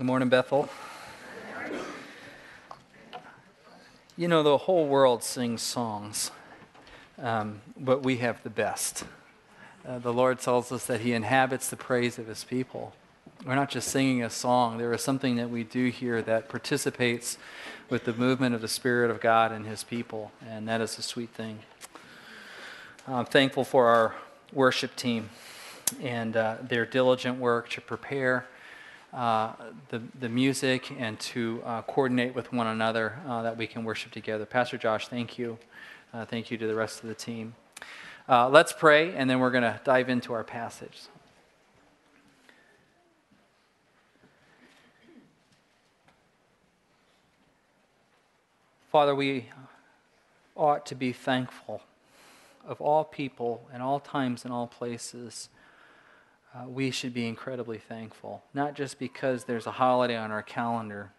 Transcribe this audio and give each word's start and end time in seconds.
Good 0.00 0.06
morning, 0.06 0.30
Bethel. 0.30 0.66
You 4.16 4.28
know, 4.28 4.42
the 4.42 4.56
whole 4.56 4.86
world 4.86 5.22
sings 5.22 5.60
songs, 5.60 6.30
um, 7.18 7.60
but 7.76 8.02
we 8.02 8.16
have 8.16 8.42
the 8.42 8.48
best. 8.48 9.04
Uh, 9.86 9.98
the 9.98 10.10
Lord 10.10 10.40
tells 10.40 10.72
us 10.72 10.86
that 10.86 11.02
He 11.02 11.12
inhabits 11.12 11.68
the 11.68 11.76
praise 11.76 12.18
of 12.18 12.28
His 12.28 12.44
people. 12.44 12.94
We're 13.44 13.56
not 13.56 13.68
just 13.68 13.88
singing 13.88 14.22
a 14.22 14.30
song, 14.30 14.78
there 14.78 14.90
is 14.94 15.02
something 15.02 15.36
that 15.36 15.50
we 15.50 15.64
do 15.64 15.88
here 15.88 16.22
that 16.22 16.48
participates 16.48 17.36
with 17.90 18.06
the 18.06 18.14
movement 18.14 18.54
of 18.54 18.62
the 18.62 18.68
Spirit 18.68 19.10
of 19.10 19.20
God 19.20 19.52
and 19.52 19.66
His 19.66 19.84
people, 19.84 20.32
and 20.48 20.66
that 20.66 20.80
is 20.80 20.96
a 20.96 21.02
sweet 21.02 21.34
thing. 21.34 21.58
I'm 23.06 23.26
thankful 23.26 23.64
for 23.64 23.88
our 23.88 24.14
worship 24.50 24.96
team 24.96 25.28
and 26.00 26.38
uh, 26.38 26.56
their 26.62 26.86
diligent 26.86 27.38
work 27.38 27.68
to 27.68 27.82
prepare 27.82 28.46
uh, 29.12 29.52
the, 29.88 30.00
the 30.20 30.28
music 30.28 30.92
and 30.98 31.18
to 31.18 31.62
uh, 31.64 31.82
coordinate 31.82 32.34
with 32.34 32.52
one 32.52 32.66
another 32.66 33.18
uh, 33.26 33.42
that 33.42 33.56
we 33.56 33.66
can 33.66 33.84
worship 33.84 34.12
together. 34.12 34.46
Pastor 34.46 34.78
Josh, 34.78 35.08
thank 35.08 35.38
you. 35.38 35.58
Uh, 36.12 36.24
thank 36.24 36.50
you 36.50 36.58
to 36.58 36.66
the 36.66 36.74
rest 36.74 37.02
of 37.02 37.08
the 37.08 37.14
team. 37.14 37.54
Uh, 38.28 38.48
let's 38.48 38.72
pray, 38.72 39.14
and 39.14 39.28
then 39.28 39.40
we're 39.40 39.50
going 39.50 39.64
to 39.64 39.80
dive 39.84 40.08
into 40.08 40.32
our 40.32 40.44
passage. 40.44 41.02
Father, 48.90 49.14
we 49.14 49.46
ought 50.56 50.84
to 50.86 50.94
be 50.94 51.12
thankful 51.12 51.82
of 52.66 52.80
all 52.80 53.04
people 53.04 53.68
and 53.72 53.82
all 53.82 54.00
times 54.00 54.44
and 54.44 54.52
all 54.52 54.66
places 54.66 55.48
uh, 56.54 56.68
we 56.68 56.90
should 56.90 57.14
be 57.14 57.26
incredibly 57.26 57.78
thankful. 57.78 58.42
Not 58.54 58.74
just 58.74 58.98
because 58.98 59.44
there's 59.44 59.66
a 59.66 59.72
holiday 59.72 60.16
on 60.16 60.30
our 60.30 60.42
calendar, 60.42 61.12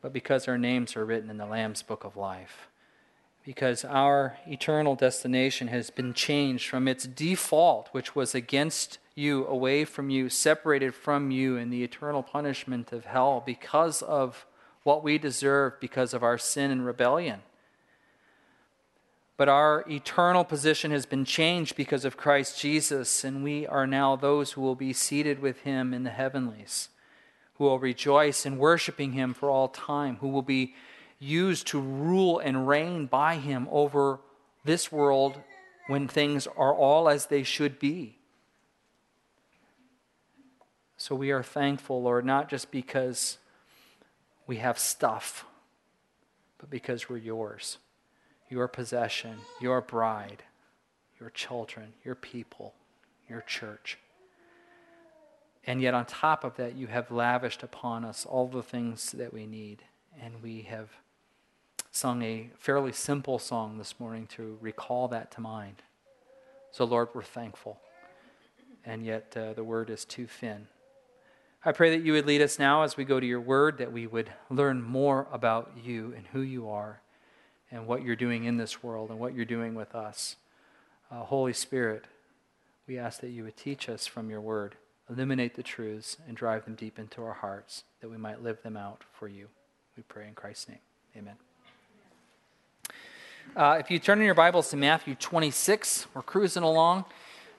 but 0.00 0.12
because 0.12 0.48
our 0.48 0.56
names 0.56 0.96
are 0.96 1.04
written 1.04 1.28
in 1.28 1.36
the 1.36 1.46
Lamb's 1.46 1.82
Book 1.82 2.04
of 2.04 2.16
Life. 2.16 2.68
Because 3.44 3.84
our 3.84 4.38
eternal 4.46 4.94
destination 4.94 5.68
has 5.68 5.90
been 5.90 6.14
changed 6.14 6.68
from 6.68 6.88
its 6.88 7.06
default, 7.06 7.88
which 7.92 8.14
was 8.14 8.34
against 8.34 8.98
you, 9.14 9.46
away 9.46 9.84
from 9.84 10.08
you, 10.08 10.28
separated 10.28 10.94
from 10.94 11.30
you 11.30 11.56
in 11.56 11.70
the 11.70 11.82
eternal 11.82 12.22
punishment 12.22 12.92
of 12.92 13.06
hell 13.06 13.42
because 13.44 14.02
of 14.02 14.46
what 14.82 15.02
we 15.02 15.18
deserve 15.18 15.78
because 15.80 16.14
of 16.14 16.22
our 16.22 16.38
sin 16.38 16.70
and 16.70 16.86
rebellion 16.86 17.40
but 19.40 19.48
our 19.48 19.86
eternal 19.88 20.44
position 20.44 20.90
has 20.90 21.06
been 21.06 21.24
changed 21.24 21.74
because 21.74 22.04
of 22.04 22.18
Christ 22.18 22.60
Jesus, 22.60 23.24
and 23.24 23.42
we 23.42 23.66
are 23.66 23.86
now 23.86 24.14
those 24.14 24.52
who 24.52 24.60
will 24.60 24.74
be 24.74 24.92
seated 24.92 25.38
with 25.38 25.62
him 25.62 25.94
in 25.94 26.02
the 26.02 26.10
heavenlies, 26.10 26.90
who 27.54 27.64
will 27.64 27.78
rejoice 27.78 28.44
in 28.44 28.58
worshiping 28.58 29.12
him 29.12 29.32
for 29.32 29.48
all 29.48 29.68
time, 29.68 30.16
who 30.16 30.28
will 30.28 30.42
be 30.42 30.74
used 31.18 31.66
to 31.68 31.80
rule 31.80 32.38
and 32.38 32.68
reign 32.68 33.06
by 33.06 33.36
him 33.36 33.66
over 33.70 34.20
this 34.66 34.92
world 34.92 35.40
when 35.86 36.06
things 36.06 36.46
are 36.46 36.74
all 36.74 37.08
as 37.08 37.24
they 37.24 37.42
should 37.42 37.78
be. 37.78 38.18
So 40.98 41.14
we 41.14 41.30
are 41.30 41.42
thankful, 41.42 42.02
Lord, 42.02 42.26
not 42.26 42.50
just 42.50 42.70
because 42.70 43.38
we 44.46 44.56
have 44.56 44.78
stuff, 44.78 45.46
but 46.58 46.68
because 46.68 47.08
we're 47.08 47.16
yours 47.16 47.78
your 48.50 48.66
possession, 48.66 49.38
your 49.60 49.80
bride, 49.80 50.42
your 51.18 51.30
children, 51.30 51.92
your 52.04 52.16
people, 52.16 52.74
your 53.28 53.40
church. 53.42 53.96
And 55.64 55.80
yet, 55.80 55.94
on 55.94 56.04
top 56.06 56.42
of 56.42 56.56
that, 56.56 56.74
you 56.74 56.88
have 56.88 57.10
lavished 57.10 57.62
upon 57.62 58.04
us 58.04 58.26
all 58.26 58.48
the 58.48 58.62
things 58.62 59.12
that 59.12 59.32
we 59.32 59.46
need. 59.46 59.84
And 60.20 60.42
we 60.42 60.62
have 60.62 60.88
sung 61.92 62.22
a 62.22 62.50
fairly 62.58 62.92
simple 62.92 63.38
song 63.38 63.78
this 63.78 64.00
morning 64.00 64.26
to 64.28 64.58
recall 64.60 65.06
that 65.08 65.30
to 65.32 65.40
mind. 65.40 65.82
So, 66.72 66.84
Lord, 66.84 67.08
we're 67.14 67.22
thankful. 67.22 67.78
And 68.84 69.04
yet, 69.04 69.36
uh, 69.36 69.52
the 69.52 69.64
word 69.64 69.90
is 69.90 70.04
too 70.04 70.26
thin. 70.26 70.66
I 71.64 71.72
pray 71.72 71.90
that 71.90 72.04
you 72.04 72.14
would 72.14 72.26
lead 72.26 72.40
us 72.40 72.58
now 72.58 72.82
as 72.82 72.96
we 72.96 73.04
go 73.04 73.20
to 73.20 73.26
your 73.26 73.40
word, 73.40 73.78
that 73.78 73.92
we 73.92 74.06
would 74.06 74.32
learn 74.48 74.82
more 74.82 75.28
about 75.30 75.72
you 75.84 76.14
and 76.16 76.26
who 76.28 76.40
you 76.40 76.68
are 76.70 77.02
and 77.70 77.86
what 77.86 78.02
you're 78.02 78.16
doing 78.16 78.44
in 78.44 78.56
this 78.56 78.82
world 78.82 79.10
and 79.10 79.18
what 79.18 79.34
you're 79.34 79.44
doing 79.44 79.74
with 79.74 79.94
us. 79.94 80.36
Uh, 81.10 81.20
Holy 81.20 81.52
Spirit, 81.52 82.04
we 82.86 82.98
ask 82.98 83.20
that 83.20 83.30
you 83.30 83.44
would 83.44 83.56
teach 83.56 83.88
us 83.88 84.06
from 84.06 84.30
your 84.30 84.40
word, 84.40 84.74
illuminate 85.08 85.54
the 85.54 85.62
truths, 85.62 86.16
and 86.26 86.36
drive 86.36 86.64
them 86.64 86.74
deep 86.74 86.98
into 86.98 87.22
our 87.22 87.34
hearts 87.34 87.84
that 88.00 88.08
we 88.08 88.16
might 88.16 88.42
live 88.42 88.62
them 88.62 88.76
out 88.76 89.02
for 89.12 89.28
you. 89.28 89.48
We 89.96 90.02
pray 90.04 90.26
in 90.26 90.34
Christ's 90.34 90.68
name. 90.68 90.78
Amen. 91.16 91.34
Uh, 93.56 93.76
if 93.80 93.90
you 93.90 93.98
turn 93.98 94.18
in 94.20 94.24
your 94.24 94.34
Bibles 94.34 94.70
to 94.70 94.76
Matthew 94.76 95.14
26, 95.14 96.06
we're 96.14 96.22
cruising 96.22 96.62
along 96.62 97.04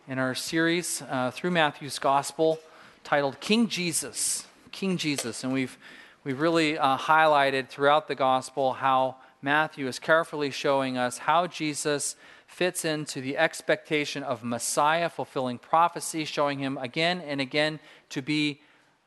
in 0.08 0.20
our 0.20 0.34
series 0.34 1.02
uh, 1.10 1.32
through 1.32 1.52
Matthew's 1.52 2.00
Gospel 2.00 2.60
titled 3.04 3.40
King 3.40 3.68
Jesus. 3.68 4.46
King 4.72 4.98
Jesus. 4.98 5.44
And 5.44 5.52
we've, 5.52 5.78
we've 6.24 6.40
really 6.40 6.78
uh, 6.78 6.98
highlighted 6.98 7.68
throughout 7.68 8.08
the 8.08 8.16
Gospel 8.16 8.74
how 8.74 9.18
Matthew 9.42 9.88
is 9.88 9.98
carefully 9.98 10.52
showing 10.52 10.98
us 10.98 11.20
how 11.20 11.48
Jesus 11.48 12.16
fits 12.46 12.86
into 12.86 13.22
the 13.22 13.38
expectation 13.38 14.24
of 14.24 14.44
Messiah, 14.44 15.10
fulfilling 15.10 15.58
prophecy, 15.58 16.26
showing 16.26 16.60
him 16.60 16.78
again 16.78 17.22
and 17.22 17.42
again 17.42 17.80
to 18.10 18.22
be 18.22 18.62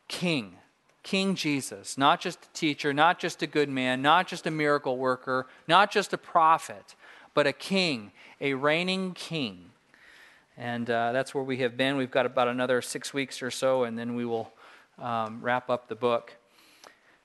king. 0.08 0.56
King 1.02 1.34
Jesus, 1.34 1.98
not 1.98 2.20
just 2.20 2.46
a 2.46 2.52
teacher, 2.54 2.94
not 2.94 3.18
just 3.18 3.42
a 3.42 3.46
good 3.46 3.68
man, 3.68 4.00
not 4.00 4.26
just 4.26 4.46
a 4.46 4.50
miracle 4.50 4.96
worker, 4.96 5.46
not 5.68 5.90
just 5.90 6.12
a 6.14 6.18
prophet, 6.18 6.94
but 7.34 7.46
a 7.46 7.52
king, 7.52 8.10
a 8.40 8.54
reigning 8.54 9.12
king. 9.12 9.70
And 10.56 10.88
uh, 10.88 11.12
that's 11.12 11.34
where 11.34 11.44
we 11.44 11.58
have 11.58 11.76
been. 11.76 11.96
We've 11.96 12.10
got 12.10 12.26
about 12.26 12.48
another 12.48 12.80
six 12.80 13.12
weeks 13.12 13.42
or 13.42 13.50
so, 13.50 13.84
and 13.84 13.98
then 13.98 14.14
we 14.14 14.24
will 14.24 14.52
um, 14.98 15.40
wrap 15.42 15.68
up 15.68 15.88
the 15.88 15.94
book. 15.94 16.36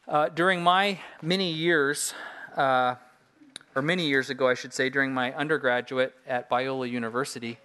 Uh, 0.07 0.27
during 0.27 0.61
my 0.61 0.99
many 1.21 1.51
years 1.51 2.13
uh, 2.55 2.95
or 3.75 3.81
many 3.81 4.07
years 4.07 4.29
ago, 4.29 4.47
I 4.47 4.53
should 4.53 4.73
say, 4.73 4.89
during 4.89 5.13
my 5.13 5.33
undergraduate 5.33 6.13
at 6.27 6.49
Biola 6.49 6.89
University, 6.89 7.59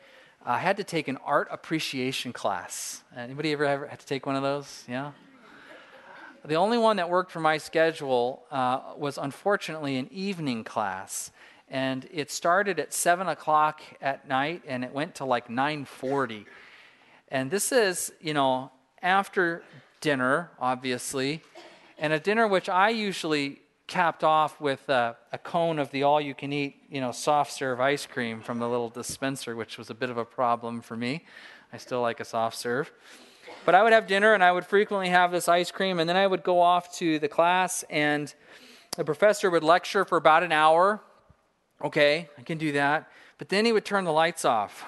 I 0.45 0.59
had 0.59 0.77
to 0.77 0.85
take 0.85 1.09
an 1.09 1.17
art 1.25 1.49
appreciation 1.51 2.33
class. 2.33 3.03
Anybody 3.17 3.53
ever, 3.53 3.65
ever 3.65 3.87
had 3.87 4.01
to 4.01 4.07
take 4.07 4.27
one 4.27 4.37
of 4.37 4.43
those? 4.43 4.85
Yeah? 4.89 5.13
The 6.45 6.57
only 6.57 6.77
one 6.77 6.97
that 6.99 7.09
worked 7.09 7.33
for 7.33 7.41
my 7.41 7.57
schedule 7.57 8.45
uh, 8.51 8.81
was 8.99 9.17
unfortunately 9.17 9.97
an 9.97 10.09
evening 10.13 10.63
class. 10.63 11.31
And 11.71 12.07
it 12.13 12.31
started 12.31 12.79
at 12.79 12.93
7 12.93 13.27
o'clock 13.27 13.81
at 14.03 14.29
night 14.29 14.63
and 14.67 14.85
it 14.85 14.93
went 14.93 15.15
to 15.17 15.25
like 15.25 15.49
9.40. 15.49 16.45
And 17.29 17.51
this 17.51 17.73
is, 17.73 18.13
you 18.21 18.35
know, 18.35 18.71
after 19.03 19.63
dinner, 20.03 20.51
obviously, 20.61 21.43
and 21.99 22.13
a 22.13 22.21
dinner 22.21 22.47
which 22.47 22.69
I 22.69 22.91
usually 22.91 23.63
capped 23.87 24.25
off 24.25 24.61
with 24.61 24.89
a, 24.89 25.17
a 25.33 25.39
cone 25.39 25.79
of 25.79 25.91
the 25.91 26.03
all-you-can-eat, 26.03 26.77
you 26.89 27.01
know, 27.01 27.13
soft 27.13 27.53
serve 27.53 27.81
ice 27.81 28.07
cream 28.07 28.41
from 28.41 28.59
the 28.59 28.69
little 28.69 28.89
dispenser, 28.89 29.55
which 29.55 29.77
was 29.77 29.91
a 29.91 29.95
bit 29.95 30.11
of 30.11 30.17
a 30.17 30.25
problem 30.25 30.81
for 30.81 30.97
me. 30.97 31.25
I 31.73 31.77
still 31.77 32.01
like 32.01 32.21
a 32.21 32.25
soft 32.25 32.57
serve. 32.57 32.91
But 33.65 33.75
I 33.75 33.83
would 33.83 33.93
have 33.93 34.07
dinner 34.07 34.33
and 34.33 34.43
I 34.43 34.53
would 34.53 34.67
frequently 34.67 35.09
have 35.09 35.33
this 35.33 35.49
ice 35.49 35.71
cream, 35.71 35.99
and 35.99 36.09
then 36.09 36.17
I 36.17 36.27
would 36.27 36.43
go 36.43 36.61
off 36.61 36.95
to 36.99 37.19
the 37.19 37.29
class, 37.29 37.85
and 37.91 38.33
the 38.97 39.05
professor 39.05 39.51
would 39.51 39.65
lecture 39.65 40.05
for 40.05 40.17
about 40.17 40.43
an 40.43 40.53
hour. 40.53 41.03
Okay, 41.83 42.29
I 42.39 42.43
can 42.43 42.59
do 42.59 42.73
that. 42.73 43.11
But 43.39 43.49
then 43.49 43.65
he 43.65 43.73
would 43.73 43.85
turn 43.85 44.05
the 44.05 44.13
lights 44.13 44.45
off 44.45 44.85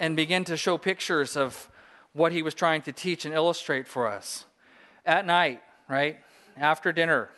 and 0.00 0.16
begin 0.16 0.44
to 0.44 0.56
show 0.56 0.78
pictures 0.78 1.36
of 1.36 1.68
what 2.12 2.32
he 2.32 2.42
was 2.42 2.54
trying 2.54 2.82
to 2.82 2.92
teach 2.92 3.24
and 3.24 3.34
illustrate 3.34 3.86
for 3.86 4.08
us 4.08 4.46
at 5.04 5.26
night, 5.26 5.62
right? 5.88 6.18
After 6.56 6.92
dinner 6.92 7.30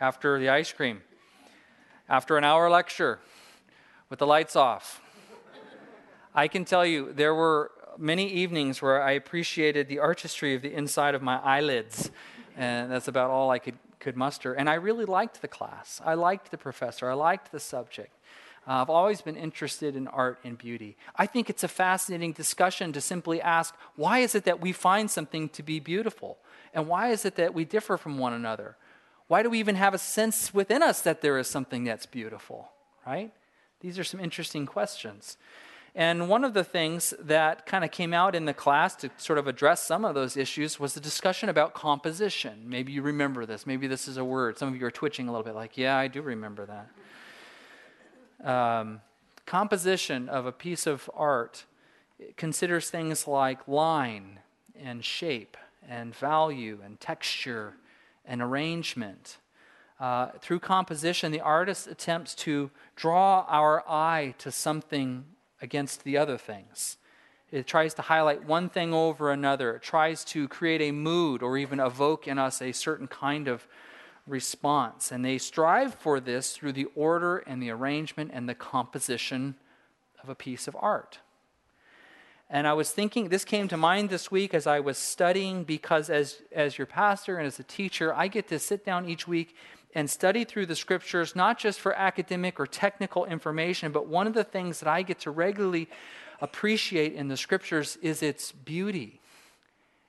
after 0.00 0.38
the 0.38 0.48
ice 0.48 0.72
cream, 0.72 1.02
after 2.08 2.36
an 2.36 2.44
hour 2.44 2.68
lecture 2.68 3.18
with 4.10 4.18
the 4.18 4.26
lights 4.26 4.56
off. 4.56 5.00
I 6.34 6.48
can 6.48 6.64
tell 6.64 6.84
you 6.84 7.12
there 7.12 7.34
were 7.34 7.70
many 7.98 8.28
evenings 8.28 8.82
where 8.82 9.02
I 9.02 9.12
appreciated 9.12 9.88
the 9.88 9.98
artistry 9.98 10.54
of 10.54 10.62
the 10.62 10.72
inside 10.74 11.14
of 11.14 11.22
my 11.22 11.38
eyelids, 11.38 12.10
and 12.56 12.90
that's 12.90 13.08
about 13.08 13.30
all 13.30 13.50
I 13.50 13.58
could, 13.58 13.78
could 14.00 14.16
muster. 14.16 14.52
And 14.52 14.68
I 14.68 14.74
really 14.74 15.06
liked 15.06 15.40
the 15.40 15.48
class. 15.48 16.00
I 16.04 16.14
liked 16.14 16.50
the 16.50 16.58
professor. 16.58 17.10
I 17.10 17.14
liked 17.14 17.52
the 17.52 17.60
subject. 17.60 18.12
Uh, 18.68 18.82
I've 18.82 18.90
always 18.90 19.20
been 19.22 19.36
interested 19.36 19.94
in 19.94 20.08
art 20.08 20.40
and 20.44 20.58
beauty. 20.58 20.96
I 21.14 21.26
think 21.26 21.48
it's 21.48 21.62
a 21.62 21.68
fascinating 21.68 22.32
discussion 22.32 22.92
to 22.92 23.00
simply 23.00 23.40
ask 23.40 23.74
why 23.94 24.18
is 24.18 24.34
it 24.34 24.44
that 24.44 24.60
we 24.60 24.72
find 24.72 25.10
something 25.10 25.48
to 25.50 25.62
be 25.62 25.78
beautiful? 25.78 26.38
And 26.74 26.88
why 26.88 27.10
is 27.10 27.24
it 27.24 27.36
that 27.36 27.54
we 27.54 27.64
differ 27.64 27.96
from 27.96 28.18
one 28.18 28.32
another? 28.32 28.76
Why 29.28 29.42
do 29.42 29.50
we 29.50 29.58
even 29.58 29.74
have 29.74 29.94
a 29.94 29.98
sense 29.98 30.54
within 30.54 30.82
us 30.82 31.00
that 31.02 31.20
there 31.20 31.38
is 31.38 31.48
something 31.48 31.84
that's 31.84 32.06
beautiful, 32.06 32.70
right? 33.06 33.32
These 33.80 33.98
are 33.98 34.04
some 34.04 34.20
interesting 34.20 34.66
questions. 34.66 35.36
And 35.94 36.28
one 36.28 36.44
of 36.44 36.52
the 36.52 36.62
things 36.62 37.14
that 37.18 37.64
kind 37.64 37.82
of 37.82 37.90
came 37.90 38.12
out 38.12 38.34
in 38.34 38.44
the 38.44 38.52
class 38.52 38.94
to 38.96 39.10
sort 39.16 39.38
of 39.38 39.46
address 39.46 39.82
some 39.82 40.04
of 40.04 40.14
those 40.14 40.36
issues 40.36 40.78
was 40.78 40.92
the 40.92 41.00
discussion 41.00 41.48
about 41.48 41.72
composition. 41.72 42.64
Maybe 42.66 42.92
you 42.92 43.00
remember 43.00 43.46
this. 43.46 43.66
Maybe 43.66 43.86
this 43.86 44.06
is 44.06 44.18
a 44.18 44.24
word. 44.24 44.58
Some 44.58 44.68
of 44.68 44.76
you 44.78 44.84
are 44.86 44.90
twitching 44.90 45.26
a 45.26 45.32
little 45.32 45.44
bit, 45.44 45.54
like, 45.54 45.78
yeah, 45.78 45.96
I 45.96 46.08
do 46.08 46.20
remember 46.20 46.66
that. 48.44 48.46
Um, 48.46 49.00
composition 49.46 50.28
of 50.28 50.44
a 50.44 50.52
piece 50.52 50.86
of 50.86 51.08
art 51.14 51.64
considers 52.36 52.90
things 52.90 53.26
like 53.26 53.66
line 53.66 54.40
and 54.78 55.02
shape 55.02 55.56
and 55.88 56.14
value 56.14 56.80
and 56.84 57.00
texture 57.00 57.74
and 58.26 58.42
arrangement. 58.42 59.38
Uh, 59.98 60.28
through 60.40 60.60
composition, 60.60 61.32
the 61.32 61.40
artist 61.40 61.86
attempts 61.86 62.34
to 62.34 62.70
draw 62.96 63.46
our 63.48 63.82
eye 63.88 64.34
to 64.38 64.50
something 64.52 65.24
against 65.62 66.04
the 66.04 66.18
other 66.18 66.36
things. 66.36 66.98
It 67.50 67.66
tries 67.66 67.94
to 67.94 68.02
highlight 68.02 68.44
one 68.44 68.68
thing 68.68 68.92
over 68.92 69.30
another. 69.30 69.76
It 69.76 69.82
tries 69.82 70.24
to 70.26 70.48
create 70.48 70.82
a 70.82 70.92
mood 70.92 71.42
or 71.42 71.56
even 71.56 71.80
evoke 71.80 72.26
in 72.26 72.38
us 72.38 72.60
a 72.60 72.72
certain 72.72 73.06
kind 73.06 73.48
of 73.48 73.66
response. 74.26 75.12
And 75.12 75.24
they 75.24 75.38
strive 75.38 75.94
for 75.94 76.20
this 76.20 76.56
through 76.56 76.72
the 76.72 76.88
order 76.94 77.38
and 77.38 77.62
the 77.62 77.70
arrangement 77.70 78.32
and 78.34 78.48
the 78.48 78.54
composition 78.54 79.54
of 80.22 80.28
a 80.28 80.34
piece 80.34 80.66
of 80.66 80.76
art. 80.78 81.20
And 82.48 82.66
I 82.66 82.74
was 82.74 82.92
thinking, 82.92 83.28
this 83.28 83.44
came 83.44 83.66
to 83.68 83.76
mind 83.76 84.08
this 84.08 84.30
week 84.30 84.54
as 84.54 84.66
I 84.66 84.78
was 84.80 84.98
studying, 84.98 85.64
because 85.64 86.08
as, 86.10 86.42
as 86.52 86.78
your 86.78 86.86
pastor 86.86 87.38
and 87.38 87.46
as 87.46 87.58
a 87.58 87.64
teacher, 87.64 88.14
I 88.14 88.28
get 88.28 88.48
to 88.48 88.58
sit 88.58 88.84
down 88.84 89.08
each 89.08 89.26
week 89.26 89.56
and 89.94 90.08
study 90.08 90.44
through 90.44 90.66
the 90.66 90.76
scriptures, 90.76 91.34
not 91.34 91.58
just 91.58 91.80
for 91.80 91.92
academic 91.94 92.60
or 92.60 92.66
technical 92.66 93.24
information, 93.24 93.90
but 93.90 94.06
one 94.06 94.26
of 94.26 94.34
the 94.34 94.44
things 94.44 94.78
that 94.80 94.88
I 94.88 95.02
get 95.02 95.20
to 95.20 95.30
regularly 95.30 95.88
appreciate 96.40 97.14
in 97.14 97.28
the 97.28 97.36
scriptures 97.36 97.96
is 98.02 98.22
its 98.22 98.52
beauty, 98.52 99.20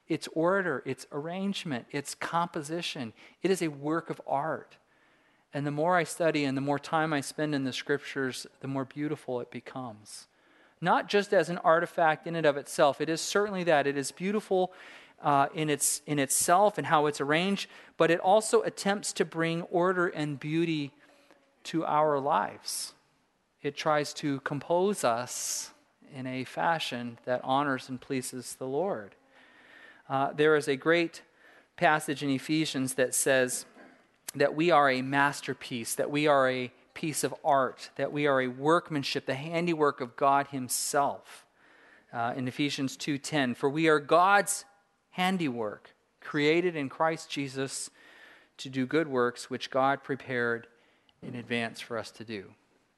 its 0.08 0.28
order, 0.34 0.84
its 0.86 1.08
arrangement, 1.12 1.86
its 1.90 2.14
composition. 2.14 3.14
It 3.42 3.50
is 3.50 3.62
a 3.62 3.70
work 3.70 4.10
of 4.10 4.22
art. 4.28 4.76
And 5.54 5.66
the 5.66 5.72
more 5.72 5.96
I 5.96 6.04
study 6.04 6.44
and 6.44 6.56
the 6.56 6.62
more 6.62 6.80
time 6.80 7.14
I 7.14 7.22
spend 7.22 7.56
in 7.56 7.64
the 7.64 7.74
scriptures, 7.74 8.46
the 8.60 8.68
more 8.68 8.86
beautiful 8.86 9.40
it 9.40 9.50
becomes. 9.50 10.28
Not 10.80 11.10
just 11.10 11.34
as 11.34 11.50
an 11.50 11.58
artifact 11.60 12.28
in 12.28 12.36
and 12.36 12.46
of 12.46 12.58
itself, 12.58 13.02
it 13.02 13.10
is 13.10 13.22
certainly 13.22 13.64
that. 13.64 13.88
It 13.88 13.98
is 13.98 14.12
beautiful 14.12 14.72
uh, 15.22 15.48
in, 15.54 15.70
its, 15.70 16.02
in 16.06 16.20
itself 16.20 16.78
and 16.78 16.88
how 16.88 17.08
it's 17.08 17.20
arranged, 17.20 17.70
but 17.98 18.12
it 18.12 18.20
also 18.20 18.62
attempts 18.62 19.14
to 19.14 19.26
bring 19.26 19.64
order 19.64 20.08
and 20.08 20.40
beauty 20.40 20.92
to 21.64 21.86
our 21.86 22.20
lives. 22.20 22.94
It 23.62 23.76
tries 23.76 24.14
to 24.16 24.40
compose 24.42 25.04
us 25.04 25.72
in 26.16 26.28
a 26.28 26.44
fashion 26.44 27.18
that 27.26 27.42
honors 27.44 27.90
and 27.90 28.00
pleases 28.00 28.56
the 28.56 28.68
Lord. 28.68 29.16
Uh, 30.08 30.32
there 30.34 30.56
is 30.56 30.68
a 30.68 30.76
great 30.76 31.22
passage 31.76 32.24
in 32.24 32.30
Ephesians 32.30 32.94
that 32.94 33.14
says 33.14 33.66
that 34.36 34.56
we 34.56 34.72
are 34.72 34.90
a 34.90 35.02
masterpiece, 35.02 35.96
that 35.96 36.12
we 36.12 36.28
are 36.28 36.50
a 36.50 36.72
piece 36.98 37.24
of 37.24 37.36
art, 37.44 37.92
that 37.96 38.12
we 38.12 38.26
are 38.26 38.42
a 38.42 38.48
workmanship, 38.48 39.28
the 39.28 39.36
handiwork 39.36 40.02
of 40.02 40.16
God 40.16 40.48
Himself. 40.48 41.46
Uh, 42.12 42.34
in 42.36 42.48
Ephesians 42.48 42.98
2:10, 42.98 43.54
for 43.56 43.70
we 43.70 43.88
are 43.88 44.00
God's 44.00 44.66
handiwork, 45.12 45.94
created 46.22 46.76
in 46.76 46.90
Christ 46.90 47.30
Jesus 47.30 47.92
to 48.58 48.68
do 48.68 48.88
good 48.88 49.08
works 49.08 49.48
which 49.48 49.70
God 49.70 50.04
prepared 50.04 50.66
in 51.22 51.36
advance 51.36 51.80
for 51.80 52.00
us 52.00 52.10
to 52.10 52.26
do. 52.26 52.56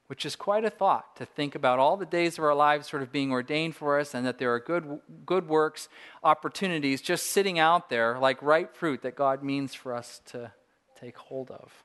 Which 0.08 0.26
is 0.26 0.38
quite 0.38 0.64
a 0.64 0.70
thought 0.70 1.18
to 1.18 1.26
think 1.26 1.54
about 1.54 1.80
all 1.80 1.98
the 1.98 2.06
days 2.06 2.38
of 2.38 2.46
our 2.46 2.56
lives 2.56 2.88
sort 2.88 3.04
of 3.04 3.12
being 3.12 3.34
ordained 3.34 3.76
for 3.76 4.00
us 4.00 4.14
and 4.14 4.26
that 4.26 4.38
there 4.38 4.54
are 4.54 4.62
good, 4.62 5.02
good 5.26 5.50
works, 5.50 5.90
opportunities 6.24 7.02
just 7.02 7.28
sitting 7.32 7.60
out 7.60 7.90
there 7.90 8.18
like 8.18 8.42
ripe 8.42 8.78
fruit 8.78 9.02
that 9.02 9.18
God 9.18 9.44
means 9.44 9.74
for 9.74 9.94
us 9.94 10.22
to 10.28 10.54
take 10.96 11.18
hold 11.18 11.52
of. 11.52 11.84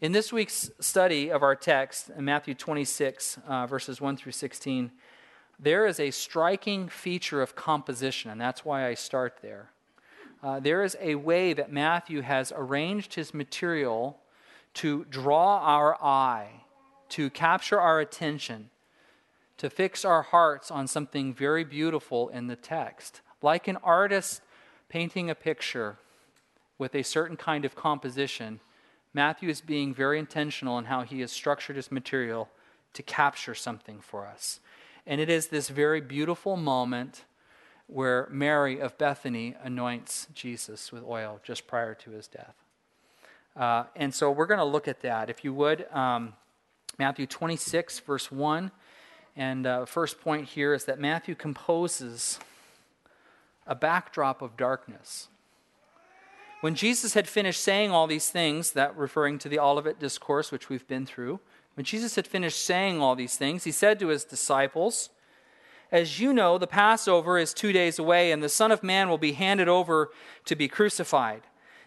In 0.00 0.10
this 0.10 0.32
week's 0.32 0.72
study 0.80 1.30
of 1.30 1.44
our 1.44 1.54
text, 1.54 2.10
in 2.10 2.24
Matthew 2.24 2.54
26, 2.54 3.38
uh, 3.46 3.66
verses 3.66 4.00
1 4.00 4.16
through 4.16 4.32
16, 4.32 4.90
there 5.58 5.86
is 5.86 6.00
a 6.00 6.10
striking 6.10 6.88
feature 6.88 7.40
of 7.40 7.54
composition, 7.54 8.30
and 8.30 8.40
that's 8.40 8.64
why 8.64 8.88
I 8.88 8.94
start 8.94 9.38
there. 9.40 9.70
Uh, 10.42 10.58
there 10.58 10.82
is 10.82 10.96
a 11.00 11.14
way 11.14 11.52
that 11.52 11.72
Matthew 11.72 12.22
has 12.22 12.52
arranged 12.54 13.14
his 13.14 13.32
material 13.32 14.18
to 14.74 15.06
draw 15.08 15.60
our 15.60 15.94
eye, 16.02 16.64
to 17.10 17.30
capture 17.30 17.80
our 17.80 18.00
attention, 18.00 18.70
to 19.58 19.70
fix 19.70 20.04
our 20.04 20.22
hearts 20.22 20.72
on 20.72 20.88
something 20.88 21.32
very 21.32 21.62
beautiful 21.62 22.28
in 22.30 22.48
the 22.48 22.56
text. 22.56 23.20
Like 23.40 23.68
an 23.68 23.78
artist 23.82 24.42
painting 24.88 25.30
a 25.30 25.36
picture 25.36 25.98
with 26.78 26.96
a 26.96 27.04
certain 27.04 27.36
kind 27.36 27.64
of 27.64 27.76
composition, 27.76 28.58
Matthew 29.14 29.48
is 29.48 29.60
being 29.60 29.94
very 29.94 30.18
intentional 30.18 30.76
in 30.76 30.86
how 30.86 31.02
he 31.02 31.20
has 31.20 31.30
structured 31.32 31.76
his 31.76 31.92
material 31.92 32.48
to 32.94 33.02
capture 33.02 33.54
something 33.54 34.00
for 34.00 34.26
us. 34.26 34.60
And 35.06 35.20
it 35.20 35.30
is 35.30 35.48
this 35.48 35.68
very 35.68 36.00
beautiful 36.00 36.56
moment 36.56 37.24
where 37.86 38.28
Mary 38.30 38.80
of 38.80 38.98
Bethany 38.98 39.54
anoints 39.62 40.26
Jesus 40.34 40.90
with 40.90 41.04
oil 41.04 41.40
just 41.44 41.66
prior 41.66 41.94
to 41.94 42.10
his 42.10 42.26
death. 42.26 42.54
Uh, 43.56 43.84
and 43.94 44.12
so 44.12 44.30
we're 44.30 44.46
going 44.46 44.58
to 44.58 44.64
look 44.64 44.88
at 44.88 45.02
that. 45.02 45.30
If 45.30 45.44
you 45.44 45.54
would, 45.54 45.86
um, 45.92 46.34
Matthew 46.98 47.26
26, 47.26 48.00
verse 48.00 48.32
1. 48.32 48.70
And 49.36 49.66
uh, 49.66 49.84
first 49.84 50.20
point 50.20 50.48
here 50.48 50.74
is 50.74 50.84
that 50.86 50.98
Matthew 50.98 51.34
composes 51.34 52.38
a 53.66 53.74
backdrop 53.74 54.42
of 54.42 54.56
darkness. 54.56 55.28
When 56.64 56.74
Jesus 56.74 57.12
had 57.12 57.28
finished 57.28 57.60
saying 57.60 57.90
all 57.90 58.06
these 58.06 58.30
things, 58.30 58.72
that 58.72 58.96
referring 58.96 59.38
to 59.40 59.50
the 59.50 59.58
Olivet 59.58 60.00
discourse, 60.00 60.50
which 60.50 60.70
we've 60.70 60.88
been 60.88 61.04
through, 61.04 61.40
when 61.74 61.84
Jesus 61.84 62.16
had 62.16 62.26
finished 62.26 62.64
saying 62.64 63.02
all 63.02 63.14
these 63.14 63.36
things, 63.36 63.64
he 63.64 63.70
said 63.70 63.98
to 63.98 64.08
his 64.08 64.24
disciples, 64.24 65.10
As 65.92 66.20
you 66.20 66.32
know, 66.32 66.56
the 66.56 66.66
Passover 66.66 67.36
is 67.36 67.52
two 67.52 67.70
days 67.70 67.98
away, 67.98 68.32
and 68.32 68.42
the 68.42 68.48
Son 68.48 68.72
of 68.72 68.82
Man 68.82 69.10
will 69.10 69.18
be 69.18 69.32
handed 69.32 69.68
over 69.68 70.08
to 70.46 70.56
be 70.56 70.66
crucified. 70.66 71.42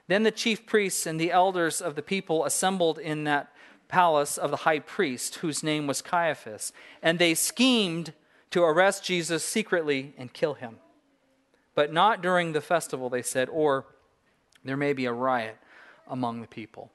Then 0.07 0.21
the 0.21 0.29
chief 0.29 0.67
priests 0.67 1.07
and 1.07 1.19
the 1.19 1.31
elders 1.31 1.81
of 1.81 1.95
the 1.95 2.03
people 2.03 2.45
assembled 2.45 2.99
in 2.99 3.23
that 3.23 3.51
palace 3.87 4.37
of 4.37 4.51
the 4.51 4.57
high 4.57 4.77
priest, 4.77 5.37
whose 5.37 5.63
name 5.63 5.87
was 5.87 6.03
Caiaphas, 6.03 6.71
and 7.01 7.17
they 7.17 7.33
schemed 7.33 8.13
to 8.51 8.61
arrest 8.61 9.03
Jesus 9.03 9.43
secretly 9.43 10.13
and 10.19 10.33
kill 10.33 10.53
him. 10.53 10.77
But 11.73 11.91
not 11.91 12.21
during 12.21 12.51
the 12.51 12.61
festival, 12.61 13.09
they 13.09 13.23
said, 13.23 13.49
or 13.49 13.87
there 14.67 14.77
may 14.77 14.93
be 14.93 15.05
a 15.05 15.13
riot 15.13 15.57
among 16.07 16.41
the 16.41 16.47
people. 16.47 16.91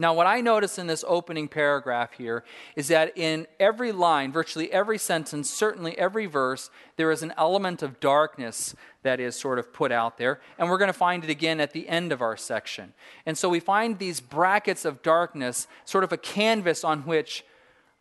Now, 0.00 0.14
what 0.14 0.28
I 0.28 0.40
notice 0.40 0.78
in 0.78 0.86
this 0.86 1.04
opening 1.08 1.48
paragraph 1.48 2.12
here 2.12 2.44
is 2.76 2.86
that 2.86 3.18
in 3.18 3.48
every 3.58 3.90
line, 3.90 4.30
virtually 4.30 4.70
every 4.72 4.96
sentence, 4.96 5.50
certainly 5.50 5.98
every 5.98 6.26
verse, 6.26 6.70
there 6.96 7.10
is 7.10 7.24
an 7.24 7.34
element 7.36 7.82
of 7.82 7.98
darkness 7.98 8.76
that 9.02 9.18
is 9.18 9.34
sort 9.34 9.58
of 9.58 9.72
put 9.72 9.90
out 9.90 10.16
there. 10.16 10.40
And 10.56 10.70
we're 10.70 10.78
going 10.78 10.86
to 10.86 10.92
find 10.92 11.24
it 11.24 11.30
again 11.30 11.58
at 11.58 11.72
the 11.72 11.88
end 11.88 12.12
of 12.12 12.22
our 12.22 12.36
section. 12.36 12.94
And 13.26 13.36
so 13.36 13.48
we 13.48 13.58
find 13.58 13.98
these 13.98 14.20
brackets 14.20 14.84
of 14.84 15.02
darkness, 15.02 15.66
sort 15.84 16.04
of 16.04 16.12
a 16.12 16.16
canvas 16.16 16.84
on 16.84 17.00
which 17.00 17.44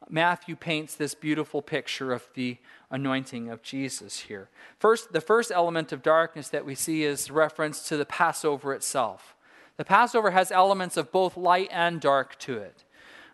Matthew 0.10 0.56
paints 0.56 0.96
this 0.96 1.16
beautiful 1.16 1.62
picture 1.62 2.14
of 2.14 2.28
the 2.34 2.58
anointing 2.90 3.50
of 3.50 3.62
Jesus 3.62 4.22
here. 4.22 4.50
First, 4.80 5.14
the 5.14 5.22
first 5.22 5.52
element 5.52 5.92
of 5.92 6.02
darkness 6.02 6.50
that 6.50 6.66
we 6.66 6.76
see 6.76 7.04
is 7.04 7.30
reference 7.30 7.88
to 7.90 7.98
the 7.98 8.06
Passover 8.06 8.74
itself. 8.74 9.36
The 9.78 9.86
Passover 9.86 10.32
has 10.32 10.52
elements 10.52 10.98
of 10.98 11.12
both 11.12 11.38
light 11.38 11.70
and 11.72 12.02
dark 12.02 12.38
to 12.40 12.58
it. 12.58 12.84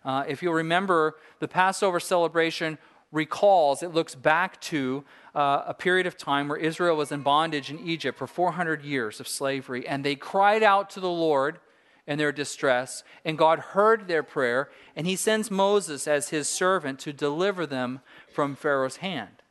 Uh, 0.03 0.25
if 0.27 0.43
you'll 0.43 0.53
remember, 0.53 1.15
the 1.39 1.47
Passover 1.47 1.99
celebration 1.99 2.77
recalls, 3.11 3.83
it 3.83 3.93
looks 3.93 4.15
back 4.15 4.59
to 4.59 5.05
uh, 5.35 5.63
a 5.67 5.73
period 5.73 6.07
of 6.07 6.17
time 6.17 6.47
where 6.47 6.57
Israel 6.57 6.97
was 6.97 7.11
in 7.11 7.21
bondage 7.21 7.69
in 7.69 7.79
Egypt 7.79 8.17
for 8.17 8.27
400 8.27 8.83
years 8.83 9.19
of 9.19 9.27
slavery, 9.27 9.87
and 9.87 10.03
they 10.03 10.15
cried 10.15 10.63
out 10.63 10.89
to 10.91 10.99
the 10.99 11.09
Lord 11.09 11.59
in 12.05 12.17
their 12.17 12.31
distress, 12.31 13.03
and 13.24 13.38
God 13.38 13.60
heard 13.60 14.07
their 14.07 14.24
prayer, 14.24 14.69
and 14.95 15.07
he 15.07 15.15
sends 15.15 15.50
Moses 15.50 16.07
as 16.07 16.29
his 16.29 16.48
servant 16.48 17.00
to 17.00 17.13
deliver 17.13 17.65
them 17.65 18.01
from 18.33 18.55
Pharaoh's 18.55 18.98
hand. 18.98 19.41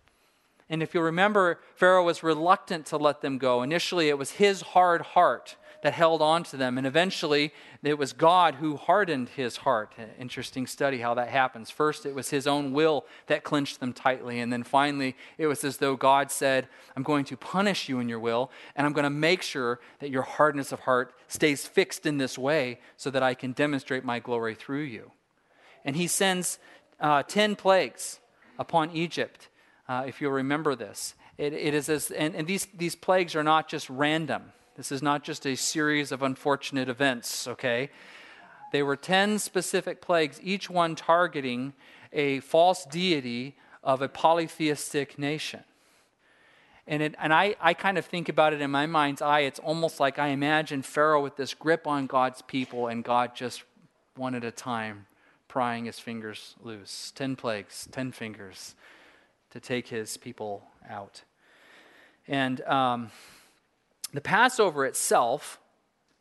And 0.68 0.82
if 0.82 0.94
you 0.94 1.00
remember, 1.00 1.60
Pharaoh 1.74 2.04
was 2.04 2.22
reluctant 2.22 2.86
to 2.86 2.96
let 2.96 3.20
them 3.20 3.38
go. 3.38 3.62
Initially, 3.62 4.08
it 4.08 4.18
was 4.18 4.32
his 4.32 4.62
hard 4.62 5.02
heart 5.02 5.56
that 5.82 5.92
held 5.92 6.22
on 6.22 6.44
to 6.44 6.56
them. 6.56 6.78
And 6.78 6.86
eventually, 6.86 7.52
it 7.82 7.98
was 7.98 8.12
God 8.12 8.54
who 8.54 8.76
hardened 8.76 9.28
his 9.30 9.58
heart. 9.58 9.92
Interesting 10.18 10.66
study 10.66 10.98
how 10.98 11.14
that 11.14 11.28
happens. 11.28 11.70
First, 11.70 12.06
it 12.06 12.14
was 12.14 12.30
his 12.30 12.46
own 12.46 12.72
will 12.72 13.04
that 13.26 13.42
clinched 13.42 13.80
them 13.80 13.92
tightly. 13.92 14.38
And 14.38 14.52
then 14.52 14.62
finally, 14.62 15.16
it 15.38 15.48
was 15.48 15.64
as 15.64 15.78
though 15.78 15.96
God 15.96 16.30
said, 16.30 16.68
I'm 16.96 17.02
going 17.02 17.24
to 17.26 17.36
punish 17.36 17.88
you 17.88 17.98
in 17.98 18.08
your 18.08 18.20
will, 18.20 18.50
and 18.76 18.86
I'm 18.86 18.92
going 18.92 19.04
to 19.04 19.10
make 19.10 19.42
sure 19.42 19.80
that 19.98 20.10
your 20.10 20.22
hardness 20.22 20.70
of 20.70 20.80
heart 20.80 21.14
stays 21.26 21.66
fixed 21.66 22.06
in 22.06 22.16
this 22.16 22.38
way 22.38 22.78
so 22.96 23.10
that 23.10 23.22
I 23.22 23.34
can 23.34 23.52
demonstrate 23.52 24.04
my 24.04 24.20
glory 24.20 24.54
through 24.54 24.82
you. 24.82 25.10
And 25.84 25.96
he 25.96 26.06
sends 26.06 26.60
uh, 27.00 27.24
10 27.24 27.56
plagues 27.56 28.20
upon 28.56 28.92
Egypt, 28.92 29.48
uh, 29.88 30.04
if 30.06 30.20
you'll 30.20 30.30
remember 30.30 30.76
this. 30.76 31.14
It, 31.38 31.52
it 31.52 31.74
is 31.74 31.88
as, 31.88 32.12
and, 32.12 32.36
and 32.36 32.46
these, 32.46 32.68
these 32.76 32.94
plagues 32.94 33.34
are 33.34 33.42
not 33.42 33.68
just 33.68 33.90
random. 33.90 34.52
This 34.82 34.90
is 34.90 35.00
not 35.00 35.22
just 35.22 35.46
a 35.46 35.54
series 35.54 36.10
of 36.10 36.24
unfortunate 36.24 36.88
events, 36.88 37.46
okay? 37.46 37.88
They 38.72 38.82
were 38.82 38.96
10 38.96 39.38
specific 39.38 40.00
plagues, 40.00 40.40
each 40.42 40.68
one 40.68 40.96
targeting 40.96 41.72
a 42.12 42.40
false 42.40 42.84
deity 42.86 43.54
of 43.84 44.02
a 44.02 44.08
polytheistic 44.08 45.20
nation. 45.20 45.62
And, 46.88 47.00
it, 47.00 47.14
and 47.20 47.32
I, 47.32 47.54
I 47.60 47.74
kind 47.74 47.96
of 47.96 48.04
think 48.04 48.28
about 48.28 48.54
it 48.54 48.60
in 48.60 48.72
my 48.72 48.86
mind's 48.86 49.22
eye. 49.22 49.42
It's 49.42 49.60
almost 49.60 50.00
like 50.00 50.18
I 50.18 50.30
imagine 50.30 50.82
Pharaoh 50.82 51.22
with 51.22 51.36
this 51.36 51.54
grip 51.54 51.86
on 51.86 52.08
God's 52.08 52.42
people, 52.42 52.88
and 52.88 53.04
God 53.04 53.36
just 53.36 53.62
one 54.16 54.34
at 54.34 54.42
a 54.42 54.50
time 54.50 55.06
prying 55.46 55.84
his 55.84 56.00
fingers 56.00 56.56
loose. 56.60 57.12
Ten 57.14 57.36
plagues, 57.36 57.86
ten 57.92 58.10
fingers 58.10 58.74
to 59.50 59.60
take 59.60 59.86
his 59.86 60.16
people 60.16 60.64
out. 60.90 61.22
And 62.26 62.60
um, 62.62 63.12
the 64.12 64.20
Passover 64.20 64.84
itself 64.84 65.58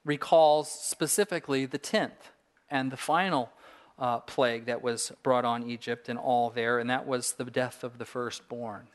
recalls 0.05 0.69
specifically 0.71 1.65
the 1.65 1.77
tenth 1.77 2.31
and 2.69 2.91
the 2.91 2.97
final 2.97 3.51
uh, 3.99 4.19
plague 4.19 4.65
that 4.65 4.81
was 4.81 5.11
brought 5.23 5.45
on 5.45 5.69
Egypt 5.69 6.09
and 6.09 6.17
all 6.17 6.49
there, 6.49 6.79
and 6.79 6.89
that 6.89 7.05
was 7.05 7.33
the 7.33 7.45
death 7.45 7.83
of 7.83 7.97
the 7.97 8.05
firstborn. 8.05 8.87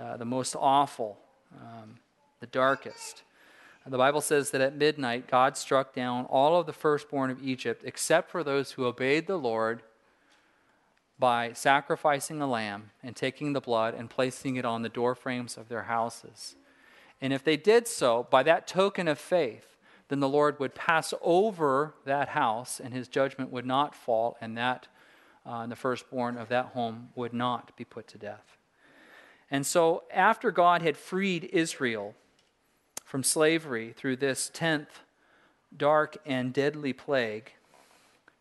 Uh, 0.00 0.16
the 0.16 0.24
most 0.24 0.54
awful, 0.58 1.18
um, 1.60 1.96
the 2.40 2.46
darkest. 2.46 3.22
The 3.86 3.98
Bible 3.98 4.20
says 4.20 4.50
that 4.50 4.60
at 4.60 4.76
midnight, 4.76 5.28
God 5.28 5.56
struck 5.56 5.94
down 5.94 6.24
all 6.24 6.58
of 6.58 6.66
the 6.66 6.72
firstborn 6.72 7.30
of 7.30 7.42
Egypt, 7.42 7.82
except 7.84 8.30
for 8.30 8.42
those 8.42 8.72
who 8.72 8.84
obeyed 8.84 9.26
the 9.26 9.38
Lord 9.38 9.82
by 11.18 11.52
sacrificing 11.52 12.42
a 12.42 12.46
lamb 12.46 12.90
and 13.02 13.14
taking 13.14 13.52
the 13.52 13.60
blood 13.60 13.94
and 13.94 14.10
placing 14.10 14.56
it 14.56 14.64
on 14.64 14.82
the 14.82 14.88
doorframes 14.88 15.56
of 15.56 15.68
their 15.68 15.84
houses. 15.84 16.56
And 17.20 17.32
if 17.32 17.42
they 17.42 17.56
did 17.56 17.88
so, 17.88 18.26
by 18.30 18.42
that 18.42 18.66
token 18.66 19.08
of 19.08 19.18
faith, 19.18 19.76
then 20.08 20.20
the 20.20 20.28
Lord 20.28 20.60
would 20.60 20.74
pass 20.74 21.12
over 21.20 21.94
that 22.04 22.28
house 22.28 22.80
and 22.80 22.94
his 22.94 23.08
judgment 23.08 23.50
would 23.50 23.66
not 23.66 23.94
fall, 23.94 24.36
and 24.40 24.56
that 24.56 24.88
uh, 25.44 25.60
and 25.60 25.70
the 25.70 25.76
firstborn 25.76 26.36
of 26.36 26.48
that 26.48 26.66
home 26.66 27.10
would 27.14 27.32
not 27.32 27.76
be 27.76 27.84
put 27.84 28.08
to 28.08 28.18
death. 28.18 28.56
And 29.50 29.64
so, 29.64 30.02
after 30.12 30.50
God 30.50 30.82
had 30.82 30.96
freed 30.96 31.44
Israel 31.52 32.14
from 33.04 33.22
slavery 33.22 33.94
through 33.96 34.16
this 34.16 34.50
tenth 34.52 35.00
dark 35.76 36.16
and 36.26 36.52
deadly 36.52 36.92
plague, 36.92 37.52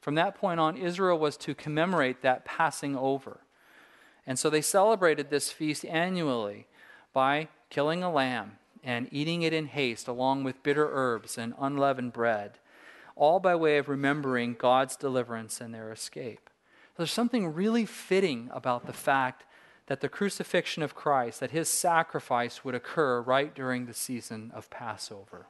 from 0.01 0.15
that 0.15 0.35
point 0.35 0.59
on, 0.59 0.77
Israel 0.77 1.17
was 1.17 1.37
to 1.37 1.53
commemorate 1.53 2.21
that 2.21 2.45
passing 2.45 2.95
over. 2.95 3.39
And 4.27 4.39
so 4.39 4.49
they 4.49 4.61
celebrated 4.61 5.29
this 5.29 5.51
feast 5.51 5.85
annually 5.85 6.67
by 7.13 7.49
killing 7.69 8.03
a 8.03 8.11
lamb 8.11 8.53
and 8.85 9.09
eating 9.11 9.41
it 9.41 9.51
in 9.51 9.65
haste, 9.65 10.07
along 10.07 10.43
with 10.43 10.63
bitter 10.63 10.87
herbs 10.89 11.37
and 11.37 11.55
unleavened 11.59 12.13
bread, 12.13 12.59
all 13.15 13.39
by 13.39 13.55
way 13.55 13.77
of 13.77 13.89
remembering 13.89 14.53
God's 14.53 14.95
deliverance 14.95 15.59
and 15.59 15.73
their 15.73 15.91
escape. 15.91 16.49
There's 16.95 17.11
something 17.11 17.53
really 17.53 17.85
fitting 17.85 18.49
about 18.53 18.85
the 18.85 18.93
fact 18.93 19.43
that 19.87 20.01
the 20.01 20.09
crucifixion 20.09 20.83
of 20.83 20.95
Christ, 20.95 21.39
that 21.39 21.51
his 21.51 21.67
sacrifice 21.67 22.63
would 22.63 22.75
occur 22.75 23.21
right 23.21 23.53
during 23.53 23.85
the 23.85 23.93
season 23.93 24.51
of 24.53 24.69
Passover. 24.69 25.47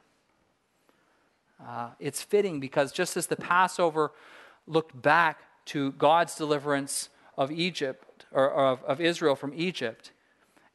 Uh, 1.64 1.90
it's 1.98 2.22
fitting 2.22 2.58
because 2.58 2.92
just 2.92 3.16
as 3.16 3.26
the 3.26 3.36
Passover 3.36 4.12
looked 4.66 5.00
back 5.00 5.40
to 5.66 5.92
God's 5.92 6.34
deliverance 6.34 7.08
of 7.36 7.50
Egypt, 7.50 8.24
or 8.32 8.50
of, 8.50 8.82
of 8.84 9.00
Israel 9.00 9.36
from 9.36 9.52
Egypt, 9.54 10.12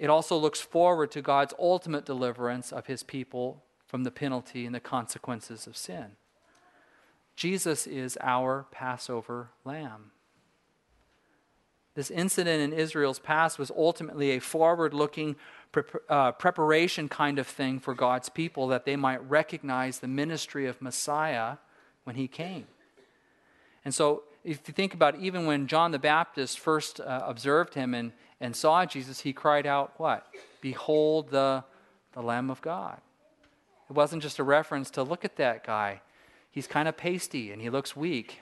it 0.01 0.09
also 0.09 0.35
looks 0.35 0.59
forward 0.59 1.11
to 1.11 1.21
God's 1.21 1.53
ultimate 1.59 2.05
deliverance 2.05 2.71
of 2.71 2.87
his 2.87 3.03
people 3.03 3.61
from 3.85 4.03
the 4.03 4.09
penalty 4.09 4.65
and 4.65 4.73
the 4.73 4.79
consequences 4.79 5.67
of 5.67 5.77
sin. 5.77 6.13
Jesus 7.35 7.85
is 7.85 8.17
our 8.19 8.65
Passover 8.71 9.49
lamb. 9.63 10.09
This 11.93 12.09
incident 12.09 12.63
in 12.63 12.73
Israel's 12.73 13.19
past 13.19 13.59
was 13.59 13.69
ultimately 13.69 14.31
a 14.31 14.39
forward 14.39 14.95
looking 14.95 15.35
pre- 15.71 15.83
uh, 16.09 16.31
preparation 16.31 17.07
kind 17.07 17.37
of 17.37 17.45
thing 17.45 17.79
for 17.79 17.93
God's 17.93 18.29
people 18.29 18.69
that 18.69 18.85
they 18.85 18.95
might 18.95 19.29
recognize 19.29 19.99
the 19.99 20.07
ministry 20.07 20.65
of 20.65 20.81
Messiah 20.81 21.57
when 22.05 22.15
he 22.15 22.27
came. 22.27 22.65
And 23.85 23.93
so, 23.93 24.23
if 24.43 24.67
you 24.67 24.73
think 24.73 24.95
about 24.95 25.13
it, 25.13 25.21
even 25.21 25.45
when 25.45 25.67
John 25.67 25.91
the 25.91 25.99
Baptist 25.99 26.59
first 26.59 26.99
uh, 26.99 27.21
observed 27.23 27.75
him 27.75 27.93
and, 27.93 28.11
and 28.41 28.55
saw 28.55 28.85
Jesus, 28.85 29.21
he 29.21 29.31
cried 29.31 29.65
out, 29.65 29.93
What? 29.97 30.25
Behold 30.59 31.29
the, 31.29 31.63
the 32.13 32.21
Lamb 32.21 32.49
of 32.49 32.61
God. 32.61 32.99
It 33.89 33.93
wasn't 33.93 34.23
just 34.23 34.39
a 34.39 34.43
reference 34.43 34.89
to 34.91 35.03
look 35.03 35.23
at 35.23 35.37
that 35.37 35.65
guy. 35.65 36.01
He's 36.49 36.67
kind 36.67 36.87
of 36.87 36.97
pasty 36.97 37.51
and 37.51 37.61
he 37.61 37.69
looks 37.69 37.95
weak. 37.95 38.41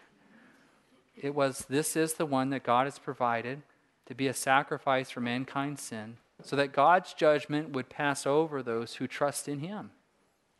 It 1.15 1.35
was, 1.35 1.65
This 1.69 1.95
is 1.95 2.13
the 2.13 2.25
one 2.25 2.49
that 2.49 2.63
God 2.63 2.87
has 2.87 2.97
provided 2.97 3.61
to 4.05 4.15
be 4.15 4.27
a 4.27 4.33
sacrifice 4.33 5.11
for 5.11 5.19
mankind's 5.19 5.83
sin, 5.83 6.17
so 6.41 6.55
that 6.55 6.73
God's 6.73 7.13
judgment 7.13 7.71
would 7.71 7.89
pass 7.89 8.25
over 8.25 8.63
those 8.63 8.95
who 8.95 9.05
trust 9.05 9.47
in 9.47 9.59
him. 9.59 9.91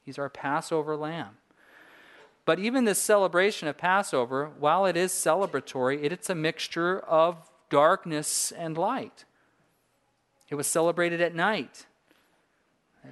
He's 0.03 0.19
our 0.19 0.29
Passover 0.29 0.95
lamb. 0.95 1.37
But 2.45 2.59
even 2.59 2.83
this 2.83 2.99
celebration 2.99 3.67
of 3.67 3.77
Passover, 3.77 4.51
while 4.59 4.85
it 4.85 4.97
is 4.97 5.11
celebratory, 5.11 6.03
it's 6.03 6.29
a 6.29 6.35
mixture 6.35 6.99
of 6.99 7.37
darkness 7.69 8.51
and 8.51 8.77
light. 8.77 9.25
It 10.49 10.55
was 10.55 10.67
celebrated 10.67 11.21
at 11.21 11.35
night. 11.35 11.85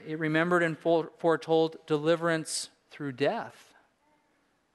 It 0.06 0.20
remembered 0.20 0.63
and 0.63 0.77
foretold 0.77 1.77
deliverance 1.86 2.70
through 2.91 3.13
death. 3.13 3.74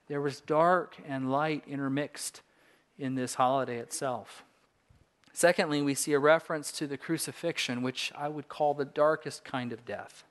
There 0.09 0.21
was 0.21 0.41
dark 0.41 0.97
and 1.07 1.31
light 1.31 1.65
intermixed 1.67 2.43
in 2.99 3.15
this 3.15 3.35
holiday 3.35 3.79
itself. 3.79 4.45
Secondly, 5.33 5.81
we 5.83 5.95
see 5.95 6.13
a 6.13 6.19
reference 6.19 6.71
to 6.73 6.87
the 6.87 6.99
crucifixion, 6.99 7.83
which 7.83 8.13
I 8.15 8.29
would 8.29 8.49
call 8.49 8.75
the 8.75 8.85
darkest 8.85 9.45
kind 9.45 9.73
of 9.73 9.85
death. 9.85 10.25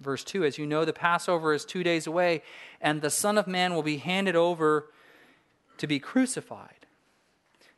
Verse 0.00 0.24
2 0.24 0.44
As 0.44 0.58
you 0.58 0.66
know, 0.66 0.84
the 0.84 0.92
Passover 0.92 1.52
is 1.52 1.64
two 1.64 1.82
days 1.82 2.06
away, 2.06 2.42
and 2.80 3.02
the 3.02 3.10
Son 3.10 3.36
of 3.36 3.46
Man 3.46 3.74
will 3.74 3.82
be 3.82 3.98
handed 3.98 4.36
over 4.36 4.90
to 5.78 5.86
be 5.86 5.98
crucified. 5.98 6.86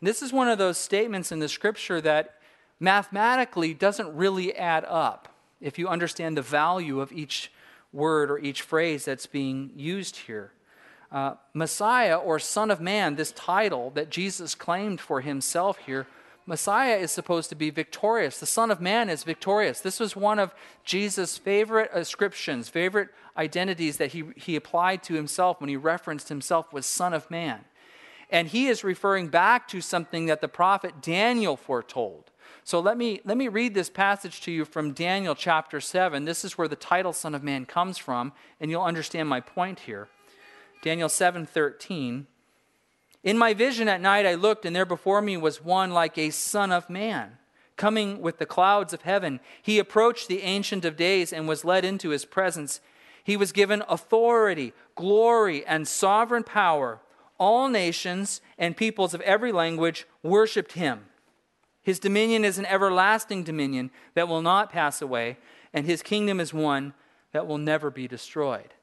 And 0.00 0.08
this 0.08 0.22
is 0.22 0.32
one 0.32 0.48
of 0.48 0.58
those 0.58 0.76
statements 0.76 1.32
in 1.32 1.38
the 1.38 1.48
scripture 1.48 2.00
that 2.02 2.34
mathematically 2.80 3.74
doesn't 3.74 4.14
really 4.14 4.54
add 4.56 4.84
up 4.86 5.28
if 5.60 5.78
you 5.78 5.88
understand 5.88 6.36
the 6.36 6.42
value 6.42 7.00
of 7.00 7.12
each 7.12 7.50
word 7.92 8.30
or 8.30 8.38
each 8.38 8.62
phrase 8.62 9.04
that's 9.04 9.26
being 9.26 9.70
used 9.76 10.16
here. 10.16 10.52
Uh, 11.10 11.36
Messiah 11.52 12.16
or 12.16 12.38
Son 12.38 12.70
of 12.70 12.80
Man, 12.80 13.14
this 13.14 13.32
title 13.32 13.90
that 13.90 14.10
Jesus 14.10 14.54
claimed 14.54 15.00
for 15.00 15.20
himself 15.20 15.78
here, 15.78 16.06
Messiah 16.46 16.96
is 16.96 17.10
supposed 17.10 17.48
to 17.48 17.54
be 17.54 17.70
victorious. 17.70 18.38
The 18.38 18.46
Son 18.46 18.70
of 18.70 18.80
Man 18.80 19.08
is 19.08 19.22
victorious. 19.22 19.80
This 19.80 20.00
was 20.00 20.14
one 20.14 20.38
of 20.38 20.54
Jesus' 20.84 21.38
favorite 21.38 21.90
ascriptions, 21.94 22.68
favorite 22.68 23.08
identities 23.36 23.96
that 23.96 24.12
he, 24.12 24.24
he 24.36 24.56
applied 24.56 25.02
to 25.04 25.14
himself 25.14 25.60
when 25.60 25.70
he 25.70 25.76
referenced 25.76 26.28
himself 26.28 26.72
was 26.72 26.84
Son 26.84 27.14
of 27.14 27.30
Man. 27.30 27.64
And 28.28 28.48
he 28.48 28.66
is 28.66 28.84
referring 28.84 29.28
back 29.28 29.68
to 29.68 29.80
something 29.80 30.26
that 30.26 30.40
the 30.40 30.48
prophet 30.48 31.00
Daniel 31.00 31.56
foretold. 31.56 32.30
So 32.66 32.80
let 32.80 32.96
me, 32.96 33.20
let 33.26 33.36
me 33.36 33.48
read 33.48 33.74
this 33.74 33.90
passage 33.90 34.40
to 34.42 34.50
you 34.50 34.64
from 34.64 34.92
Daniel 34.92 35.34
chapter 35.34 35.82
7. 35.82 36.24
This 36.24 36.46
is 36.46 36.56
where 36.56 36.66
the 36.66 36.74
title 36.74 37.12
Son 37.12 37.34
of 37.34 37.42
Man 37.42 37.66
comes 37.66 37.98
from, 37.98 38.32
and 38.58 38.70
you'll 38.70 38.82
understand 38.82 39.28
my 39.28 39.40
point 39.40 39.80
here. 39.80 40.08
Daniel 40.82 41.10
7:13 41.10 42.24
In 43.22 43.36
my 43.36 43.52
vision 43.52 43.86
at 43.86 44.00
night 44.00 44.24
I 44.24 44.34
looked 44.34 44.64
and 44.64 44.74
there 44.74 44.86
before 44.86 45.20
me 45.20 45.36
was 45.36 45.62
one 45.62 45.90
like 45.90 46.16
a 46.16 46.30
son 46.30 46.72
of 46.72 46.88
man 46.88 47.36
coming 47.76 48.22
with 48.22 48.38
the 48.38 48.46
clouds 48.46 48.94
of 48.94 49.02
heaven. 49.02 49.40
He 49.60 49.78
approached 49.78 50.28
the 50.28 50.42
ancient 50.42 50.86
of 50.86 50.96
days 50.96 51.34
and 51.34 51.46
was 51.46 51.66
led 51.66 51.84
into 51.84 52.10
his 52.10 52.24
presence. 52.24 52.80
He 53.22 53.36
was 53.36 53.52
given 53.52 53.82
authority 53.88 54.72
glory 54.94 55.66
and 55.66 55.86
sovereign 55.86 56.44
power. 56.44 57.00
All 57.36 57.68
nations 57.68 58.40
and 58.56 58.76
peoples 58.76 59.12
of 59.12 59.20
every 59.22 59.52
language 59.52 60.06
worshiped 60.22 60.72
him 60.72 61.06
his 61.84 62.00
dominion 62.00 62.44
is 62.44 62.58
an 62.58 62.66
everlasting 62.66 63.44
dominion 63.44 63.92
that 64.14 64.26
will 64.26 64.42
not 64.42 64.72
pass 64.72 65.00
away 65.00 65.36
and 65.72 65.86
his 65.86 66.02
kingdom 66.02 66.40
is 66.40 66.52
one 66.52 66.94
that 67.32 67.46
will 67.46 67.58
never 67.58 67.90
be 67.90 68.08
destroyed 68.08 68.74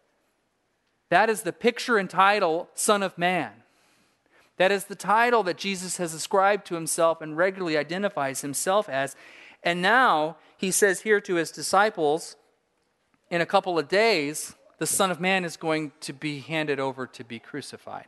that 1.12 1.30
is 1.30 1.42
the 1.42 1.52
picture 1.52 1.98
and 1.98 2.10
title, 2.10 2.70
Son 2.74 3.04
of 3.04 3.18
Man. 3.18 3.52
That 4.56 4.72
is 4.72 4.86
the 4.86 4.96
title 4.96 5.44
that 5.44 5.58
Jesus 5.58 5.98
has 5.98 6.14
ascribed 6.14 6.66
to 6.68 6.76
himself 6.76 7.20
and 7.20 7.36
regularly 7.36 7.78
identifies 7.78 8.40
himself 8.40 8.88
as. 8.88 9.18
And 9.62 9.82
now 9.82 10.38
he 10.58 10.72
says 10.72 11.02
here 11.02 11.20
to 11.20 11.36
his 11.36 11.52
disciples, 11.52 12.38
in 13.30 13.42
a 13.42 13.46
couple 13.46 13.78
of 13.78 13.90
days, 13.90 14.56
the 14.78 14.88
Son 14.88 15.12
of 15.12 15.20
Man 15.20 15.44
is 15.44 15.58
going 15.58 15.92
to 16.00 16.14
be 16.14 16.40
handed 16.40 16.80
over 16.80 17.06
to 17.08 17.26
be 17.26 17.40
crucified. 17.40 18.08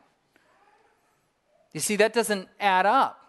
You 1.74 1.82
see, 1.82 1.98
that 1.98 2.14
doesn't 2.14 2.48
add 2.58 2.86
up. 2.86 3.20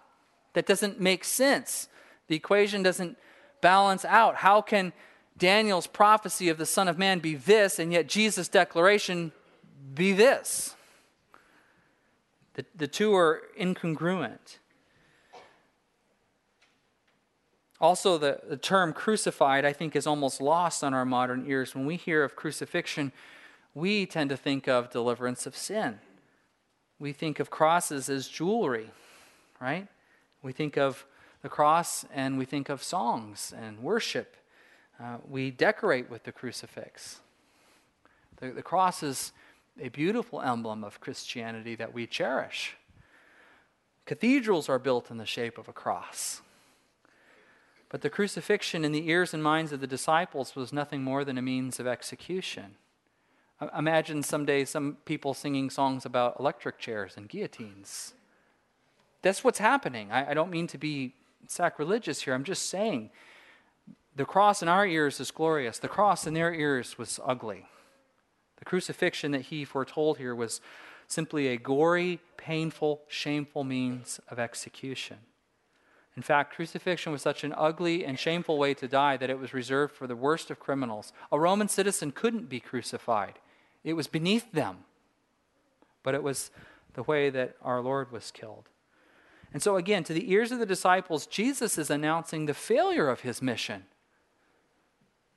That 0.54 0.66
doesn't 0.66 1.00
make 1.00 1.24
sense. 1.24 1.88
The 2.28 2.36
equation 2.36 2.82
doesn't 2.82 3.18
balance 3.60 4.04
out. 4.04 4.36
How 4.36 4.62
can 4.62 4.92
Daniel's 5.36 5.86
prophecy 5.86 6.48
of 6.48 6.58
the 6.58 6.66
Son 6.66 6.88
of 6.88 6.98
Man 6.98 7.18
be 7.18 7.34
this, 7.34 7.78
and 7.78 7.92
yet 7.92 8.08
Jesus' 8.08 8.48
declaration 8.48 9.32
be 9.94 10.12
this? 10.12 10.74
The, 12.54 12.64
the 12.74 12.86
two 12.86 13.14
are 13.14 13.42
incongruent. 13.60 14.58
Also, 17.80 18.16
the, 18.16 18.40
the 18.48 18.56
term 18.56 18.92
crucified, 18.92 19.64
I 19.64 19.72
think, 19.72 19.96
is 19.96 20.06
almost 20.06 20.40
lost 20.40 20.84
on 20.84 20.94
our 20.94 21.04
modern 21.04 21.44
ears. 21.46 21.74
When 21.74 21.84
we 21.84 21.96
hear 21.96 22.22
of 22.22 22.36
crucifixion, 22.36 23.12
we 23.74 24.06
tend 24.06 24.30
to 24.30 24.36
think 24.36 24.68
of 24.68 24.90
deliverance 24.90 25.46
of 25.46 25.56
sin. 25.56 25.98
We 27.00 27.12
think 27.12 27.40
of 27.40 27.50
crosses 27.50 28.08
as 28.08 28.28
jewelry, 28.28 28.90
right? 29.60 29.88
We 30.44 30.52
think 30.52 30.76
of 30.76 31.06
the 31.40 31.48
cross 31.48 32.04
and 32.12 32.36
we 32.38 32.44
think 32.44 32.68
of 32.68 32.82
songs 32.82 33.52
and 33.56 33.80
worship. 33.80 34.36
Uh, 35.00 35.16
we 35.26 35.50
decorate 35.50 36.10
with 36.10 36.24
the 36.24 36.32
crucifix. 36.32 37.20
The, 38.36 38.50
the 38.50 38.62
cross 38.62 39.02
is 39.02 39.32
a 39.80 39.88
beautiful 39.88 40.42
emblem 40.42 40.84
of 40.84 41.00
Christianity 41.00 41.74
that 41.76 41.94
we 41.94 42.06
cherish. 42.06 42.76
Cathedrals 44.04 44.68
are 44.68 44.78
built 44.78 45.10
in 45.10 45.16
the 45.16 45.24
shape 45.24 45.56
of 45.56 45.66
a 45.66 45.72
cross. 45.72 46.42
But 47.88 48.02
the 48.02 48.10
crucifixion 48.10 48.84
in 48.84 48.92
the 48.92 49.08
ears 49.08 49.32
and 49.32 49.42
minds 49.42 49.72
of 49.72 49.80
the 49.80 49.86
disciples 49.86 50.54
was 50.54 50.74
nothing 50.74 51.02
more 51.02 51.24
than 51.24 51.38
a 51.38 51.42
means 51.42 51.80
of 51.80 51.86
execution. 51.86 52.76
Imagine 53.76 54.22
someday 54.22 54.66
some 54.66 54.98
people 55.06 55.32
singing 55.32 55.70
songs 55.70 56.04
about 56.04 56.38
electric 56.38 56.78
chairs 56.78 57.14
and 57.16 57.30
guillotines. 57.30 58.12
That's 59.24 59.42
what's 59.42 59.58
happening. 59.58 60.12
I, 60.12 60.30
I 60.30 60.34
don't 60.34 60.50
mean 60.50 60.66
to 60.68 60.78
be 60.78 61.14
sacrilegious 61.48 62.22
here. 62.22 62.34
I'm 62.34 62.44
just 62.44 62.68
saying 62.68 63.10
the 64.14 64.26
cross 64.26 64.62
in 64.62 64.68
our 64.68 64.86
ears 64.86 65.18
is 65.18 65.30
glorious, 65.30 65.78
the 65.78 65.88
cross 65.88 66.26
in 66.26 66.34
their 66.34 66.52
ears 66.52 66.98
was 66.98 67.18
ugly. 67.24 67.66
The 68.58 68.66
crucifixion 68.66 69.32
that 69.32 69.42
he 69.42 69.64
foretold 69.64 70.18
here 70.18 70.34
was 70.34 70.60
simply 71.08 71.48
a 71.48 71.56
gory, 71.56 72.20
painful, 72.36 73.00
shameful 73.08 73.64
means 73.64 74.20
of 74.28 74.38
execution. 74.38 75.16
In 76.16 76.22
fact, 76.22 76.54
crucifixion 76.54 77.10
was 77.10 77.22
such 77.22 77.44
an 77.44 77.54
ugly 77.56 78.04
and 78.04 78.18
shameful 78.18 78.58
way 78.58 78.74
to 78.74 78.86
die 78.86 79.16
that 79.16 79.30
it 79.30 79.38
was 79.38 79.54
reserved 79.54 79.94
for 79.94 80.06
the 80.06 80.14
worst 80.14 80.50
of 80.50 80.60
criminals. 80.60 81.12
A 81.32 81.40
Roman 81.40 81.68
citizen 81.68 82.12
couldn't 82.12 82.48
be 82.50 82.60
crucified, 82.60 83.38
it 83.82 83.94
was 83.94 84.06
beneath 84.06 84.52
them. 84.52 84.84
But 86.02 86.14
it 86.14 86.22
was 86.22 86.50
the 86.92 87.02
way 87.02 87.30
that 87.30 87.56
our 87.62 87.80
Lord 87.80 88.12
was 88.12 88.30
killed. 88.30 88.68
And 89.54 89.62
so, 89.62 89.76
again, 89.76 90.02
to 90.04 90.12
the 90.12 90.32
ears 90.32 90.50
of 90.50 90.58
the 90.58 90.66
disciples, 90.66 91.26
Jesus 91.26 91.78
is 91.78 91.88
announcing 91.88 92.46
the 92.46 92.54
failure 92.54 93.08
of 93.08 93.20
his 93.20 93.40
mission, 93.40 93.84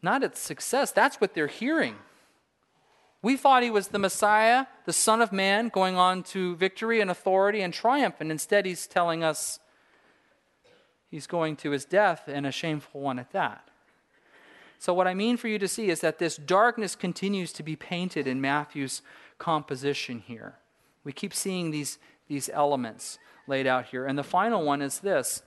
not 0.01 0.23
its 0.23 0.39
success. 0.39 0.91
That's 0.91 1.21
what 1.21 1.35
they're 1.35 1.45
hearing. 1.45 1.97
We 3.21 3.37
thought 3.37 3.61
he 3.61 3.69
was 3.69 3.89
the 3.89 3.99
Messiah, 3.99 4.65
the 4.85 4.93
Son 4.93 5.21
of 5.21 5.31
Man, 5.31 5.69
going 5.69 5.97
on 5.97 6.23
to 6.23 6.55
victory 6.55 6.99
and 6.99 7.11
authority 7.11 7.61
and 7.61 7.71
triumph, 7.71 8.15
and 8.19 8.31
instead 8.31 8.65
he's 8.65 8.87
telling 8.87 9.23
us 9.23 9.59
he's 11.11 11.27
going 11.27 11.55
to 11.57 11.69
his 11.69 11.85
death 11.85 12.23
and 12.27 12.47
a 12.47 12.51
shameful 12.51 13.01
one 13.01 13.19
at 13.19 13.31
that. 13.33 13.69
So, 14.79 14.95
what 14.95 15.07
I 15.07 15.13
mean 15.13 15.37
for 15.37 15.47
you 15.47 15.59
to 15.59 15.67
see 15.67 15.89
is 15.89 16.01
that 16.01 16.17
this 16.17 16.37
darkness 16.37 16.95
continues 16.95 17.53
to 17.53 17.61
be 17.61 17.75
painted 17.75 18.25
in 18.25 18.41
Matthew's 18.41 19.03
composition 19.37 20.23
here. 20.25 20.55
We 21.03 21.11
keep 21.11 21.35
seeing 21.35 21.69
these, 21.69 21.99
these 22.27 22.49
elements 22.51 23.19
laid 23.47 23.67
out 23.67 23.85
here. 23.85 24.05
And 24.05 24.17
the 24.17 24.23
final 24.23 24.63
one 24.63 24.81
is 24.81 24.99
this 24.99 25.41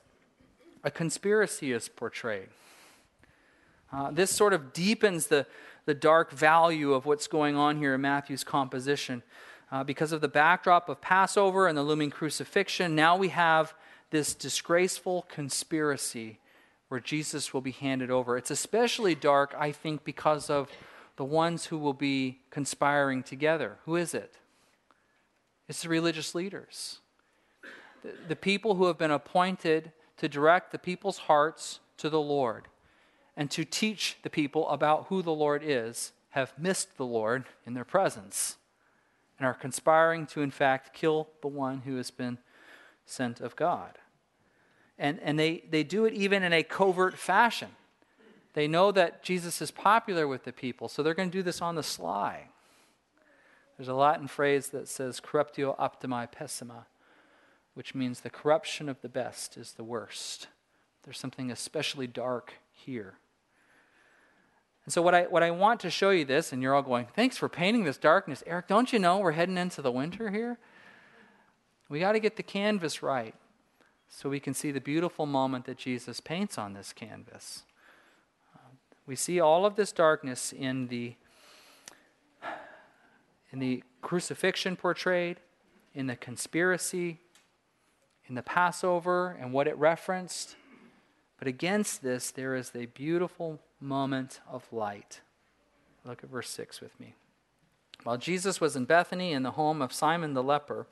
a 0.83 0.91
conspiracy 0.91 1.73
is 1.73 1.89
portrayed. 1.89 2.49
Uh, 3.93 4.11
this 4.11 4.31
sort 4.31 4.53
of 4.53 4.73
deepens 4.73 5.27
the, 5.27 5.47
the 5.85 5.95
dark 5.95 6.31
value 6.31 6.95
of 6.95 7.07
what's 7.07 7.27
going 7.27 7.57
on 7.57 7.77
here 7.77 7.95
in 7.95 8.01
Matthew's 8.01 8.45
composition. 8.45 9.23
Uh, 9.73 9.85
because 9.85 10.13
of 10.13 10.21
the 10.21 10.29
backdrop 10.29 10.89
of 10.89 11.01
Passover 11.01 11.69
and 11.69 11.77
the 11.77 11.83
looming 11.83 12.11
crucifixion, 12.11 12.95
now 12.95 13.17
we 13.17 13.29
have 13.29 13.75
this 14.11 14.35
disgraceful 14.35 15.27
conspiracy 15.29 16.39
where 16.89 17.01
Jesus 17.01 17.55
will 17.55 17.61
be 17.61 17.71
handed 17.71 18.11
over. 18.11 18.37
It's 18.37 18.51
especially 18.51 19.15
dark, 19.15 19.55
I 19.57 19.71
think, 19.71 20.03
because 20.05 20.51
of 20.51 20.69
the 21.17 21.25
ones 21.25 21.67
who 21.67 21.79
will 21.79 21.93
be 21.93 22.41
conspiring 22.51 23.23
together. 23.23 23.77
Who 23.85 23.95
is 23.97 24.15
it? 24.15 24.35
It's 25.69 25.83
the 25.83 25.89
religious 25.89 26.35
leaders, 26.35 27.00
the, 28.29 28.37
people 28.37 28.75
who 28.75 28.87
have 28.87 28.99
been 28.99 29.11
appointed 29.11 29.93
to 30.17 30.29
direct 30.29 30.73
the 30.73 30.79
people's 30.79 31.19
hearts 31.19 31.81
to 31.99 32.09
the 32.09 32.21
Lord 32.21 32.69
and 33.37 33.51
to 33.51 33.65
teach 33.65 34.17
the 34.23 34.31
people 34.31 34.69
about 34.69 35.07
who 35.09 35.23
the 35.23 35.33
Lord 35.33 35.63
is 35.65 36.13
have 36.31 36.53
missed 36.59 36.97
the 36.97 37.07
Lord 37.07 37.45
in 37.67 37.75
their 37.75 37.85
presence 37.85 38.57
and 39.39 39.47
are 39.47 39.55
conspiring 39.55 40.27
to, 40.27 40.43
in 40.43 40.51
fact, 40.51 40.95
kill 40.95 41.29
the 41.41 41.49
one 41.49 41.81
who 41.81 41.97
has 41.97 42.11
been 42.11 42.39
sent 43.07 43.41
of 43.41 43.57
God. 43.57 43.99
And, 44.99 45.19
and 45.21 45.39
they, 45.39 45.65
they 45.71 45.83
do 45.83 46.05
it 46.05 46.13
even 46.13 46.43
in 46.43 46.53
a 46.53 46.63
covert 46.63 47.19
fashion. 47.19 47.71
They 48.53 48.69
know 48.69 48.93
that 48.93 49.23
Jesus 49.23 49.63
is 49.63 49.71
popular 49.71 50.29
with 50.29 50.45
the 50.45 50.53
people, 50.53 50.89
so 50.89 51.03
they're 51.03 51.15
going 51.15 51.31
to 51.31 51.39
do 51.39 51.43
this 51.43 51.63
on 51.63 51.75
the 51.75 51.83
sly. 51.83 52.49
There's 53.77 53.89
a 53.89 53.95
Latin 53.95 54.29
phrase 54.29 54.69
that 54.69 54.89
says 54.89 55.21
corruptio 55.21 55.75
optimi 55.79 56.27
pessima, 56.27 56.85
which 57.75 57.95
means 57.95 58.21
the 58.21 58.31
corruption 58.31 58.89
of 58.89 59.01
the 59.01 59.09
best 59.09 59.57
is 59.57 59.73
the 59.73 59.85
worst. 59.85 60.49
There's 61.05 61.19
something 61.19 61.51
especially 61.51 62.07
dark 62.07 62.55
here. 62.73 63.15
And 64.85 64.93
so, 64.93 65.03
what 65.03 65.15
I, 65.15 65.23
what 65.25 65.43
I 65.43 65.51
want 65.51 65.81
to 65.81 65.91
show 65.91 66.11
you 66.11 66.25
this, 66.25 66.53
and 66.53 66.63
you're 66.63 66.75
all 66.75 66.83
going, 66.83 67.07
thanks 67.15 67.37
for 67.37 67.49
painting 67.49 67.85
this 67.85 67.99
darkness. 67.99 68.43
Eric, 68.47 68.67
don't 68.67 68.93
you 68.93 68.99
know 68.99 69.19
we're 69.19 69.33
heading 69.33 69.59
into 69.59 69.83
the 69.83 69.93
winter 69.93 70.31
here? 70.31 70.59
We 71.89 72.01
got 72.01 72.13
to 72.13 72.21
get 72.21 72.37
the 72.37 72.43
canvas 72.43 73.03
right 73.03 73.35
so 74.09 74.29
we 74.29 74.41
can 74.41 74.55
see 74.55 74.73
the 74.73 74.81
beautiful 74.81 75.27
moment 75.27 75.65
that 75.67 75.79
Jesus 75.79 76.21
paints 76.21 76.59
on 76.59 76.75
this 76.75 76.93
canvas. 76.93 77.65
We 79.07 79.17
see 79.17 79.41
all 79.41 79.67
of 79.67 79.77
this 79.77 79.91
darkness 79.91 80.53
in 80.53 80.87
the, 80.87 81.15
in 83.51 83.59
the 83.59 83.83
crucifixion 84.03 84.77
portrayed, 84.77 85.39
in 85.95 86.07
the 86.07 86.17
conspiracy, 86.17 87.19
in 88.31 88.37
the 88.37 88.43
Passover 88.43 89.37
and 89.39 89.53
what 89.53 89.67
it 89.67 89.77
referenced. 89.77 90.57
But 91.39 91.49
against 91.49 92.03
this, 92.03 92.31
there 92.31 92.55
is 92.55 92.71
a 92.75 92.87
beautiful 92.87 93.61
moment 93.81 94.41
of 94.49 94.73
light. 94.73 95.21
Look 96.05 96.23
at 96.23 96.31
verse 96.31 96.49
6 96.49 96.81
with 96.81 96.99
me. 96.99 97.15
While 98.05 98.17
Jesus 98.17 98.61
was 98.61 98.77
in 98.77 98.87
Bethany 98.87 99.33
in 99.33 99.43
the 99.43 99.51
home 99.53 99.83
of 99.83 99.93
Simon 99.93 100.33
the 100.33 100.43
leper, 100.43 100.87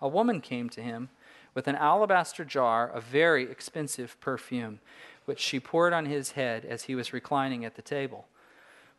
a 0.00 0.06
woman 0.06 0.40
came 0.40 0.68
to 0.70 0.82
him 0.82 1.08
with 1.54 1.66
an 1.66 1.74
alabaster 1.74 2.44
jar 2.44 2.88
of 2.88 3.02
very 3.04 3.50
expensive 3.50 4.20
perfume, 4.20 4.80
which 5.24 5.40
she 5.40 5.58
poured 5.58 5.92
on 5.92 6.06
his 6.06 6.32
head 6.32 6.64
as 6.64 6.84
he 6.84 6.94
was 6.94 7.12
reclining 7.12 7.64
at 7.64 7.76
the 7.76 7.82
table. 7.82 8.26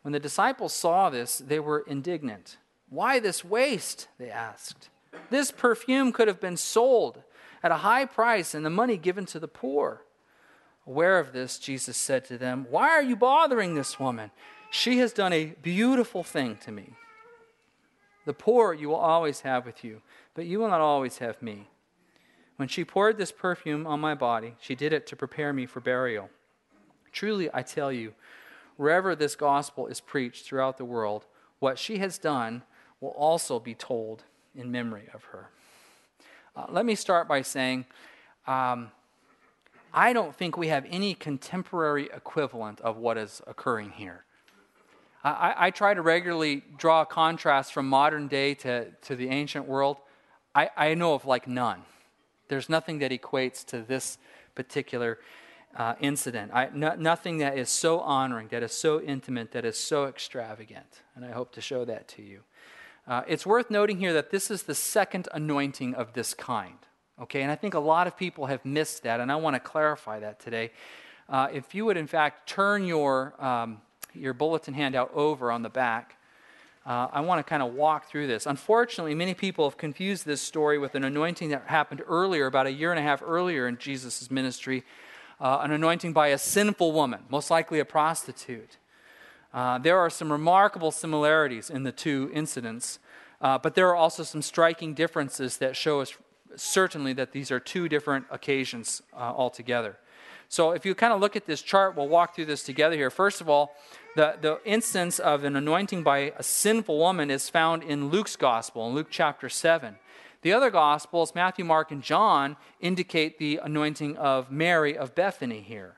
When 0.01 0.11
the 0.11 0.19
disciples 0.19 0.73
saw 0.73 1.09
this, 1.09 1.37
they 1.37 1.59
were 1.59 1.85
indignant. 1.87 2.57
Why 2.89 3.19
this 3.19 3.45
waste? 3.45 4.07
They 4.17 4.29
asked. 4.29 4.89
This 5.29 5.51
perfume 5.51 6.11
could 6.11 6.27
have 6.27 6.41
been 6.41 6.57
sold 6.57 7.23
at 7.65 7.71
a 7.71 7.77
high 7.77 8.05
price 8.05 8.53
and 8.53 8.63
the 8.63 8.69
money 8.69 8.95
given 8.95 9.25
to 9.25 9.39
the 9.39 9.47
poor. 9.47 10.03
Aware 10.85 11.17
of 11.17 11.33
this, 11.33 11.57
Jesus 11.57 11.97
said 11.97 12.23
to 12.25 12.37
them, 12.37 12.67
Why 12.69 12.89
are 12.89 13.01
you 13.01 13.15
bothering 13.15 13.73
this 13.73 13.99
woman? 13.99 14.29
She 14.69 14.99
has 14.99 15.11
done 15.11 15.33
a 15.33 15.55
beautiful 15.63 16.23
thing 16.23 16.57
to 16.57 16.71
me. 16.71 16.91
The 18.25 18.35
poor 18.35 18.71
you 18.71 18.89
will 18.89 18.97
always 18.97 19.41
have 19.41 19.65
with 19.65 19.83
you, 19.83 20.03
but 20.35 20.45
you 20.45 20.59
will 20.59 20.67
not 20.67 20.79
always 20.79 21.17
have 21.17 21.41
me. 21.41 21.67
When 22.57 22.67
she 22.67 22.85
poured 22.85 23.17
this 23.17 23.31
perfume 23.31 23.87
on 23.87 23.99
my 23.99 24.13
body, 24.13 24.53
she 24.59 24.75
did 24.75 24.93
it 24.93 25.07
to 25.07 25.15
prepare 25.15 25.51
me 25.51 25.65
for 25.65 25.79
burial. 25.79 26.29
Truly, 27.11 27.49
I 27.51 27.63
tell 27.63 27.91
you, 27.91 28.13
wherever 28.77 29.15
this 29.15 29.35
gospel 29.35 29.87
is 29.87 30.01
preached 30.01 30.45
throughout 30.45 30.77
the 30.77 30.85
world, 30.85 31.25
what 31.57 31.79
she 31.79 31.97
has 31.97 32.19
done 32.19 32.61
will 33.01 33.15
also 33.17 33.59
be 33.59 33.73
told 33.73 34.23
in 34.53 34.71
memory 34.71 35.09
of 35.15 35.23
her. 35.25 35.49
Uh, 36.55 36.65
let 36.69 36.85
me 36.85 36.95
start 36.95 37.27
by 37.27 37.41
saying 37.41 37.85
um, 38.47 38.89
I 39.93 40.13
don't 40.13 40.33
think 40.33 40.55
we 40.55 40.69
have 40.69 40.85
any 40.89 41.13
contemporary 41.13 42.09
equivalent 42.13 42.79
of 42.81 42.95
what 42.97 43.17
is 43.17 43.41
occurring 43.45 43.91
here. 43.91 44.23
I, 45.23 45.55
I 45.57 45.71
try 45.71 45.93
to 45.93 46.01
regularly 46.01 46.63
draw 46.77 47.01
a 47.01 47.05
contrast 47.05 47.73
from 47.73 47.89
modern 47.89 48.27
day 48.27 48.53
to, 48.55 48.91
to 48.91 49.15
the 49.15 49.29
ancient 49.29 49.67
world. 49.67 49.97
I, 50.53 50.69
I 50.77 50.93
know 50.93 51.13
of 51.13 51.25
like 51.25 51.47
none. 51.47 51.81
There's 52.47 52.69
nothing 52.69 52.99
that 52.99 53.11
equates 53.11 53.65
to 53.65 53.81
this 53.81 54.17
particular 54.53 55.19
uh, 55.75 55.95
incident. 55.99 56.51
I, 56.53 56.69
no, 56.73 56.95
nothing 56.95 57.39
that 57.39 57.57
is 57.57 57.69
so 57.69 57.99
honoring, 57.99 58.47
that 58.49 58.63
is 58.63 58.71
so 58.71 59.01
intimate, 59.01 59.51
that 59.51 59.65
is 59.65 59.77
so 59.77 60.05
extravagant. 60.05 61.01
And 61.15 61.25
I 61.25 61.31
hope 61.31 61.51
to 61.53 61.61
show 61.61 61.83
that 61.85 62.07
to 62.09 62.21
you. 62.21 62.41
Uh, 63.07 63.21
it's 63.27 63.45
worth 63.45 63.69
noting 63.69 63.99
here 63.99 64.13
that 64.13 64.31
this 64.31 64.49
is 64.49 64.63
the 64.63 64.73
second 64.73 65.27
anointing 65.31 65.93
of 65.93 66.13
this 66.13 66.33
kind. 66.33 66.77
Okay, 67.21 67.43
and 67.43 67.51
I 67.51 67.55
think 67.55 67.73
a 67.73 67.79
lot 67.79 68.07
of 68.07 68.17
people 68.17 68.47
have 68.47 68.65
missed 68.65 69.03
that, 69.03 69.19
and 69.19 69.31
I 69.31 69.35
want 69.35 69.55
to 69.55 69.59
clarify 69.59 70.19
that 70.19 70.39
today. 70.39 70.71
Uh, 71.29 71.47
if 71.53 71.73
you 71.73 71.85
would, 71.85 71.97
in 71.97 72.07
fact, 72.07 72.49
turn 72.49 72.85
your, 72.85 73.33
um, 73.43 73.79
your 74.13 74.33
bulletin 74.33 74.73
handout 74.73 75.11
over 75.13 75.51
on 75.51 75.61
the 75.61 75.69
back, 75.69 76.17
uh, 76.85 77.07
I 77.11 77.21
want 77.21 77.39
to 77.39 77.43
kind 77.49 77.63
of 77.63 77.73
walk 77.73 78.09
through 78.09 78.27
this. 78.27 78.45
Unfortunately, 78.45 79.15
many 79.15 79.33
people 79.33 79.67
have 79.69 79.77
confused 79.77 80.25
this 80.25 80.41
story 80.41 80.77
with 80.77 80.93
an 80.93 81.03
anointing 81.03 81.49
that 81.49 81.63
happened 81.67 82.01
earlier, 82.07 82.47
about 82.47 82.67
a 82.67 82.71
year 82.71 82.91
and 82.91 82.99
a 82.99 83.03
half 83.03 83.23
earlier 83.25 83.67
in 83.67 83.77
Jesus' 83.77 84.29
ministry, 84.29 84.83
uh, 85.39 85.59
an 85.63 85.71
anointing 85.71 86.13
by 86.13 86.27
a 86.27 86.37
sinful 86.37 86.91
woman, 86.91 87.21
most 87.29 87.49
likely 87.49 87.79
a 87.79 87.85
prostitute. 87.85 88.77
Uh, 89.55 89.77
there 89.77 89.97
are 89.97 90.09
some 90.09 90.29
remarkable 90.29 90.91
similarities 90.91 91.69
in 91.69 91.83
the 91.83 91.91
two 91.91 92.29
incidents, 92.33 92.99
uh, 93.39 93.57
but 93.57 93.73
there 93.73 93.87
are 93.87 93.95
also 93.95 94.21
some 94.21 94.41
striking 94.41 94.93
differences 94.93 95.57
that 95.57 95.77
show 95.77 96.01
us 96.01 96.13
certainly 96.57 97.13
that 97.13 97.31
these 97.31 97.51
are 97.51 97.59
two 97.59 97.87
different 97.87 98.25
occasions 98.29 99.01
uh, 99.13 99.17
altogether. 99.17 99.97
So 100.49 100.71
if 100.71 100.85
you 100.85 100.93
kind 100.93 101.13
of 101.13 101.21
look 101.21 101.37
at 101.37 101.45
this 101.45 101.61
chart, 101.61 101.95
we'll 101.95 102.09
walk 102.09 102.35
through 102.35 102.45
this 102.45 102.63
together 102.63 102.97
here. 102.97 103.09
First 103.09 103.39
of 103.39 103.47
all, 103.47 103.73
the, 104.17 104.35
the 104.41 104.59
instance 104.65 105.19
of 105.19 105.45
an 105.45 105.55
anointing 105.55 106.03
by 106.03 106.33
a 106.37 106.43
sinful 106.43 106.97
woman 106.97 107.31
is 107.31 107.49
found 107.49 107.81
in 107.81 108.09
Luke's 108.09 108.35
gospel, 108.35 108.89
in 108.89 108.93
Luke 108.93 109.07
chapter 109.09 109.47
7. 109.47 109.95
The 110.41 110.51
other 110.51 110.69
gospels, 110.69 111.33
Matthew, 111.33 111.63
Mark, 111.63 111.91
and 111.91 112.03
John, 112.03 112.57
indicate 112.81 113.39
the 113.39 113.61
anointing 113.63 114.17
of 114.17 114.51
Mary 114.51 114.97
of 114.97 115.15
Bethany 115.15 115.61
here. 115.61 115.95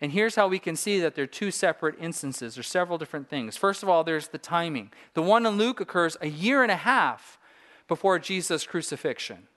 And 0.00 0.12
here's 0.12 0.36
how 0.36 0.46
we 0.46 0.58
can 0.58 0.76
see 0.76 1.00
that 1.00 1.14
there 1.14 1.24
are 1.24 1.26
two 1.26 1.50
separate 1.50 1.96
instances. 2.00 2.54
There's 2.54 2.68
several 2.68 2.98
different 2.98 3.28
things. 3.28 3.56
First 3.56 3.82
of 3.82 3.88
all, 3.88 4.04
there's 4.04 4.28
the 4.28 4.38
timing. 4.38 4.92
The 5.14 5.22
one 5.22 5.44
in 5.44 5.56
Luke 5.56 5.80
occurs 5.80 6.16
a 6.20 6.28
year 6.28 6.62
and 6.62 6.70
a 6.70 6.76
half 6.76 7.38
before 7.88 8.18
Jesus' 8.18 8.64
crucifixion. 8.64 9.48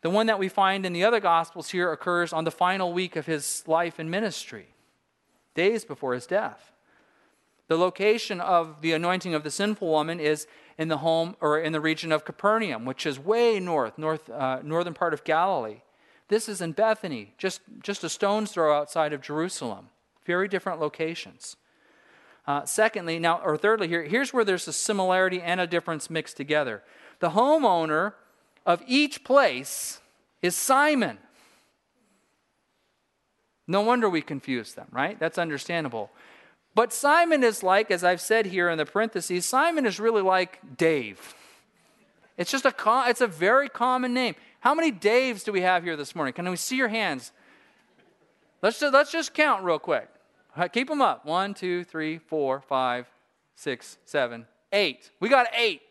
The 0.00 0.10
one 0.10 0.26
that 0.26 0.38
we 0.38 0.48
find 0.48 0.86
in 0.86 0.92
the 0.92 1.04
other 1.04 1.20
gospels 1.20 1.70
here 1.70 1.92
occurs 1.92 2.32
on 2.32 2.44
the 2.44 2.50
final 2.50 2.92
week 2.92 3.16
of 3.16 3.26
his 3.26 3.64
life 3.66 3.98
and 3.98 4.10
ministry, 4.10 4.68
days 5.54 5.84
before 5.84 6.14
his 6.14 6.26
death. 6.26 6.72
The 7.68 7.76
location 7.76 8.40
of 8.40 8.80
the 8.80 8.92
anointing 8.92 9.34
of 9.34 9.42
the 9.42 9.50
sinful 9.50 9.88
woman 9.88 10.20
is 10.20 10.46
in 10.78 10.88
the 10.88 10.98
home 10.98 11.36
or 11.40 11.58
in 11.58 11.72
the 11.72 11.80
region 11.80 12.12
of 12.12 12.24
Capernaum, 12.24 12.84
which 12.84 13.04
is 13.04 13.18
way 13.18 13.58
north, 13.58 13.98
north 13.98 14.30
uh, 14.30 14.60
northern 14.62 14.94
part 14.94 15.12
of 15.12 15.24
Galilee. 15.24 15.80
This 16.28 16.48
is 16.48 16.60
in 16.60 16.72
Bethany, 16.72 17.34
just, 17.38 17.60
just 17.82 18.02
a 18.02 18.08
stone's 18.08 18.50
throw 18.50 18.76
outside 18.76 19.12
of 19.12 19.20
Jerusalem. 19.20 19.88
Very 20.24 20.48
different 20.48 20.80
locations. 20.80 21.56
Uh, 22.46 22.64
secondly, 22.64 23.18
now, 23.18 23.40
or 23.44 23.56
thirdly, 23.56 23.88
here, 23.88 24.04
here's 24.04 24.32
where 24.32 24.44
there's 24.44 24.66
a 24.68 24.72
similarity 24.72 25.40
and 25.40 25.60
a 25.60 25.66
difference 25.66 26.10
mixed 26.10 26.36
together. 26.36 26.82
The 27.20 27.30
homeowner 27.30 28.14
of 28.64 28.82
each 28.86 29.24
place 29.24 30.00
is 30.42 30.56
Simon. 30.56 31.18
No 33.66 33.80
wonder 33.80 34.08
we 34.08 34.22
confuse 34.22 34.74
them, 34.74 34.86
right? 34.92 35.18
That's 35.18 35.38
understandable. 35.38 36.10
But 36.74 36.92
Simon 36.92 37.42
is 37.42 37.62
like, 37.62 37.90
as 37.90 38.04
I've 38.04 38.20
said 38.20 38.46
here 38.46 38.68
in 38.68 38.78
the 38.78 38.84
parentheses, 38.84 39.46
Simon 39.46 39.86
is 39.86 39.98
really 39.98 40.22
like 40.22 40.76
Dave. 40.76 41.34
It's 42.36 42.50
just 42.50 42.66
a 42.66 42.74
it's 43.08 43.22
a 43.22 43.26
very 43.26 43.68
common 43.68 44.12
name. 44.12 44.34
How 44.66 44.74
many 44.74 44.90
Daves 44.90 45.44
do 45.44 45.52
we 45.52 45.60
have 45.60 45.84
here 45.84 45.94
this 45.96 46.16
morning? 46.16 46.34
Can 46.34 46.50
we 46.50 46.56
see 46.56 46.74
your 46.74 46.88
hands? 46.88 47.30
Let's 48.62 48.80
just, 48.80 48.92
let's 48.92 49.12
just 49.12 49.32
count 49.32 49.62
real 49.62 49.78
quick. 49.78 50.08
Keep 50.72 50.88
them 50.88 51.00
up. 51.00 51.24
One, 51.24 51.54
two, 51.54 51.84
three, 51.84 52.18
four, 52.18 52.62
five, 52.62 53.06
six, 53.54 53.96
seven, 54.06 54.44
eight. 54.72 55.12
We 55.20 55.28
got 55.28 55.46
eight. 55.56 55.82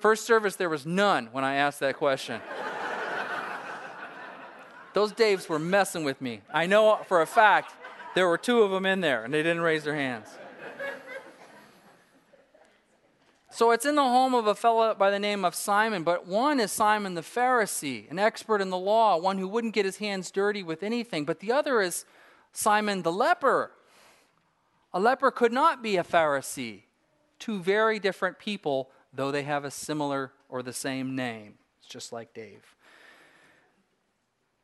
First 0.00 0.26
service, 0.26 0.56
there 0.56 0.68
was 0.68 0.84
none 0.84 1.28
when 1.30 1.44
I 1.44 1.54
asked 1.54 1.78
that 1.78 1.96
question. 1.96 2.40
Those 4.94 5.12
Daves 5.12 5.48
were 5.48 5.60
messing 5.60 6.02
with 6.02 6.20
me. 6.20 6.40
I 6.52 6.66
know 6.66 6.98
for 7.06 7.22
a 7.22 7.26
fact 7.26 7.72
there 8.16 8.26
were 8.26 8.36
two 8.36 8.62
of 8.62 8.72
them 8.72 8.84
in 8.84 9.00
there, 9.00 9.22
and 9.22 9.32
they 9.32 9.44
didn't 9.44 9.62
raise 9.62 9.84
their 9.84 9.94
hands. 9.94 10.26
So 13.54 13.70
it's 13.70 13.84
in 13.84 13.96
the 13.96 14.02
home 14.02 14.34
of 14.34 14.46
a 14.46 14.54
fellow 14.54 14.94
by 14.94 15.10
the 15.10 15.18
name 15.18 15.44
of 15.44 15.54
Simon, 15.54 16.04
but 16.04 16.26
one 16.26 16.58
is 16.58 16.72
Simon 16.72 17.12
the 17.12 17.20
Pharisee, 17.20 18.10
an 18.10 18.18
expert 18.18 18.62
in 18.62 18.70
the 18.70 18.78
law, 18.78 19.18
one 19.18 19.36
who 19.36 19.46
wouldn't 19.46 19.74
get 19.74 19.84
his 19.84 19.98
hands 19.98 20.30
dirty 20.30 20.62
with 20.62 20.82
anything, 20.82 21.26
but 21.26 21.40
the 21.40 21.52
other 21.52 21.82
is 21.82 22.06
Simon 22.52 23.02
the 23.02 23.12
leper. 23.12 23.72
A 24.94 24.98
leper 24.98 25.30
could 25.30 25.52
not 25.52 25.82
be 25.82 25.98
a 25.98 26.02
Pharisee. 26.02 26.84
Two 27.38 27.60
very 27.60 27.98
different 27.98 28.38
people, 28.38 28.88
though 29.12 29.30
they 29.30 29.42
have 29.42 29.66
a 29.66 29.70
similar 29.70 30.32
or 30.48 30.62
the 30.62 30.72
same 30.72 31.14
name. 31.14 31.58
It's 31.78 31.88
just 31.88 32.10
like 32.10 32.32
Dave. 32.32 32.74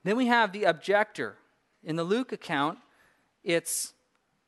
Then 0.03 0.17
we 0.17 0.29
have 0.29 0.53
the 0.53 0.65
objector. 0.65 1.37
In 1.85 1.97
the 1.97 2.05
Luke 2.05 2.33
account, 2.33 2.79
it's, 3.45 3.93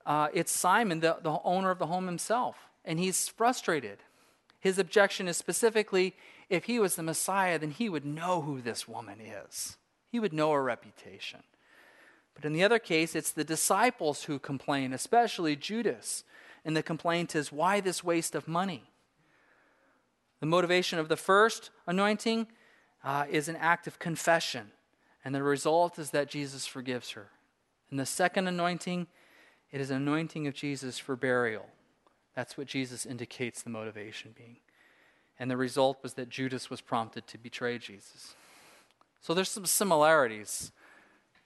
uh, 0.06 0.28
it's 0.32 0.50
Simon, 0.50 1.00
the, 1.00 1.18
the 1.22 1.38
owner 1.44 1.70
of 1.70 1.78
the 1.78 1.86
home 1.86 2.06
himself, 2.06 2.56
and 2.86 2.98
he's 2.98 3.28
frustrated. 3.28 3.98
His 4.60 4.78
objection 4.78 5.26
is 5.26 5.36
specifically 5.36 6.14
if 6.48 6.64
he 6.64 6.78
was 6.78 6.96
the 6.96 7.02
Messiah, 7.02 7.58
then 7.58 7.70
he 7.70 7.88
would 7.88 8.04
know 8.04 8.42
who 8.42 8.60
this 8.60 8.86
woman 8.86 9.20
is, 9.20 9.76
he 10.10 10.20
would 10.20 10.32
know 10.32 10.52
her 10.52 10.62
reputation. 10.62 11.40
But 12.34 12.44
in 12.44 12.52
the 12.52 12.64
other 12.64 12.78
case, 12.78 13.14
it's 13.14 13.32
the 13.32 13.44
disciples 13.44 14.24
who 14.24 14.38
complain, 14.38 14.92
especially 14.92 15.56
Judas. 15.56 16.24
And 16.64 16.76
the 16.76 16.82
complaint 16.82 17.34
is, 17.34 17.52
why 17.52 17.80
this 17.80 18.04
waste 18.04 18.34
of 18.34 18.48
money? 18.48 18.84
The 20.40 20.46
motivation 20.46 20.98
of 20.98 21.08
the 21.08 21.16
first 21.16 21.70
anointing 21.86 22.46
uh, 23.04 23.26
is 23.30 23.48
an 23.48 23.56
act 23.56 23.86
of 23.86 23.98
confession, 23.98 24.70
and 25.24 25.34
the 25.34 25.42
result 25.42 25.98
is 25.98 26.10
that 26.10 26.28
Jesus 26.28 26.66
forgives 26.66 27.10
her. 27.10 27.28
In 27.90 27.96
the 27.96 28.06
second 28.06 28.46
anointing, 28.46 29.06
it 29.70 29.80
is 29.80 29.90
an 29.90 29.96
anointing 29.96 30.46
of 30.46 30.54
Jesus 30.54 30.98
for 30.98 31.16
burial. 31.16 31.66
That's 32.40 32.56
what 32.56 32.68
Jesus 32.68 33.04
indicates 33.04 33.60
the 33.60 33.68
motivation 33.68 34.34
being. 34.34 34.56
And 35.38 35.50
the 35.50 35.58
result 35.58 35.98
was 36.02 36.14
that 36.14 36.30
Judas 36.30 36.70
was 36.70 36.80
prompted 36.80 37.26
to 37.26 37.36
betray 37.36 37.76
Jesus. 37.76 38.34
So 39.20 39.34
there's 39.34 39.50
some 39.50 39.66
similarities, 39.66 40.72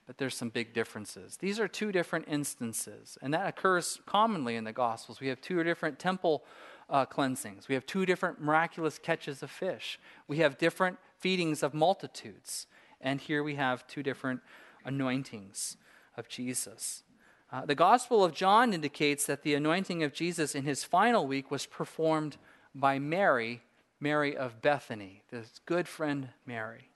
but 0.07 0.17
there's 0.19 0.37
some 0.37 0.47
big 0.47 0.73
differences. 0.73 1.35
These 1.35 1.59
are 1.59 1.67
two 1.67 1.91
different 1.91 2.29
instances, 2.29 3.17
and 3.21 3.33
that 3.33 3.45
occurs 3.45 3.99
commonly 4.05 4.55
in 4.55 4.63
the 4.63 4.71
Gospels. 4.71 5.19
We 5.19 5.27
have 5.27 5.41
two 5.41 5.61
different 5.65 5.99
temple 5.99 6.45
uh, 6.89 7.03
cleansings, 7.03 7.67
we 7.67 7.75
have 7.75 7.85
two 7.85 8.05
different 8.05 8.39
miraculous 8.39 8.97
catches 8.97 9.43
of 9.43 9.51
fish, 9.51 9.99
we 10.29 10.37
have 10.37 10.57
different 10.57 10.97
feedings 11.19 11.61
of 11.61 11.73
multitudes, 11.73 12.67
and 13.01 13.19
here 13.19 13.43
we 13.43 13.55
have 13.55 13.85
two 13.85 14.01
different 14.01 14.39
anointings 14.85 15.75
of 16.15 16.29
Jesus. 16.29 17.03
Uh, 17.51 17.65
the 17.65 17.75
Gospel 17.75 18.23
of 18.23 18.33
John 18.33 18.73
indicates 18.73 19.25
that 19.27 19.43
the 19.43 19.53
anointing 19.53 20.03
of 20.03 20.13
Jesus 20.13 20.55
in 20.55 20.63
his 20.63 20.83
final 20.83 21.27
week 21.27 21.51
was 21.51 21.65
performed 21.65 22.37
by 22.73 22.97
Mary, 22.97 23.61
Mary 23.99 24.35
of 24.35 24.61
Bethany, 24.61 25.21
this 25.29 25.61
good 25.65 25.87
friend 25.87 26.29
Mary. 26.45 26.89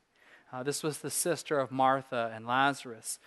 Uh, 0.52 0.64
this 0.64 0.82
was 0.82 1.00
the 1.00 1.12
sister 1.12 1.60
of 1.60 1.72
Martha 1.72 2.32
and 2.36 2.48
Lazarus. 2.48 3.20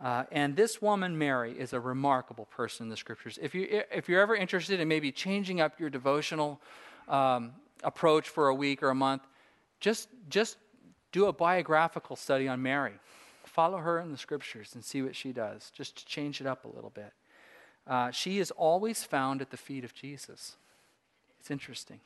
Uh, 0.00 0.24
and 0.32 0.56
this 0.56 0.80
woman, 0.80 1.16
Mary, 1.16 1.52
is 1.52 1.72
a 1.72 1.78
remarkable 1.78 2.46
person 2.46 2.86
in 2.86 2.90
the 2.90 2.96
scriptures. 2.96 3.38
If, 3.40 3.54
you, 3.54 3.82
if 3.92 4.08
you're 4.08 4.22
ever 4.22 4.34
interested 4.34 4.80
in 4.80 4.88
maybe 4.88 5.12
changing 5.12 5.60
up 5.60 5.78
your 5.78 5.90
devotional 5.90 6.60
um, 7.06 7.52
approach 7.84 8.28
for 8.30 8.48
a 8.48 8.54
week 8.54 8.82
or 8.82 8.88
a 8.88 8.94
month, 8.94 9.22
just, 9.78 10.08
just 10.30 10.56
do 11.12 11.26
a 11.26 11.32
biographical 11.32 12.16
study 12.16 12.48
on 12.48 12.62
Mary 12.62 12.94
follow 13.52 13.78
her 13.78 14.00
in 14.00 14.10
the 14.10 14.18
scriptures 14.18 14.74
and 14.74 14.82
see 14.82 15.02
what 15.02 15.14
she 15.14 15.30
does, 15.30 15.70
just 15.76 15.96
to 15.98 16.06
change 16.06 16.40
it 16.40 16.46
up 16.46 16.64
a 16.64 16.74
little 16.74 16.90
bit. 16.90 17.12
Uh, 17.86 18.10
she 18.10 18.38
is 18.38 18.50
always 18.52 19.04
found 19.04 19.42
at 19.42 19.50
the 19.50 19.56
feet 19.56 19.84
of 19.84 19.94
Jesus. 19.94 20.56
It's 21.38 21.50
interesting. 21.50 22.00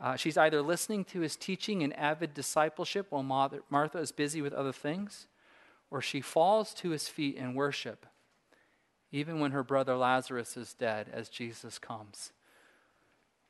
Uh, 0.00 0.16
she's 0.16 0.38
either 0.38 0.62
listening 0.62 1.04
to 1.04 1.20
his 1.20 1.36
teaching 1.36 1.82
in 1.82 1.92
avid 1.92 2.32
discipleship 2.32 3.06
while 3.10 3.22
Martha 3.70 3.98
is 3.98 4.10
busy 4.10 4.40
with 4.40 4.54
other 4.54 4.72
things, 4.72 5.26
or 5.90 6.00
she 6.00 6.20
falls 6.20 6.72
to 6.74 6.90
his 6.90 7.08
feet 7.08 7.36
in 7.36 7.54
worship, 7.54 8.06
even 9.12 9.40
when 9.40 9.52
her 9.52 9.62
brother 9.62 9.96
Lazarus 9.96 10.56
is 10.56 10.72
dead 10.72 11.08
as 11.12 11.28
Jesus 11.28 11.78
comes. 11.78 12.32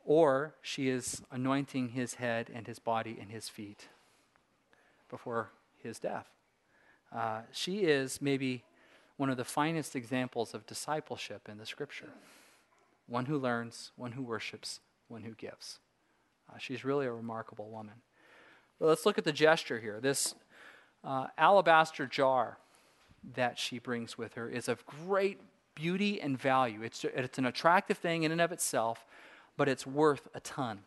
Or 0.04 0.54
she 0.60 0.88
is 0.88 1.22
anointing 1.30 1.90
his 1.90 2.14
head 2.14 2.50
and 2.52 2.66
his 2.66 2.78
body 2.78 3.16
and 3.20 3.30
his 3.30 3.48
feet 3.48 3.88
before 5.08 5.50
his 5.82 5.98
death. 5.98 6.33
Uh, 7.12 7.42
she 7.52 7.80
is 7.80 8.20
maybe 8.20 8.64
one 9.16 9.30
of 9.30 9.36
the 9.36 9.44
finest 9.44 9.94
examples 9.94 10.54
of 10.54 10.66
discipleship 10.66 11.48
in 11.48 11.58
the 11.58 11.66
scripture 11.66 12.10
one 13.06 13.26
who 13.26 13.36
learns, 13.36 13.92
one 13.96 14.12
who 14.12 14.22
worships, 14.22 14.80
one 15.08 15.22
who 15.24 15.34
gives. 15.34 15.78
Uh, 16.48 16.56
she's 16.58 16.84
really 16.84 17.04
a 17.04 17.12
remarkable 17.12 17.68
woman. 17.68 17.96
But 18.80 18.86
let's 18.86 19.04
look 19.04 19.18
at 19.18 19.24
the 19.24 19.32
gesture 19.32 19.78
here. 19.78 20.00
This 20.00 20.34
uh, 21.04 21.26
alabaster 21.36 22.06
jar 22.06 22.58
that 23.34 23.58
she 23.58 23.78
brings 23.78 24.16
with 24.16 24.34
her 24.34 24.48
is 24.48 24.68
of 24.68 24.84
great 24.86 25.38
beauty 25.74 26.20
and 26.20 26.40
value. 26.40 26.82
It's, 26.82 27.04
it's 27.04 27.38
an 27.38 27.46
attractive 27.46 27.98
thing 27.98 28.22
in 28.22 28.32
and 28.32 28.40
of 28.40 28.52
itself, 28.52 29.04
but 29.56 29.68
it's 29.68 29.86
worth 29.86 30.28
a 30.34 30.40
ton. 30.40 30.80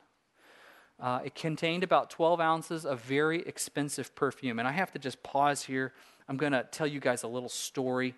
Uh, 1.00 1.20
it 1.26 1.36
contained 1.36 1.84
about 1.84 2.10
12 2.10 2.40
ounces 2.40 2.86
of 2.86 3.02
very 3.02 3.42
expensive 3.42 4.16
perfume. 4.16 4.60
And 4.60 4.68
I 4.68 4.72
have 4.72 4.92
to 4.94 5.00
just 5.00 5.22
pause 5.22 5.64
here. 5.64 5.94
I'm 6.28 6.38
going 6.38 6.54
to 6.54 6.66
tell 6.72 6.88
you 6.88 7.00
guys 7.00 7.24
a 7.24 7.28
little 7.28 7.50
story 7.50 8.16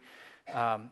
um, 0.53 0.89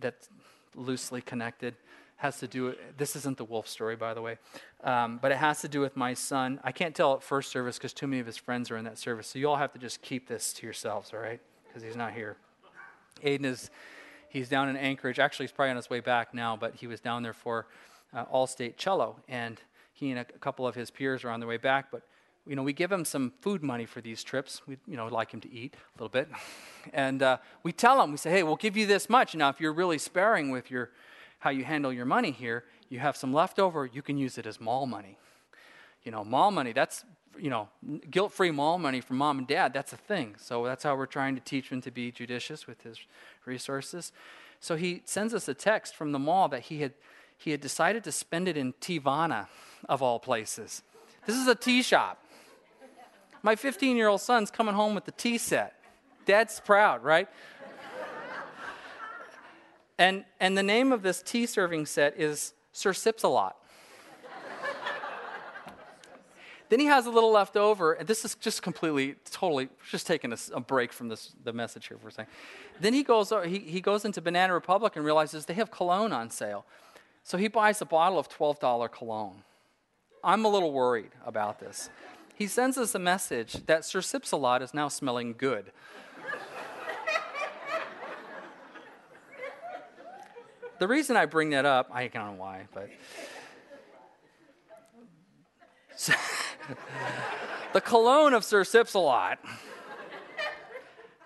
that's 0.00 0.28
loosely 0.74 1.20
connected. 1.20 1.74
Has 2.16 2.40
to 2.40 2.48
do. 2.48 2.74
This 2.96 3.14
isn't 3.14 3.38
the 3.38 3.44
wolf 3.44 3.68
story, 3.68 3.94
by 3.94 4.12
the 4.12 4.20
way, 4.20 4.38
um, 4.82 5.20
but 5.22 5.30
it 5.30 5.38
has 5.38 5.60
to 5.60 5.68
do 5.68 5.80
with 5.80 5.96
my 5.96 6.14
son. 6.14 6.58
I 6.64 6.72
can't 6.72 6.92
tell 6.92 7.14
at 7.14 7.22
first 7.22 7.52
service 7.52 7.78
because 7.78 7.92
too 7.92 8.08
many 8.08 8.18
of 8.18 8.26
his 8.26 8.36
friends 8.36 8.72
are 8.72 8.76
in 8.76 8.84
that 8.86 8.98
service. 8.98 9.28
So 9.28 9.38
you 9.38 9.48
all 9.48 9.56
have 9.56 9.72
to 9.74 9.78
just 9.78 10.02
keep 10.02 10.26
this 10.26 10.52
to 10.54 10.66
yourselves, 10.66 11.12
all 11.14 11.20
right? 11.20 11.40
Because 11.68 11.84
he's 11.84 11.94
not 11.94 12.12
here. 12.12 12.36
Aiden 13.22 13.44
is. 13.44 13.70
He's 14.30 14.48
down 14.48 14.68
in 14.68 14.76
Anchorage. 14.76 15.18
Actually, 15.18 15.44
he's 15.44 15.52
probably 15.52 15.70
on 15.70 15.76
his 15.76 15.88
way 15.88 16.00
back 16.00 16.34
now, 16.34 16.56
but 16.56 16.74
he 16.74 16.86
was 16.88 17.00
down 17.00 17.22
there 17.22 17.32
for 17.32 17.66
uh, 18.12 18.24
All-State 18.30 18.76
Cello, 18.76 19.16
and 19.28 19.58
he 19.98 20.10
and 20.10 20.20
a 20.20 20.24
couple 20.24 20.66
of 20.66 20.74
his 20.74 20.90
peers 20.90 21.24
are 21.24 21.30
on 21.30 21.40
their 21.40 21.48
way 21.48 21.56
back. 21.56 21.90
But 21.90 22.02
you 22.46 22.56
know, 22.56 22.62
we 22.62 22.72
give 22.72 22.90
him 22.90 23.04
some 23.04 23.32
food 23.40 23.62
money 23.62 23.84
for 23.84 24.00
these 24.00 24.22
trips. 24.22 24.62
We, 24.66 24.78
you 24.86 24.96
know, 24.96 25.06
like 25.08 25.32
him 25.32 25.40
to 25.40 25.52
eat 25.52 25.74
a 25.74 26.02
little 26.02 26.08
bit, 26.08 26.28
and 26.92 27.22
uh, 27.22 27.38
we 27.62 27.72
tell 27.72 28.02
him, 28.02 28.10
we 28.10 28.16
say, 28.16 28.30
hey, 28.30 28.42
we'll 28.42 28.56
give 28.56 28.76
you 28.76 28.86
this 28.86 29.10
much. 29.10 29.34
Now, 29.34 29.48
if 29.50 29.60
you're 29.60 29.72
really 29.72 29.98
sparing 29.98 30.50
with 30.50 30.70
your 30.70 30.90
how 31.40 31.50
you 31.50 31.64
handle 31.64 31.92
your 31.92 32.06
money 32.06 32.30
here, 32.30 32.64
you 32.88 32.98
have 32.98 33.16
some 33.16 33.32
leftover, 33.32 33.86
you 33.86 34.02
can 34.02 34.16
use 34.16 34.38
it 34.38 34.46
as 34.46 34.60
mall 34.60 34.86
money. 34.86 35.18
You 36.02 36.10
know, 36.10 36.24
mall 36.24 36.50
money, 36.50 36.72
that's, 36.72 37.04
you 37.38 37.50
know, 37.50 37.68
guilt 38.10 38.32
free 38.32 38.50
mall 38.50 38.78
money 38.78 39.00
from 39.00 39.18
mom 39.18 39.38
and 39.38 39.46
dad, 39.46 39.72
that's 39.72 39.92
a 39.92 39.96
thing. 39.96 40.34
So 40.38 40.64
that's 40.64 40.82
how 40.84 40.96
we're 40.96 41.06
trying 41.06 41.34
to 41.34 41.40
teach 41.40 41.68
him 41.68 41.80
to 41.82 41.90
be 41.90 42.10
judicious 42.10 42.66
with 42.66 42.82
his 42.82 42.98
resources. 43.44 44.12
So 44.60 44.76
he 44.76 45.02
sends 45.04 45.34
us 45.34 45.48
a 45.48 45.54
text 45.54 45.94
from 45.94 46.12
the 46.12 46.18
mall 46.18 46.48
that 46.48 46.62
he 46.62 46.80
had 46.80 46.94
he 47.38 47.52
had 47.52 47.60
decided 47.60 48.04
to 48.04 48.12
spend 48.12 48.48
it 48.48 48.56
in 48.56 48.74
Teavana, 48.74 49.46
of 49.88 50.02
all 50.02 50.18
places. 50.18 50.82
This 51.24 51.36
is 51.36 51.46
a 51.46 51.54
tea 51.54 51.82
shop. 51.82 52.22
My 53.42 53.54
15 53.54 53.96
year 53.96 54.08
old 54.08 54.20
son's 54.20 54.50
coming 54.50 54.74
home 54.74 54.94
with 54.94 55.04
the 55.04 55.12
tea 55.12 55.38
set. 55.38 55.74
Dad's 56.26 56.60
proud, 56.60 57.04
right? 57.04 57.28
and, 59.98 60.24
and 60.40 60.58
the 60.58 60.62
name 60.62 60.92
of 60.92 61.02
this 61.02 61.22
tea 61.22 61.46
serving 61.46 61.86
set 61.86 62.18
is 62.18 62.54
Sir 62.72 62.92
Sips 62.92 63.22
a 63.22 63.28
Lot. 63.28 63.56
then 66.68 66.80
he 66.80 66.86
has 66.86 67.06
a 67.06 67.10
little 67.10 67.30
left 67.30 67.56
over, 67.56 67.94
and 67.94 68.06
this 68.06 68.24
is 68.24 68.34
just 68.34 68.62
completely, 68.62 69.14
totally, 69.30 69.68
just 69.90 70.06
taking 70.06 70.32
a, 70.32 70.38
a, 70.52 70.60
break 70.60 70.92
from 70.92 71.08
this, 71.08 71.32
the 71.44 71.52
message 71.52 71.88
here 71.88 71.96
for 71.96 72.08
a 72.08 72.12
second. 72.12 72.32
Then 72.80 72.92
he 72.92 73.02
goes, 73.02 73.32
he, 73.46 73.58
he 73.58 73.80
goes 73.80 74.04
into 74.04 74.20
Banana 74.20 74.52
Republic 74.52 74.96
and 74.96 75.04
realizes 75.04 75.46
they 75.46 75.54
have 75.54 75.70
cologne 75.70 76.12
on 76.12 76.30
sale. 76.30 76.66
So 77.28 77.36
he 77.36 77.48
buys 77.48 77.82
a 77.82 77.84
bottle 77.84 78.18
of 78.18 78.30
$12 78.30 78.90
cologne. 78.90 79.42
I'm 80.24 80.46
a 80.46 80.48
little 80.48 80.72
worried 80.72 81.10
about 81.26 81.60
this. 81.60 81.90
He 82.34 82.46
sends 82.46 82.78
us 82.78 82.94
a 82.94 82.98
message 82.98 83.66
that 83.66 83.84
Sir 83.84 84.00
Sips-A-Lot 84.00 84.62
is 84.62 84.72
now 84.72 84.88
smelling 84.88 85.34
good. 85.36 85.70
the 90.78 90.88
reason 90.88 91.18
I 91.18 91.26
bring 91.26 91.50
that 91.50 91.66
up, 91.66 91.90
I 91.92 92.08
don't 92.08 92.28
know 92.28 92.32
why, 92.32 92.66
but. 92.72 92.88
the 97.74 97.82
cologne 97.82 98.32
of 98.32 98.42
Sir 98.42 98.64
Sips-A-Lot 98.64 99.38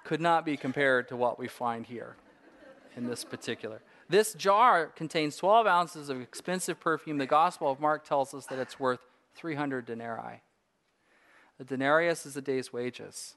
could 0.02 0.20
not 0.20 0.44
be 0.44 0.56
compared 0.56 1.06
to 1.10 1.16
what 1.16 1.38
we 1.38 1.46
find 1.46 1.86
here 1.86 2.16
in 2.96 3.06
this 3.06 3.22
particular. 3.22 3.82
This 4.12 4.34
jar 4.34 4.88
contains 4.88 5.38
12 5.38 5.66
ounces 5.66 6.10
of 6.10 6.20
expensive 6.20 6.78
perfume. 6.78 7.16
The 7.16 7.24
Gospel 7.24 7.70
of 7.70 7.80
Mark 7.80 8.04
tells 8.04 8.34
us 8.34 8.44
that 8.48 8.58
it's 8.58 8.78
worth 8.78 9.00
300 9.36 9.86
denarii. 9.86 10.42
A 11.58 11.64
denarius 11.64 12.26
is 12.26 12.36
a 12.36 12.42
day's 12.42 12.74
wages. 12.74 13.36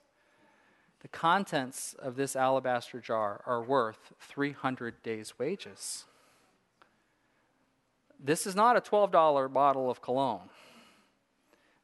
The 1.01 1.07
contents 1.07 1.95
of 1.97 2.17
this 2.17 2.35
alabaster 2.35 2.99
jar 2.99 3.41
are 3.45 3.63
worth 3.63 4.11
300 4.19 5.01
days' 5.01 5.39
wages. 5.39 6.03
This 8.21 8.45
is 8.45 8.53
not 8.53 8.75
a 8.75 8.81
$12 8.81 9.53
bottle 9.53 9.89
of 9.89 10.01
cologne. 10.01 10.49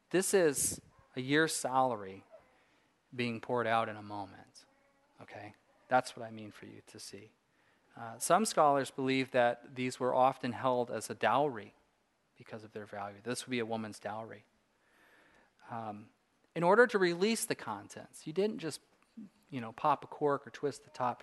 This 0.10 0.34
is 0.34 0.82
a 1.16 1.22
year's 1.22 1.56
salary 1.56 2.26
being 3.16 3.40
poured 3.40 3.68
out 3.68 3.88
in 3.88 3.96
a 3.96 4.04
moment. 4.04 4.66
Okay? 5.22 5.54
That's 5.88 6.18
what 6.18 6.28
I 6.28 6.30
mean 6.30 6.52
for 6.52 6.66
you 6.66 6.82
to 6.92 7.00
see. 7.00 7.30
Uh, 8.02 8.18
some 8.18 8.46
scholars 8.46 8.90
believe 8.90 9.30
that 9.30 9.76
these 9.76 10.00
were 10.00 10.16
often 10.16 10.54
held 10.54 10.90
as 10.90 11.12
a 11.12 11.14
dowry 11.14 11.72
because 12.36 12.64
of 12.64 12.72
their 12.72 12.88
value. 12.88 13.18
This 13.24 13.46
would 13.46 13.52
be 13.52 13.60
a 13.60 13.66
woman's 13.66 14.00
dowry. 14.00 14.44
Um, 15.70 16.06
in 16.56 16.64
order 16.64 16.88
to 16.88 16.98
release 16.98 17.46
the 17.46 17.54
contents, 17.54 18.26
you 18.26 18.34
didn't 18.34 18.58
just, 18.58 18.80
you 19.52 19.62
know, 19.62 19.72
pop 19.74 20.04
a 20.04 20.08
cork 20.08 20.48
or 20.48 20.50
twist 20.50 20.84
the 20.84 20.90
top. 20.90 21.22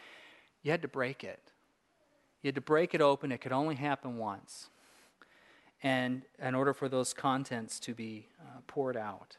You 0.62 0.71
had 0.71 0.83
to 0.83 0.88
break 0.88 1.25
it. 1.25 1.51
You 2.43 2.49
had 2.49 2.55
to 2.55 2.61
break 2.61 2.95
it 2.95 3.01
open. 3.01 3.33
It 3.33 3.41
could 3.41 3.53
only 3.53 3.75
happen 3.75 4.17
once. 4.17 4.71
And 5.83 6.23
in 6.41 6.55
order 6.55 6.73
for 6.73 6.88
those 6.88 7.12
contents 7.12 7.81
to 7.81 7.95
be 7.95 8.29
uh, 8.41 8.61
poured 8.69 8.97
out. 8.97 9.37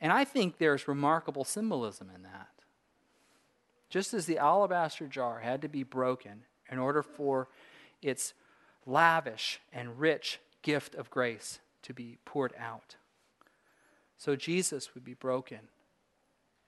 And 0.00 0.12
I 0.12 0.24
think 0.24 0.58
there's 0.58 0.86
remarkable 0.86 1.44
symbolism 1.44 2.08
in 2.14 2.22
that. 2.22 2.59
Just 3.90 4.14
as 4.14 4.26
the 4.26 4.38
alabaster 4.38 5.06
jar 5.06 5.40
had 5.40 5.60
to 5.62 5.68
be 5.68 5.82
broken 5.82 6.44
in 6.70 6.78
order 6.78 7.02
for 7.02 7.48
its 8.00 8.32
lavish 8.86 9.60
and 9.72 9.98
rich 10.00 10.38
gift 10.62 10.94
of 10.94 11.10
grace 11.10 11.58
to 11.82 11.92
be 11.92 12.18
poured 12.24 12.54
out. 12.58 12.96
So 14.16 14.36
Jesus 14.36 14.94
would 14.94 15.04
be 15.04 15.14
broken 15.14 15.60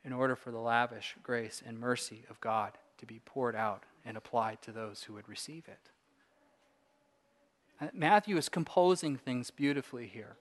in 0.04 0.12
order 0.12 0.35
for 0.35 0.50
the 0.50 0.58
lavish 0.58 1.16
grace 1.22 1.62
and 1.64 1.78
mercy 1.78 2.24
of 2.28 2.40
God 2.40 2.72
to 2.98 3.06
be 3.06 3.20
poured 3.24 3.54
out 3.54 3.85
and 4.04 4.16
applied 4.16 4.61
to 4.62 4.72
those 4.72 5.04
who 5.04 5.14
would 5.14 5.28
receive 5.28 5.68
it. 5.68 5.90
Uh, 7.80 7.88
Matthew 7.92 8.37
is 8.37 8.48
composing 8.48 9.16
things 9.16 9.50
beautifully 9.50 10.06
here. 10.06 10.37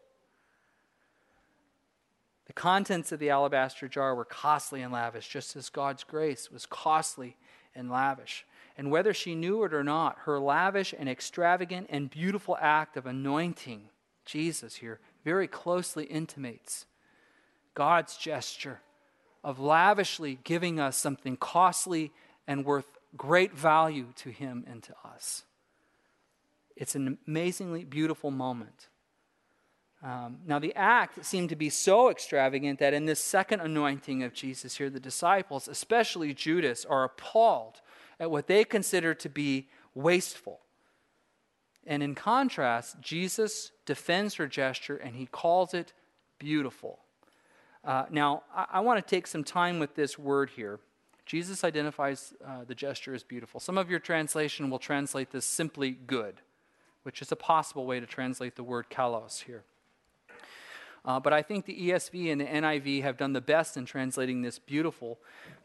The 2.52 2.56
contents 2.62 3.14
of 3.14 3.20
the 3.20 3.30
alabaster 3.30 3.88
jar 3.88 4.14
were 4.14 4.26
costly 4.26 4.82
and 4.82 4.92
lavish, 4.92 5.30
just 5.30 5.56
as 5.56 5.70
God's 5.70 6.04
grace 6.04 6.52
was 6.52 6.66
costly 6.66 7.38
and 7.74 7.90
lavish. 7.90 8.46
And 8.78 8.92
whether 8.92 9.14
she 9.14 9.36
knew 9.36 9.64
it 9.64 9.74
or 9.74 9.86
not, 9.86 10.18
her 10.26 10.38
lavish 10.38 10.94
and 11.00 11.08
extravagant 11.08 11.88
and 11.90 12.10
beautiful 12.10 12.58
act 12.60 12.98
of 12.98 13.06
anointing 13.06 13.84
Jesus 14.26 14.76
here 14.76 15.00
very 15.24 15.48
closely 15.48 16.04
intimates 16.04 16.88
God's 17.74 18.18
gesture 18.18 18.82
of 19.46 19.62
lavishly 19.62 20.38
giving 20.44 20.78
us 20.78 20.98
something 20.98 21.38
costly 21.38 22.12
and 22.48 22.66
worth 22.66 22.98
great 23.16 23.54
value 23.54 24.08
to 24.18 24.30
Him 24.30 24.66
and 24.68 24.84
to 24.84 24.94
us. 25.06 25.46
It's 26.76 26.96
an 26.96 27.18
amazingly 27.26 27.86
beautiful 27.86 28.30
moment. 28.30 28.90
Um, 30.04 30.40
now, 30.48 30.58
the 30.58 30.74
act 30.76 31.24
seemed 31.24 31.50
to 31.50 31.56
be 31.56 31.70
so 31.70 32.10
extravagant 32.10 32.80
that 32.80 32.94
in 32.94 33.06
this 33.06 33.20
second 33.20 33.60
anointing 33.60 34.24
of 34.24 34.34
Jesus 34.34 34.78
here, 34.78 34.90
the 34.90 35.00
disciples, 35.00 35.68
especially 35.68 36.34
Judas, 36.34 36.86
are 36.86 37.04
appalled 37.04 37.82
at 38.20 38.32
what 38.32 38.48
they 38.48 38.64
consider 38.64 39.14
to 39.14 39.30
be 39.30 39.68
wasteful. 39.94 40.62
And 41.86 42.02
in 42.02 42.16
contrast, 42.16 43.00
Jesus 43.02 43.72
defends 43.86 44.36
her 44.36 44.48
gesture 44.48 44.98
and 44.98 45.16
he 45.16 45.26
calls 45.28 45.74
it 45.74 45.94
beautiful. 46.40 47.00
Uh, 47.84 48.06
now, 48.10 48.44
I, 48.56 48.66
I 48.74 48.80
want 48.82 49.06
to 49.06 49.16
take 49.16 49.28
some 49.28 49.44
time 49.44 49.80
with 49.80 49.96
this 49.96 50.18
word 50.18 50.52
here. 50.52 50.80
Jesus 51.26 51.64
identifies 51.64 52.34
uh, 52.46 52.64
the 52.66 52.76
gesture 52.76 53.14
as 53.14 53.24
beautiful. 53.24 53.60
Some 53.60 53.78
of 53.78 53.90
your 53.90 54.00
translation 54.00 54.70
will 54.70 54.80
translate 54.80 55.32
this 55.32 55.46
simply 55.46 55.92
good, 55.92 56.42
which 57.04 57.22
is 57.22 57.32
a 57.32 57.36
possible 57.36 57.86
way 57.86 58.00
to 58.00 58.06
translate 58.06 58.56
the 58.56 58.64
word 58.64 58.88
kalos 58.90 59.44
here. 59.44 59.64
Uh, 61.04 61.20
but 61.20 61.34
I 61.34 61.42
think 61.42 61.66
the 61.66 61.90
ESV 61.90 62.32
and 62.32 62.42
the 62.42 62.46
NIV 62.46 63.02
have 63.02 63.18
done 63.18 63.34
the 63.34 63.42
best 63.42 63.76
in 63.76 63.86
translating 63.86 64.44
this 64.44 64.60
beautiful 64.60 65.18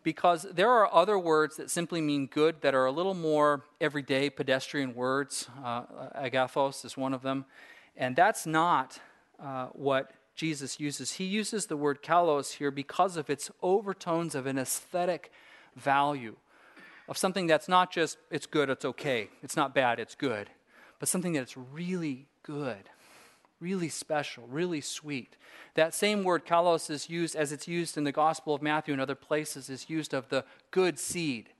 because 0.02 0.46
there 0.50 0.70
are 0.70 0.92
other 0.92 1.18
words 1.18 1.56
that 1.56 1.70
simply 1.70 2.00
mean 2.00 2.26
good 2.26 2.62
that 2.62 2.74
are 2.74 2.86
a 2.86 2.92
little 2.92 3.14
more 3.14 3.64
everyday 3.80 4.30
pedestrian 4.30 4.94
words. 4.94 5.48
Uh, 5.62 5.82
agathos 6.14 6.84
is 6.84 6.96
one 6.96 7.12
of 7.12 7.20
them. 7.20 7.44
And 7.96 8.16
that's 8.16 8.46
not 8.46 8.98
uh, 9.42 9.66
what 9.72 10.12
Jesus 10.34 10.80
uses. 10.80 11.12
He 11.12 11.24
uses 11.24 11.66
the 11.66 11.76
word 11.76 12.02
kalos 12.02 12.52
here 12.54 12.70
because 12.70 13.16
of 13.16 13.28
its 13.28 13.50
overtones 13.62 14.34
of 14.34 14.46
an 14.46 14.58
aesthetic 14.58 15.30
value, 15.74 16.36
of 17.08 17.18
something 17.18 17.46
that's 17.46 17.68
not 17.68 17.92
just, 17.92 18.16
it's 18.30 18.46
good, 18.46 18.70
it's 18.70 18.84
okay, 18.84 19.28
it's 19.42 19.56
not 19.56 19.74
bad, 19.74 19.98
it's 19.98 20.14
good, 20.14 20.48
but 20.98 21.08
something 21.08 21.34
that's 21.34 21.56
really 21.56 22.26
good 22.42 22.88
really 23.60 23.88
special, 23.88 24.46
really 24.48 24.80
sweet. 24.80 25.36
That 25.74 25.94
same 25.94 26.24
word, 26.24 26.44
kalos, 26.44 26.90
is 26.90 27.08
used 27.08 27.36
as 27.36 27.52
it's 27.52 27.68
used 27.68 27.96
in 27.96 28.04
the 28.04 28.12
Gospel 28.12 28.54
of 28.54 28.62
Matthew 28.62 28.92
and 28.92 29.00
other 29.00 29.14
places, 29.14 29.70
is 29.70 29.88
used 29.88 30.14
of 30.14 30.28
the 30.28 30.44
good 30.70 30.98
seed, 30.98 31.50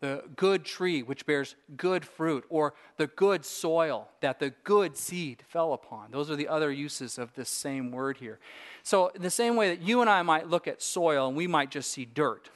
the 0.00 0.24
good 0.36 0.64
tree 0.64 1.02
which 1.02 1.26
bears 1.26 1.54
good 1.76 2.04
fruit, 2.04 2.44
or 2.48 2.74
the 2.96 3.06
good 3.06 3.44
soil 3.44 4.08
that 4.20 4.38
the 4.38 4.50
good 4.64 4.96
seed 4.96 5.42
fell 5.48 5.72
upon. 5.72 6.10
Those 6.10 6.30
are 6.30 6.36
the 6.36 6.48
other 6.48 6.72
uses 6.72 7.18
of 7.18 7.34
this 7.34 7.48
same 7.48 7.90
word 7.90 8.18
here. 8.18 8.38
So, 8.82 9.08
in 9.08 9.22
the 9.22 9.30
same 9.30 9.56
way 9.56 9.68
that 9.68 9.82
you 9.82 10.00
and 10.00 10.10
I 10.10 10.22
might 10.22 10.48
look 10.48 10.66
at 10.66 10.82
soil 10.82 11.28
and 11.28 11.36
we 11.36 11.46
might 11.46 11.70
just 11.70 11.90
see 11.90 12.04
dirt, 12.04 12.50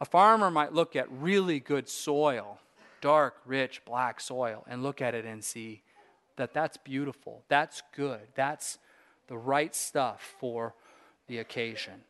a 0.00 0.04
farmer 0.04 0.50
might 0.50 0.72
look 0.72 0.96
at 0.96 1.06
really 1.10 1.60
good 1.60 1.88
soil, 1.88 2.58
dark, 3.00 3.36
rich, 3.44 3.82
black 3.84 4.20
soil, 4.20 4.64
and 4.66 4.82
look 4.82 5.02
at 5.02 5.14
it 5.14 5.24
and 5.24 5.44
see 5.44 5.82
that 6.40 6.54
that's 6.54 6.76
beautiful, 6.76 7.42
that's 7.48 7.82
good, 7.94 8.20
that's 8.34 8.78
the 9.28 9.38
right 9.38 9.74
stuff 9.74 10.34
for 10.38 10.74
the 11.28 11.38
occasion. 11.38 12.02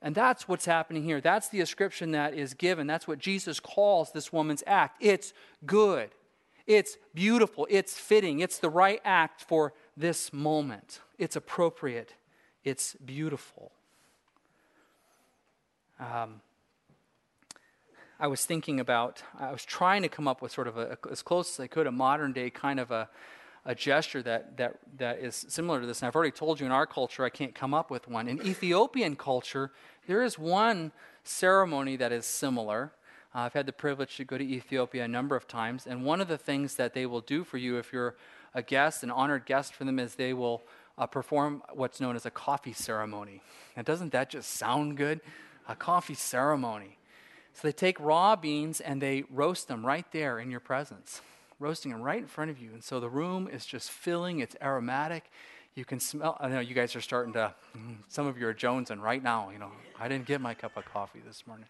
And 0.00 0.14
that's 0.14 0.46
what's 0.46 0.66
happening 0.66 1.02
here. 1.02 1.20
That's 1.20 1.48
the 1.48 1.62
ascription 1.62 2.10
that 2.10 2.34
is 2.34 2.52
given. 2.52 2.86
That's 2.86 3.08
what 3.08 3.18
Jesus 3.18 3.58
calls 3.58 4.12
this 4.12 4.30
woman's 4.30 4.62
act. 4.66 4.98
It's 5.00 5.32
good. 5.64 6.10
It's 6.66 6.98
beautiful. 7.14 7.66
It's 7.70 7.98
fitting. 7.98 8.40
It's 8.40 8.58
the 8.58 8.68
right 8.68 9.00
act 9.02 9.42
for 9.42 9.72
this 9.96 10.30
moment. 10.30 11.00
It's 11.18 11.36
appropriate. 11.36 12.14
It's 12.64 12.94
beautiful. 12.94 13.72
Um, 15.98 16.40
I 18.20 18.26
was 18.26 18.44
thinking 18.44 18.80
about, 18.80 19.22
I 19.38 19.52
was 19.52 19.64
trying 19.64 20.02
to 20.02 20.08
come 20.08 20.28
up 20.28 20.42
with 20.42 20.52
sort 20.52 20.68
of 20.68 20.76
a, 20.76 20.98
as 21.10 21.22
close 21.22 21.54
as 21.54 21.60
I 21.60 21.66
could, 21.66 21.86
a 21.86 21.92
modern 21.92 22.32
day 22.32 22.50
kind 22.50 22.78
of 22.78 22.90
a, 22.90 23.08
a 23.66 23.74
gesture 23.74 24.22
that, 24.22 24.56
that, 24.56 24.78
that 24.98 25.18
is 25.18 25.46
similar 25.48 25.80
to 25.80 25.86
this. 25.86 26.02
And 26.02 26.08
I've 26.08 26.16
already 26.16 26.32
told 26.32 26.60
you 26.60 26.66
in 26.66 26.72
our 26.72 26.86
culture, 26.86 27.24
I 27.24 27.30
can't 27.30 27.54
come 27.54 27.72
up 27.72 27.90
with 27.90 28.08
one. 28.08 28.28
In 28.28 28.44
Ethiopian 28.46 29.16
culture, 29.16 29.72
there 30.06 30.22
is 30.22 30.38
one 30.38 30.92
ceremony 31.22 31.96
that 31.96 32.12
is 32.12 32.26
similar. 32.26 32.92
Uh, 33.34 33.40
I've 33.40 33.54
had 33.54 33.66
the 33.66 33.72
privilege 33.72 34.16
to 34.16 34.24
go 34.24 34.36
to 34.36 34.44
Ethiopia 34.44 35.04
a 35.04 35.08
number 35.08 35.34
of 35.34 35.48
times, 35.48 35.86
and 35.86 36.04
one 36.04 36.20
of 36.20 36.28
the 36.28 36.38
things 36.38 36.76
that 36.76 36.94
they 36.94 37.06
will 37.06 37.22
do 37.22 37.42
for 37.42 37.58
you 37.58 37.78
if 37.78 37.92
you're 37.92 38.16
a 38.54 38.62
guest, 38.62 39.02
an 39.02 39.10
honored 39.10 39.46
guest 39.46 39.74
for 39.74 39.84
them, 39.84 39.98
is 39.98 40.14
they 40.14 40.34
will 40.34 40.62
uh, 40.96 41.06
perform 41.06 41.62
what's 41.72 42.00
known 42.00 42.16
as 42.16 42.26
a 42.26 42.30
coffee 42.30 42.72
ceremony. 42.72 43.42
And 43.76 43.84
doesn't 43.84 44.12
that 44.12 44.30
just 44.30 44.50
sound 44.50 44.96
good? 44.96 45.20
A 45.66 45.74
coffee 45.74 46.14
ceremony. 46.14 46.98
So 47.54 47.66
they 47.68 47.72
take 47.72 47.98
raw 47.98 48.36
beans 48.36 48.80
and 48.80 49.00
they 49.00 49.24
roast 49.30 49.68
them 49.68 49.84
right 49.84 50.06
there 50.12 50.38
in 50.38 50.50
your 50.50 50.60
presence, 50.60 51.22
roasting 51.64 51.92
them 51.92 52.02
right 52.02 52.18
in 52.18 52.26
front 52.26 52.50
of 52.50 52.60
you. 52.60 52.70
And 52.74 52.84
so 52.84 53.00
the 53.00 53.08
room 53.08 53.48
is 53.48 53.64
just 53.64 53.90
filling, 53.90 54.40
it's 54.40 54.54
aromatic, 54.60 55.30
you 55.74 55.84
can 55.86 55.98
smell. 55.98 56.36
I 56.38 56.48
know 56.48 56.60
you 56.60 56.74
guys 56.74 56.94
are 56.94 57.00
starting 57.00 57.32
to. 57.32 57.54
Mm, 57.76 57.96
some 58.08 58.26
of 58.26 58.38
you 58.38 58.46
are 58.46 58.54
jonesing 58.54 59.00
right 59.00 59.22
now. 59.22 59.48
You 59.50 59.58
know, 59.58 59.72
I 59.98 60.06
didn't 60.06 60.26
get 60.26 60.40
my 60.42 60.52
cup 60.54 60.76
of 60.76 60.84
coffee 60.84 61.22
this 61.26 61.46
morning. 61.46 61.66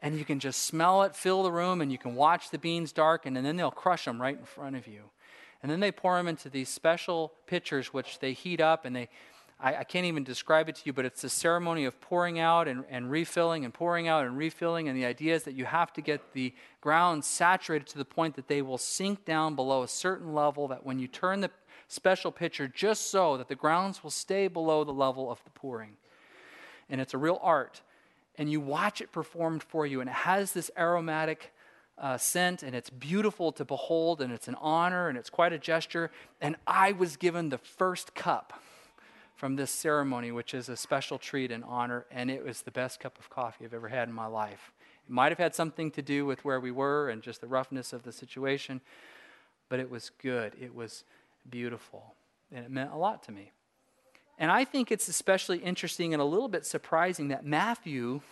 And 0.00 0.18
you 0.18 0.24
can 0.24 0.40
just 0.40 0.64
smell 0.64 1.04
it, 1.04 1.14
fill 1.14 1.44
the 1.44 1.52
room, 1.52 1.80
and 1.80 1.90
you 1.90 1.98
can 1.98 2.16
watch 2.16 2.50
the 2.50 2.58
beans 2.58 2.92
darken, 2.92 3.36
and 3.36 3.46
then 3.46 3.56
they'll 3.56 3.70
crush 3.70 4.04
them 4.04 4.20
right 4.20 4.36
in 4.36 4.44
front 4.44 4.76
of 4.76 4.86
you. 4.86 5.04
And 5.62 5.70
then 5.72 5.80
they 5.80 5.92
pour 5.92 6.16
them 6.16 6.28
into 6.28 6.50
these 6.50 6.68
special 6.68 7.32
pitchers, 7.46 7.94
which 7.94 8.18
they 8.18 8.32
heat 8.32 8.60
up, 8.60 8.84
and 8.84 8.94
they. 8.94 9.08
I, 9.58 9.76
I 9.76 9.84
can't 9.84 10.06
even 10.06 10.24
describe 10.24 10.68
it 10.68 10.76
to 10.76 10.82
you, 10.84 10.92
but 10.92 11.04
it's 11.04 11.24
a 11.24 11.28
ceremony 11.28 11.84
of 11.84 12.00
pouring 12.00 12.38
out 12.38 12.68
and, 12.68 12.84
and 12.90 13.10
refilling 13.10 13.64
and 13.64 13.72
pouring 13.72 14.06
out 14.06 14.26
and 14.26 14.36
refilling. 14.36 14.88
And 14.88 14.96
the 14.96 15.06
idea 15.06 15.34
is 15.34 15.44
that 15.44 15.54
you 15.54 15.64
have 15.64 15.92
to 15.94 16.00
get 16.00 16.32
the 16.32 16.54
ground 16.80 17.24
saturated 17.24 17.86
to 17.88 17.98
the 17.98 18.04
point 18.04 18.36
that 18.36 18.48
they 18.48 18.62
will 18.62 18.78
sink 18.78 19.24
down 19.24 19.54
below 19.54 19.82
a 19.82 19.88
certain 19.88 20.34
level, 20.34 20.68
that 20.68 20.84
when 20.84 20.98
you 20.98 21.08
turn 21.08 21.40
the 21.40 21.50
special 21.88 22.32
pitcher 22.32 22.68
just 22.68 23.10
so 23.10 23.36
that 23.36 23.48
the 23.48 23.54
grounds 23.54 24.02
will 24.02 24.10
stay 24.10 24.48
below 24.48 24.84
the 24.84 24.92
level 24.92 25.30
of 25.30 25.42
the 25.44 25.50
pouring. 25.50 25.96
And 26.90 27.00
it's 27.00 27.14
a 27.14 27.18
real 27.18 27.40
art. 27.42 27.82
And 28.36 28.50
you 28.50 28.60
watch 28.60 29.00
it 29.00 29.12
performed 29.12 29.62
for 29.62 29.86
you, 29.86 30.00
and 30.00 30.10
it 30.10 30.14
has 30.14 30.52
this 30.52 30.70
aromatic 30.76 31.52
uh, 31.96 32.18
scent, 32.18 32.62
and 32.62 32.76
it's 32.76 32.90
beautiful 32.90 33.50
to 33.52 33.64
behold, 33.64 34.20
and 34.20 34.30
it's 34.30 34.48
an 34.48 34.56
honor, 34.60 35.08
and 35.08 35.16
it's 35.16 35.30
quite 35.30 35.54
a 35.54 35.58
gesture. 35.58 36.10
And 36.42 36.56
I 36.66 36.92
was 36.92 37.16
given 37.16 37.48
the 37.48 37.56
first 37.56 38.14
cup 38.14 38.60
from 39.36 39.56
this 39.56 39.70
ceremony, 39.70 40.32
which 40.32 40.54
is 40.54 40.68
a 40.68 40.76
special 40.76 41.18
treat 41.18 41.52
and 41.52 41.62
honor, 41.64 42.06
and 42.10 42.30
it 42.30 42.44
was 42.44 42.62
the 42.62 42.70
best 42.70 42.98
cup 42.98 43.18
of 43.18 43.30
coffee 43.30 43.64
I've 43.64 43.74
ever 43.74 43.88
had 43.88 44.08
in 44.08 44.14
my 44.14 44.26
life. 44.26 44.72
It 45.06 45.12
might 45.12 45.30
have 45.30 45.38
had 45.38 45.54
something 45.54 45.90
to 45.92 46.02
do 46.02 46.24
with 46.24 46.44
where 46.44 46.58
we 46.58 46.70
were 46.70 47.10
and 47.10 47.22
just 47.22 47.42
the 47.42 47.46
roughness 47.46 47.92
of 47.92 48.02
the 48.02 48.12
situation, 48.12 48.80
but 49.68 49.78
it 49.78 49.90
was 49.90 50.10
good. 50.22 50.54
It 50.60 50.74
was 50.74 51.04
beautiful. 51.48 52.14
And 52.50 52.64
it 52.64 52.70
meant 52.70 52.92
a 52.92 52.96
lot 52.96 53.22
to 53.24 53.32
me. 53.32 53.52
And 54.38 54.50
I 54.50 54.64
think 54.64 54.90
it's 54.90 55.08
especially 55.08 55.58
interesting 55.58 56.12
and 56.12 56.20
a 56.20 56.24
little 56.26 56.48
bit 56.48 56.66
surprising 56.66 57.28
that 57.28 57.44
Matthew 57.44 58.22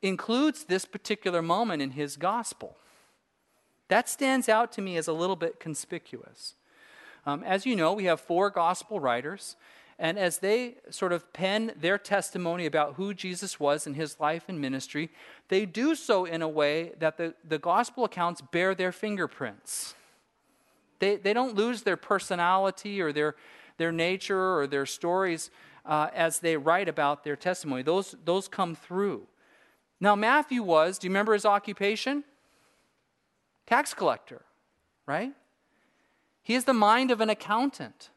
includes 0.00 0.64
this 0.64 0.84
particular 0.84 1.42
moment 1.42 1.82
in 1.82 1.90
his 1.90 2.16
gospel. 2.16 2.76
That 3.88 4.08
stands 4.08 4.48
out 4.48 4.72
to 4.72 4.82
me 4.82 4.96
as 4.96 5.08
a 5.08 5.12
little 5.12 5.36
bit 5.36 5.60
conspicuous. 5.60 6.54
Um, 7.26 7.42
as 7.42 7.64
you 7.64 7.74
know, 7.74 7.92
we 7.92 8.04
have 8.04 8.20
four 8.20 8.50
gospel 8.50 9.00
writers, 9.00 9.56
and 9.98 10.18
as 10.18 10.38
they 10.38 10.76
sort 10.90 11.12
of 11.12 11.32
pen 11.32 11.72
their 11.76 11.98
testimony 11.98 12.66
about 12.66 12.94
who 12.94 13.14
Jesus 13.14 13.60
was 13.60 13.86
in 13.86 13.94
his 13.94 14.18
life 14.18 14.44
and 14.48 14.60
ministry, 14.60 15.10
they 15.48 15.66
do 15.66 15.94
so 15.94 16.24
in 16.24 16.42
a 16.42 16.48
way 16.48 16.92
that 16.98 17.16
the, 17.16 17.34
the 17.46 17.58
gospel 17.58 18.04
accounts 18.04 18.40
bear 18.40 18.74
their 18.74 18.92
fingerprints. 18.92 19.94
They, 20.98 21.16
they 21.16 21.32
don't 21.32 21.54
lose 21.54 21.82
their 21.82 21.96
personality 21.96 23.00
or 23.00 23.12
their, 23.12 23.36
their 23.78 23.92
nature 23.92 24.58
or 24.58 24.66
their 24.66 24.86
stories 24.86 25.50
uh, 25.86 26.08
as 26.14 26.40
they 26.40 26.56
write 26.56 26.88
about 26.88 27.24
their 27.24 27.36
testimony. 27.36 27.82
Those, 27.82 28.16
those 28.24 28.48
come 28.48 28.74
through. 28.74 29.26
Now, 30.00 30.16
Matthew 30.16 30.62
was, 30.62 30.98
do 30.98 31.06
you 31.06 31.10
remember 31.10 31.34
his 31.34 31.44
occupation? 31.44 32.24
Tax 33.66 33.94
collector, 33.94 34.42
right? 35.06 35.32
He 36.42 36.54
has 36.54 36.64
the 36.64 36.74
mind 36.74 37.10
of 37.10 37.20
an 37.20 37.30
accountant. 37.30 38.10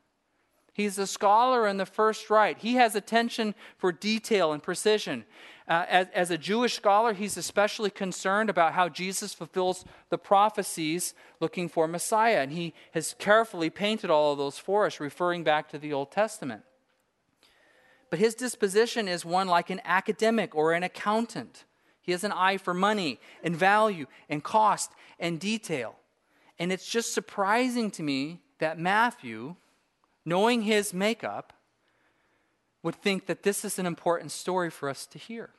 He's 0.78 1.00
a 1.00 1.08
scholar 1.08 1.68
in 1.68 1.78
the 1.78 1.88
first 1.88 2.30
right. 2.30 2.56
He 2.56 2.76
has 2.76 2.94
attention 2.94 3.56
for 3.80 3.92
detail 3.92 4.54
and 4.54 4.62
precision. 4.62 5.26
Uh, 5.68 5.86
as, 5.90 6.08
as 6.13 6.30
a 6.30 6.38
Jewish 6.38 6.76
scholar, 6.76 7.13
he's 7.13 7.36
especially 7.36 7.90
concerned 7.90 8.48
about 8.48 8.74
how 8.74 8.88
Jesus 8.88 9.34
fulfills 9.34 9.86
the 10.12 10.20
prophecies 10.20 11.16
looking 11.40 11.68
for 11.68 11.88
Messiah. 11.88 12.42
And 12.42 12.52
he 12.52 12.76
has 12.92 13.16
carefully 13.18 13.72
painted 13.72 14.12
all 14.12 14.34
of 14.34 14.38
those 14.38 14.60
for 14.60 14.86
us, 14.86 15.00
referring 15.00 15.44
back 15.44 15.68
to 15.70 15.80
the 15.80 15.92
Old 15.92 16.12
Testament. 16.12 16.62
But 18.12 18.20
his 18.20 18.36
disposition 18.36 19.08
is 19.08 19.26
one 19.26 19.48
like 19.48 19.72
an 19.72 19.82
academic 19.84 20.54
or 20.54 20.74
an 20.74 20.84
accountant. 20.84 21.66
He 22.04 22.12
has 22.12 22.24
an 22.24 22.32
eye 22.32 22.58
for 22.58 22.76
money 22.76 23.20
and 23.44 23.56
value 23.56 24.06
and 24.30 24.44
cost 24.44 24.92
and 25.20 25.40
detail. 25.40 25.96
And 26.60 26.72
it's 26.72 26.88
just 26.88 27.16
surprising 27.16 27.90
to 27.92 28.04
me 28.04 28.42
that 28.60 28.78
Matthew, 28.78 29.56
knowing 30.28 30.63
his 30.63 30.94
makeup, 30.94 31.54
would 32.84 32.96
think 32.96 33.28
that 33.28 33.44
this 33.44 33.63
is 33.63 33.80
an 33.80 33.86
important 33.86 34.30
story 34.30 34.70
for 34.70 34.90
us 34.90 35.06
to 35.06 35.18
hear. 35.18 35.52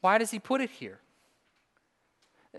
Why 0.00 0.16
does 0.16 0.30
he 0.30 0.38
put 0.38 0.60
it 0.60 0.70
here? 0.70 1.00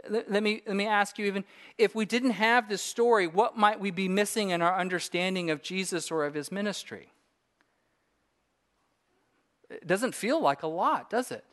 Let, 0.09 0.43
me, 0.43 0.61
let 0.67 0.75
me 0.75 0.85
ask 0.85 1.17
you 1.17 1.25
even 1.25 1.45
if 1.77 1.95
we 1.95 2.03
didn't 2.03 2.31
have 2.31 2.67
this 2.67 2.81
story, 2.81 3.27
what 3.27 3.57
might 3.57 3.79
we 3.79 3.91
be 3.91 4.09
missing 4.09 4.49
in 4.49 4.61
our 4.61 4.77
understanding 4.77 5.49
of 5.49 5.61
Jesus 5.61 6.11
or 6.11 6.25
of 6.25 6.33
his 6.33 6.51
ministry? 6.51 7.13
It 9.69 9.87
doesn't 9.87 10.15
feel 10.15 10.41
like 10.41 10.63
a 10.63 10.67
lot, 10.67 11.09
does 11.09 11.31
it? 11.31 11.45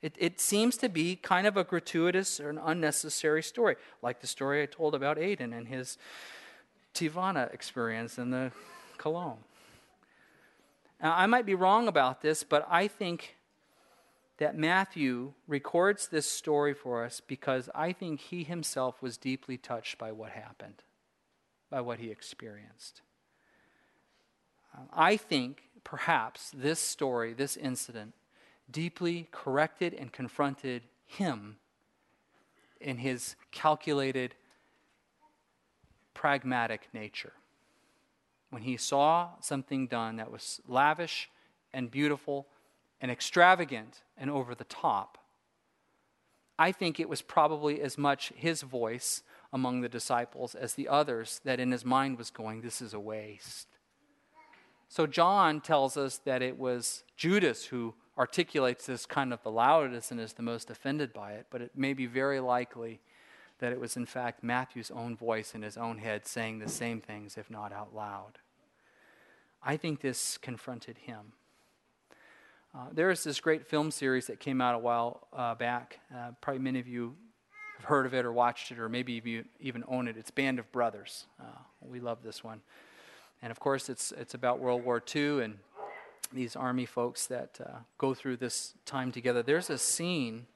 It, 0.00 0.16
it 0.18 0.40
seems 0.40 0.76
to 0.78 0.88
be 0.88 1.14
kind 1.14 1.46
of 1.46 1.56
a 1.56 1.62
gratuitous 1.62 2.40
or 2.40 2.50
an 2.50 2.58
unnecessary 2.58 3.42
story, 3.44 3.76
like 4.02 4.20
the 4.20 4.26
story 4.26 4.62
I 4.62 4.66
told 4.66 4.96
about 4.96 5.16
Aiden 5.16 5.56
and 5.56 5.68
his 5.68 5.96
Teavana 6.94 7.52
experience 7.52 8.18
in 8.18 8.30
the 8.30 8.52
cologne. 8.98 9.38
Now, 11.02 11.14
I 11.16 11.26
might 11.26 11.46
be 11.46 11.54
wrong 11.54 11.88
about 11.88 12.22
this, 12.22 12.44
but 12.44 12.66
I 12.70 12.86
think 12.86 13.36
that 14.38 14.56
Matthew 14.56 15.32
records 15.46 16.08
this 16.08 16.30
story 16.30 16.74
for 16.74 17.04
us 17.04 17.20
because 17.20 17.68
I 17.74 17.92
think 17.92 18.20
he 18.20 18.44
himself 18.44 19.02
was 19.02 19.16
deeply 19.16 19.56
touched 19.56 19.98
by 19.98 20.12
what 20.12 20.30
happened, 20.30 20.82
by 21.70 21.80
what 21.80 21.98
he 21.98 22.10
experienced. 22.10 23.02
Um, 24.76 24.88
I 24.92 25.16
think 25.16 25.62
perhaps 25.84 26.50
this 26.54 26.80
story, 26.80 27.34
this 27.34 27.56
incident, 27.56 28.14
deeply 28.70 29.28
corrected 29.30 29.94
and 29.94 30.12
confronted 30.12 30.82
him 31.04 31.56
in 32.80 32.98
his 32.98 33.36
calculated, 33.50 34.34
pragmatic 36.14 36.88
nature. 36.92 37.32
When 38.50 38.62
he 38.62 38.76
saw 38.76 39.30
something 39.40 39.86
done 39.86 40.16
that 40.16 40.30
was 40.30 40.60
lavish 40.66 41.30
and 41.72 41.90
beautiful 41.90 42.46
and 43.00 43.10
extravagant 43.10 44.02
and 44.16 44.30
over 44.30 44.54
the 44.54 44.64
top, 44.64 45.18
I 46.58 46.70
think 46.70 47.00
it 47.00 47.08
was 47.08 47.22
probably 47.22 47.80
as 47.80 47.96
much 47.96 48.32
his 48.36 48.62
voice 48.62 49.22
among 49.52 49.80
the 49.80 49.88
disciples 49.88 50.54
as 50.54 50.74
the 50.74 50.88
others 50.88 51.40
that 51.44 51.60
in 51.60 51.72
his 51.72 51.84
mind 51.84 52.18
was 52.18 52.30
going, 52.30 52.60
This 52.60 52.80
is 52.80 52.94
a 52.94 53.00
waste. 53.00 53.68
So 54.88 55.06
John 55.06 55.60
tells 55.62 55.96
us 55.96 56.18
that 56.18 56.42
it 56.42 56.58
was 56.58 57.04
Judas 57.16 57.64
who 57.64 57.94
articulates 58.18 58.84
this 58.84 59.06
kind 59.06 59.32
of 59.32 59.42
the 59.42 59.50
loudest 59.50 60.10
and 60.10 60.20
is 60.20 60.34
the 60.34 60.42
most 60.42 60.70
offended 60.70 61.12
by 61.14 61.32
it, 61.32 61.46
but 61.50 61.62
it 61.62 61.70
may 61.74 61.94
be 61.94 62.04
very 62.04 62.40
likely 62.40 63.00
that 63.62 63.72
it 63.72 63.78
was, 63.78 63.96
in 63.96 64.06
fact, 64.06 64.42
Matthew's 64.42 64.90
own 64.90 65.14
voice 65.14 65.54
in 65.54 65.62
his 65.62 65.76
own 65.76 65.98
head 65.98 66.26
saying 66.26 66.58
the 66.58 66.68
same 66.68 67.00
things, 67.00 67.38
if 67.38 67.48
not 67.48 67.72
out 67.72 67.94
loud. 67.94 68.38
I 69.62 69.76
think 69.76 70.00
this 70.00 70.36
confronted 70.36 70.98
him. 70.98 71.34
Uh, 72.74 72.86
there 72.90 73.08
is 73.08 73.22
this 73.22 73.38
great 73.38 73.64
film 73.64 73.92
series 73.92 74.26
that 74.26 74.40
came 74.40 74.60
out 74.60 74.74
a 74.74 74.78
while 74.78 75.28
uh, 75.32 75.54
back. 75.54 76.00
Uh, 76.12 76.32
probably 76.40 76.60
many 76.60 76.80
of 76.80 76.88
you 76.88 77.14
have 77.76 77.84
heard 77.84 78.04
of 78.04 78.14
it 78.14 78.24
or 78.24 78.32
watched 78.32 78.72
it, 78.72 78.80
or 78.80 78.88
maybe 78.88 79.12
you 79.24 79.44
even 79.60 79.84
own 79.86 80.08
it. 80.08 80.16
It's 80.16 80.32
Band 80.32 80.58
of 80.58 80.70
Brothers. 80.72 81.26
Uh, 81.40 81.44
we 81.82 82.00
love 82.00 82.24
this 82.24 82.42
one. 82.42 82.62
And 83.42 83.52
of 83.52 83.60
course, 83.60 83.88
it's, 83.88 84.10
it's 84.10 84.34
about 84.34 84.58
World 84.58 84.84
War 84.84 85.00
II 85.14 85.44
and 85.44 85.58
these 86.32 86.56
army 86.56 86.84
folks 86.84 87.28
that 87.28 87.60
uh, 87.64 87.78
go 87.96 88.12
through 88.12 88.38
this 88.38 88.74
time 88.86 89.12
together. 89.12 89.40
There's 89.40 89.70
a 89.70 89.78
scene 89.78 90.46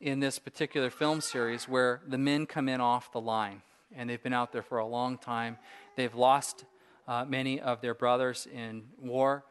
in 0.00 0.20
this 0.20 0.38
particular 0.38 0.90
film 0.90 1.20
series 1.20 1.68
where 1.68 2.02
the 2.06 2.18
men 2.18 2.46
come 2.46 2.68
in 2.68 2.80
off 2.80 3.12
the 3.12 3.20
line, 3.20 3.62
and 3.94 4.08
they've 4.08 4.22
been 4.22 4.32
out 4.32 4.52
there 4.52 4.62
for 4.62 4.78
a 4.78 4.86
long 4.86 5.16
time. 5.18 5.58
They've 5.96 6.14
lost 6.14 6.64
uh, 7.08 7.24
many 7.24 7.60
of 7.60 7.80
their 7.80 7.94
brothers 7.94 8.46
in 8.52 8.84
war. 9.00 9.44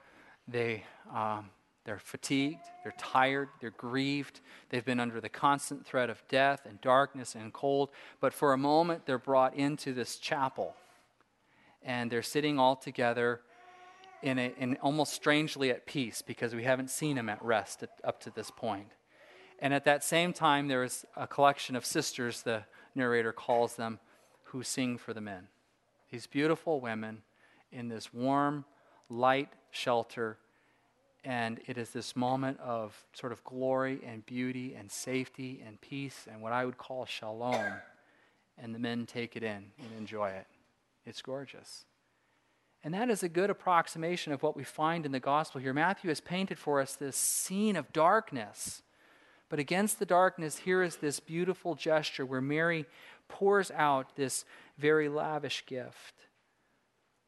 They, 0.48 0.84
um, 1.14 1.50
they're 1.86 2.00
fatigued, 2.00 2.66
they're 2.84 2.94
tired, 2.98 3.50
they're 3.60 3.72
grieved. 3.72 4.42
They've 4.70 4.86
been 4.86 5.00
under 5.00 5.20
the 5.20 5.30
constant 5.30 5.86
threat 5.86 6.10
of 6.10 6.22
death 6.28 6.66
and 6.66 6.80
darkness 6.82 7.36
and 7.36 7.52
cold. 7.54 7.90
But 8.20 8.34
for 8.34 8.54
a 8.54 8.58
moment, 8.58 9.06
they're 9.06 9.18
brought 9.18 9.56
into 9.56 9.94
this 9.94 10.18
chapel, 10.18 10.76
and 11.82 12.12
they're 12.12 12.22
sitting 12.22 12.60
all 12.60 12.76
together 12.76 13.42
in, 14.22 14.40
a, 14.40 14.54
in 14.58 14.78
almost 14.78 15.14
strangely 15.14 15.70
at 15.72 15.86
peace 15.86 16.22
because 16.22 16.54
we 16.54 16.64
haven't 16.64 16.90
seen 16.90 17.18
him 17.18 17.30
at 17.30 17.44
rest 17.44 17.84
at, 17.84 17.90
up 18.04 18.20
to 18.22 18.32
this 18.32 18.52
point. 18.52 18.88
And 19.60 19.74
at 19.74 19.86
that 19.86 20.04
same 20.04 20.34
time, 20.34 20.68
there 20.68 20.84
is 20.84 21.06
a 21.16 21.28
collection 21.28 21.76
of 21.76 21.86
sisters, 21.86 22.42
the 22.42 22.64
narrator 22.94 23.32
calls 23.32 23.76
them, 23.76 24.00
who 24.44 24.64
sing 24.64 24.98
for 24.98 25.14
the 25.14 25.22
men. 25.22 25.48
These 26.12 26.28
beautiful 26.28 26.80
women 26.80 27.24
in 27.72 27.88
this 27.88 28.14
warm, 28.14 28.66
light 29.10 29.50
shelter. 29.72 30.38
And 31.24 31.60
it 31.66 31.78
is 31.78 31.90
this 31.90 32.16
moment 32.16 32.60
of 32.60 33.06
sort 33.14 33.32
of 33.32 33.44
glory 33.44 34.00
and 34.06 34.26
beauty 34.26 34.76
and 34.76 34.92
safety 34.92 35.64
and 35.66 35.82
peace 35.82 36.28
and 36.32 36.42
what 36.42 36.54
I 36.54 36.66
would 36.66 36.78
call 36.78 37.06
shalom. 37.06 37.74
And 38.58 38.74
the 38.74 38.80
men 38.80 39.06
take 39.06 39.36
it 39.36 39.44
in 39.44 39.72
and 39.80 39.90
enjoy 39.98 40.30
it. 40.30 40.48
It's 41.06 41.22
gorgeous. 41.22 41.86
And 42.84 42.94
that 42.94 43.10
is 43.10 43.24
a 43.24 43.30
good 43.30 43.50
approximation 43.50 44.32
of 44.32 44.44
what 44.44 44.56
we 44.56 44.64
find 44.64 45.06
in 45.06 45.12
the 45.12 45.20
gospel 45.20 45.60
here. 45.60 45.74
Matthew 45.74 46.10
has 46.10 46.22
painted 46.22 46.60
for 46.60 46.80
us 46.80 46.96
this 46.96 47.18
scene 47.18 47.76
of 47.76 47.92
darkness. 47.92 48.84
But 49.50 49.60
against 49.60 50.00
the 50.00 50.06
darkness, 50.06 50.58
here 50.60 50.82
is 50.82 50.98
this 50.98 51.20
beautiful 51.20 51.76
gesture 51.76 52.26
where 52.26 52.42
Mary 52.42 52.86
pours 53.28 53.72
out 53.72 54.16
this 54.16 54.46
very 54.78 55.10
lavish 55.10 55.66
gift. 55.66 56.14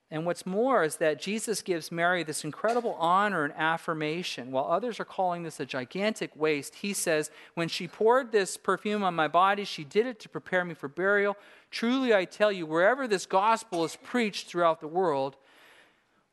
And 0.10 0.26
what's 0.26 0.46
more 0.46 0.86
is 0.86 0.98
that 0.98 1.22
Jesus 1.22 1.62
gives 1.62 1.92
Mary 1.92 2.24
this 2.24 2.46
incredible 2.46 2.94
honor 2.94 3.44
and 3.44 3.54
affirmation. 3.58 4.52
While 4.52 4.72
others 4.72 5.02
are 5.02 5.06
calling 5.06 5.44
this 5.44 5.60
a 5.60 5.66
gigantic 5.66 6.34
waste, 6.34 6.76
he 6.76 6.94
says, 6.94 7.30
When 7.56 7.68
she 7.68 7.90
poured 7.90 8.32
this 8.32 8.56
perfume 8.56 9.04
on 9.04 9.16
my 9.16 9.28
body, 9.28 9.66
she 9.66 9.84
did 9.84 10.06
it 10.06 10.20
to 10.22 10.30
prepare 10.30 10.64
me 10.64 10.76
for 10.76 10.88
burial. 10.88 11.36
Truly, 11.72 12.14
I 12.14 12.24
tell 12.24 12.54
you, 12.54 12.66
wherever 12.66 13.06
this 13.06 13.26
gospel 13.26 13.84
is 13.84 13.98
preached 13.98 14.48
throughout 14.48 14.80
the 14.80 14.88
world, 14.88 15.36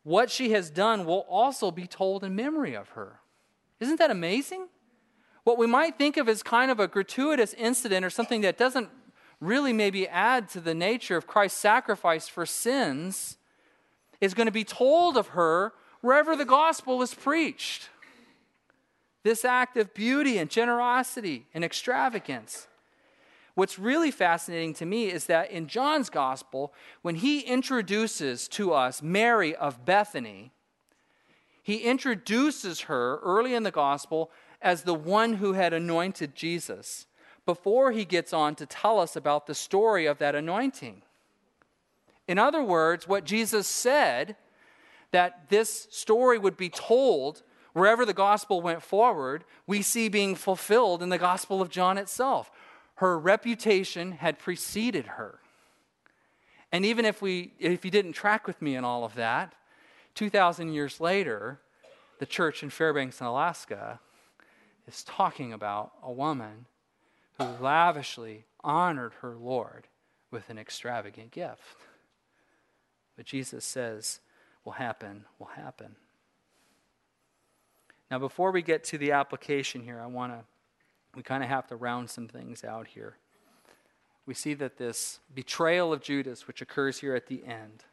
what 0.05 0.31
she 0.31 0.53
has 0.53 0.71
done 0.71 1.05
will 1.05 1.27
also 1.29 1.73
be 1.73 1.89
told 1.89 2.23
in 2.23 2.37
memory 2.37 2.77
of 2.77 2.91
her. 2.91 3.19
Isn't 3.81 3.99
that 3.99 4.11
amazing? 4.13 4.69
What 5.45 5.59
we 5.59 5.67
might 5.67 5.99
think 5.99 6.17
of 6.17 6.29
as 6.29 6.43
kind 6.43 6.71
of 6.71 6.81
a 6.81 6.89
gratuitous 6.89 7.55
incident 7.55 8.05
or 8.05 8.11
something 8.11 8.41
that 8.41 8.59
doesn't 8.59 8.89
really 9.41 9.73
maybe 9.73 10.09
add 10.09 10.49
to 10.51 10.61
the 10.61 10.75
nature 10.75 11.17
of 11.17 11.27
Christ's 11.27 11.61
sacrifice 11.61 12.29
for 12.29 12.47
sins 12.47 13.37
is 14.21 14.33
going 14.33 14.47
to 14.47 14.53
be 14.53 14.65
told 14.65 15.17
of 15.19 15.29
her 15.29 15.75
wherever 16.01 16.35
the 16.35 16.47
gospel 16.47 17.03
is 17.03 17.13
preached. 17.13 17.91
This 19.23 19.45
act 19.45 19.77
of 19.77 19.93
beauty 19.95 20.39
and 20.39 20.51
generosity 20.51 21.47
and 21.53 21.63
extravagance. 21.63 22.69
What's 23.55 23.79
really 23.79 24.11
fascinating 24.11 24.75
to 24.75 24.87
me 24.87 25.11
is 25.11 25.27
that 25.27 25.51
in 25.51 25.69
John's 25.69 26.11
gospel, 26.11 26.73
when 27.03 27.17
he 27.17 27.41
introduces 27.41 28.49
to 28.49 28.73
us 28.73 29.03
Mary 29.03 29.55
of 29.55 29.85
Bethany, 29.85 30.53
he 31.63 31.79
introduces 31.79 32.83
her 32.83 33.19
early 33.19 33.55
in 33.55 33.63
the 33.63 33.71
gospel 33.71 34.31
as 34.65 34.83
the 34.83 34.95
one 34.95 35.35
who 35.35 35.53
had 35.53 35.75
anointed 35.75 36.35
Jesus 36.35 37.07
before 37.47 37.93
he 37.93 38.07
gets 38.07 38.33
on 38.33 38.55
to 38.55 38.65
tell 38.65 38.99
us 38.99 39.15
about 39.15 39.47
the 39.47 39.55
story 39.55 40.07
of 40.07 40.19
that 40.19 40.35
anointing. 40.35 41.03
In 42.27 42.39
other 42.39 42.65
words, 42.65 43.07
what 43.07 43.25
Jesus 43.25 43.69
said 43.69 44.37
that 45.11 45.51
this 45.51 45.87
story 45.91 46.39
would 46.39 46.57
be 46.57 46.71
told 46.71 47.43
wherever 47.75 48.07
the 48.07 48.15
gospel 48.15 48.63
went 48.63 48.83
forward, 48.83 49.45
we 49.67 49.83
see 49.83 50.09
being 50.09 50.35
fulfilled 50.35 51.03
in 51.03 51.11
the 51.11 51.19
gospel 51.19 51.61
of 51.61 51.69
John 51.69 51.99
itself. 51.99 52.51
Her 52.97 53.19
reputation 53.19 54.13
had 54.13 54.39
preceded 54.39 55.07
her. 55.07 55.41
And 56.73 56.85
even 56.87 57.05
if, 57.05 57.21
we, 57.21 57.53
if 57.59 57.85
you 57.85 57.91
didn't 57.91 58.15
track 58.15 58.47
with 58.47 58.63
me 58.63 58.75
in 58.75 58.85
all 58.85 59.05
of 59.05 59.15
that, 59.15 59.55
2,000 60.15 60.73
years 60.73 61.01
later, 61.01 61.61
the 62.19 62.27
church 62.27 62.63
in 62.63 62.71
Fairbanks, 62.71 63.21
in 63.21 63.27
Alaska, 63.27 64.01
is 64.87 65.03
talking 65.05 65.53
about 65.53 65.93
a 66.03 66.13
woman 66.13 66.67
who 67.39 67.45
lavishly 67.45 68.45
honored 68.63 69.13
her 69.21 69.35
Lord 69.35 69.89
with 70.31 70.51
an 70.51 70.59
extravagant 70.59 71.31
gift. 71.31 71.77
But 73.17 73.27
Jesus 73.27 73.65
says, 73.65 74.21
will 74.65 74.73
happen, 74.73 75.25
will 75.39 75.47
happen. 75.47 75.97
Now, 78.11 78.19
before 78.19 78.51
we 78.51 78.63
get 78.63 78.85
to 78.85 78.99
the 78.99 79.13
application 79.13 79.83
here, 79.83 80.01
I 80.01 80.07
want 80.07 80.33
to 80.33 80.45
we 81.15 81.23
kind 81.23 81.43
of 81.43 81.49
have 81.49 81.67
to 81.69 81.77
round 81.77 82.11
some 82.11 82.29
things 82.29 82.65
out 82.65 82.89
here. 82.89 83.17
We 84.27 84.35
see 84.35 84.55
that 84.55 84.79
this 84.79 85.21
betrayal 85.35 85.93
of 85.93 86.03
Judas, 86.03 86.47
which 86.47 86.63
occurs 86.63 86.99
here 86.99 87.15
at 87.15 87.27
the 87.27 87.45
end, 87.45 87.85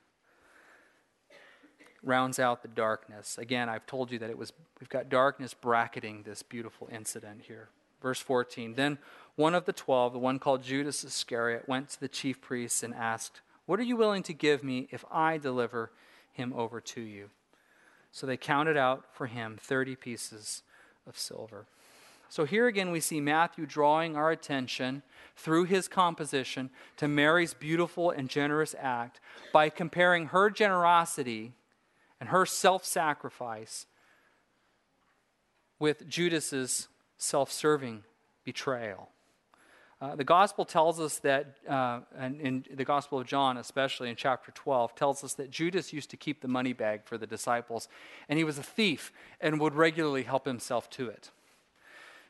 rounds 2.04 2.39
out 2.39 2.62
the 2.62 2.68
darkness. 2.68 3.38
Again, 3.38 3.70
I've 3.70 3.86
told 3.86 4.12
you 4.12 4.20
that 4.20 4.30
it 4.30 4.38
was 4.38 4.54
we've 4.80 4.89
got 4.89 5.10
darkness 5.10 5.54
bracketing 5.54 6.24
this 6.24 6.43
beautiful 6.43 6.89
incident 6.91 7.43
here. 7.47 7.70
Verse 8.02 8.20
14. 8.20 8.74
Then 8.74 8.97
one 9.36 9.54
of 9.54 9.66
the 9.66 9.74
twelve, 9.74 10.14
the 10.14 10.20
one 10.20 10.39
called 10.39 10.64
Judas 10.64 11.04
Iscariot, 11.04 11.68
went 11.68 11.89
to 11.89 11.99
the 11.99 12.08
chief 12.08 12.41
priests 12.41 12.84
and 12.84 12.93
asked, 12.93 13.41
What 13.66 13.80
are 13.80 13.84
you 13.84 13.95
willing 13.95 14.24
to 14.24 14.34
give 14.34 14.64
me 14.64 14.88
if 14.91 15.06
I 15.12 15.38
deliver 15.38 15.91
him 16.32 16.54
over 16.54 16.82
to 16.82 17.02
you? 17.02 17.30
So 18.12 18.26
they 18.28 18.38
counted 18.38 18.76
out 18.76 19.06
for 19.14 19.28
him 19.28 19.58
thirty 19.62 19.95
pieces 19.95 20.64
of 21.08 21.18
silver. 21.18 21.66
So 22.28 22.45
here 22.45 22.68
again, 22.68 22.91
we 22.91 23.02
see 23.02 23.20
Matthew 23.20 23.66
drawing 23.66 24.16
our 24.16 24.32
attention 24.32 25.04
through 25.36 25.66
his 25.66 25.89
composition 25.89 26.70
to 26.95 27.10
Mary's 27.10 27.54
beautiful 27.54 28.10
and 28.10 28.30
generous 28.30 28.74
act 28.80 29.20
by 29.52 29.70
comparing 29.70 30.28
her 30.28 30.49
generosity 30.49 31.52
and 32.22 32.30
her 32.30 32.45
self 32.45 32.86
sacrifice 32.86 33.88
with 35.80 36.07
Judas's 36.07 36.88
self 37.17 37.51
serving 37.51 38.03
betrayal. 38.45 39.09
Uh, 39.99 40.15
the 40.15 40.24
gospel 40.24 40.63
tells 40.63 40.99
us 40.99 41.19
that, 41.19 41.57
uh, 41.67 41.99
and 42.17 42.39
in 42.39 42.65
the 42.74 42.86
gospel 42.86 43.19
of 43.19 43.28
John, 43.28 43.57
especially 43.57 44.09
in 44.09 44.15
chapter 44.15 44.51
12, 44.51 44.95
tells 44.95 45.24
us 45.24 45.34
that 45.36 45.51
Judas 45.51 45.93
used 45.93 46.09
to 46.11 46.17
keep 46.17 46.41
the 46.41 46.47
money 46.47 46.74
bag 46.74 47.01
for 47.05 47.17
the 47.17 47.28
disciples, 47.28 47.88
and 48.30 48.38
he 48.38 48.43
was 48.43 48.57
a 48.57 48.63
thief 48.63 49.11
and 49.39 49.59
would 49.59 49.76
regularly 49.76 50.24
help 50.24 50.45
himself 50.45 50.89
to 50.91 51.07
it. 51.09 51.32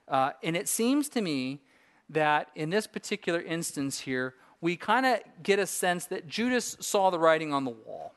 Uh, 0.07 0.31
and 0.43 0.57
it 0.57 0.67
seems 0.67 1.07
to 1.09 1.21
me 1.21 1.61
that 2.09 2.49
in 2.55 2.69
this 2.69 2.87
particular 2.87 3.41
instance 3.41 4.01
here, 4.01 4.35
we 4.59 4.75
kind 4.75 5.05
of 5.05 5.19
get 5.41 5.59
a 5.59 5.65
sense 5.65 6.05
that 6.05 6.27
Judas 6.27 6.75
saw 6.79 7.09
the 7.09 7.19
writing 7.19 7.53
on 7.53 7.63
the 7.63 7.71
wall. 7.71 8.13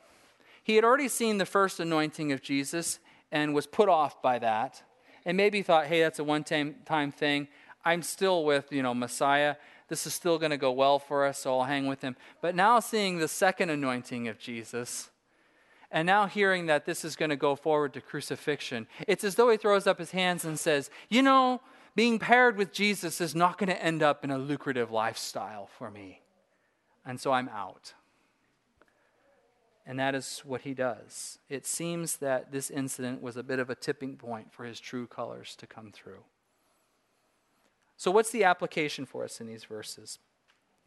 He 0.64 0.74
had 0.74 0.84
already 0.84 1.08
seen 1.08 1.38
the 1.38 1.46
first 1.46 1.78
anointing 1.78 2.32
of 2.32 2.42
Jesus 2.42 2.98
and 3.30 3.54
was 3.54 3.66
put 3.66 3.88
off 3.88 4.20
by 4.22 4.38
that, 4.40 4.82
and 5.24 5.36
maybe 5.36 5.62
thought, 5.62 5.86
hey, 5.86 6.00
that's 6.00 6.18
a 6.18 6.24
one 6.24 6.42
time 6.42 7.12
thing. 7.12 7.48
I'm 7.84 8.02
still 8.02 8.44
with, 8.44 8.72
you 8.72 8.82
know, 8.82 8.94
Messiah. 8.94 9.56
This 9.88 10.06
is 10.06 10.14
still 10.14 10.38
going 10.38 10.50
to 10.50 10.56
go 10.56 10.72
well 10.72 10.98
for 10.98 11.26
us, 11.26 11.40
so 11.40 11.58
I'll 11.58 11.66
hang 11.66 11.86
with 11.86 12.00
him. 12.00 12.16
But 12.40 12.54
now 12.54 12.80
seeing 12.80 13.18
the 13.18 13.28
second 13.28 13.68
anointing 13.68 14.26
of 14.28 14.38
Jesus, 14.38 15.10
and 15.90 16.06
now 16.06 16.26
hearing 16.26 16.66
that 16.66 16.86
this 16.86 17.04
is 17.04 17.14
going 17.14 17.28
to 17.28 17.36
go 17.36 17.54
forward 17.54 17.92
to 17.92 18.00
crucifixion, 18.00 18.86
it's 19.06 19.22
as 19.22 19.34
though 19.34 19.50
he 19.50 19.58
throws 19.58 19.86
up 19.86 19.98
his 19.98 20.12
hands 20.12 20.46
and 20.46 20.58
says, 20.58 20.90
you 21.10 21.20
know, 21.20 21.60
being 21.94 22.18
paired 22.18 22.56
with 22.56 22.72
Jesus 22.72 23.20
is 23.20 23.34
not 23.34 23.58
going 23.58 23.68
to 23.68 23.84
end 23.84 24.02
up 24.02 24.24
in 24.24 24.30
a 24.30 24.38
lucrative 24.38 24.90
lifestyle 24.90 25.68
for 25.78 25.90
me. 25.90 26.22
And 27.04 27.20
so 27.20 27.32
I'm 27.32 27.50
out. 27.50 27.92
And 29.86 29.98
that 29.98 30.14
is 30.14 30.42
what 30.44 30.62
he 30.62 30.72
does. 30.72 31.38
It 31.48 31.66
seems 31.66 32.16
that 32.16 32.52
this 32.52 32.70
incident 32.70 33.22
was 33.22 33.36
a 33.36 33.42
bit 33.42 33.58
of 33.58 33.68
a 33.68 33.74
tipping 33.74 34.16
point 34.16 34.52
for 34.52 34.64
his 34.64 34.80
true 34.80 35.06
colors 35.06 35.54
to 35.56 35.66
come 35.66 35.90
through. 35.92 36.24
So, 37.96 38.10
what's 38.10 38.30
the 38.30 38.44
application 38.44 39.04
for 39.04 39.24
us 39.24 39.40
in 39.40 39.46
these 39.46 39.64
verses? 39.64 40.18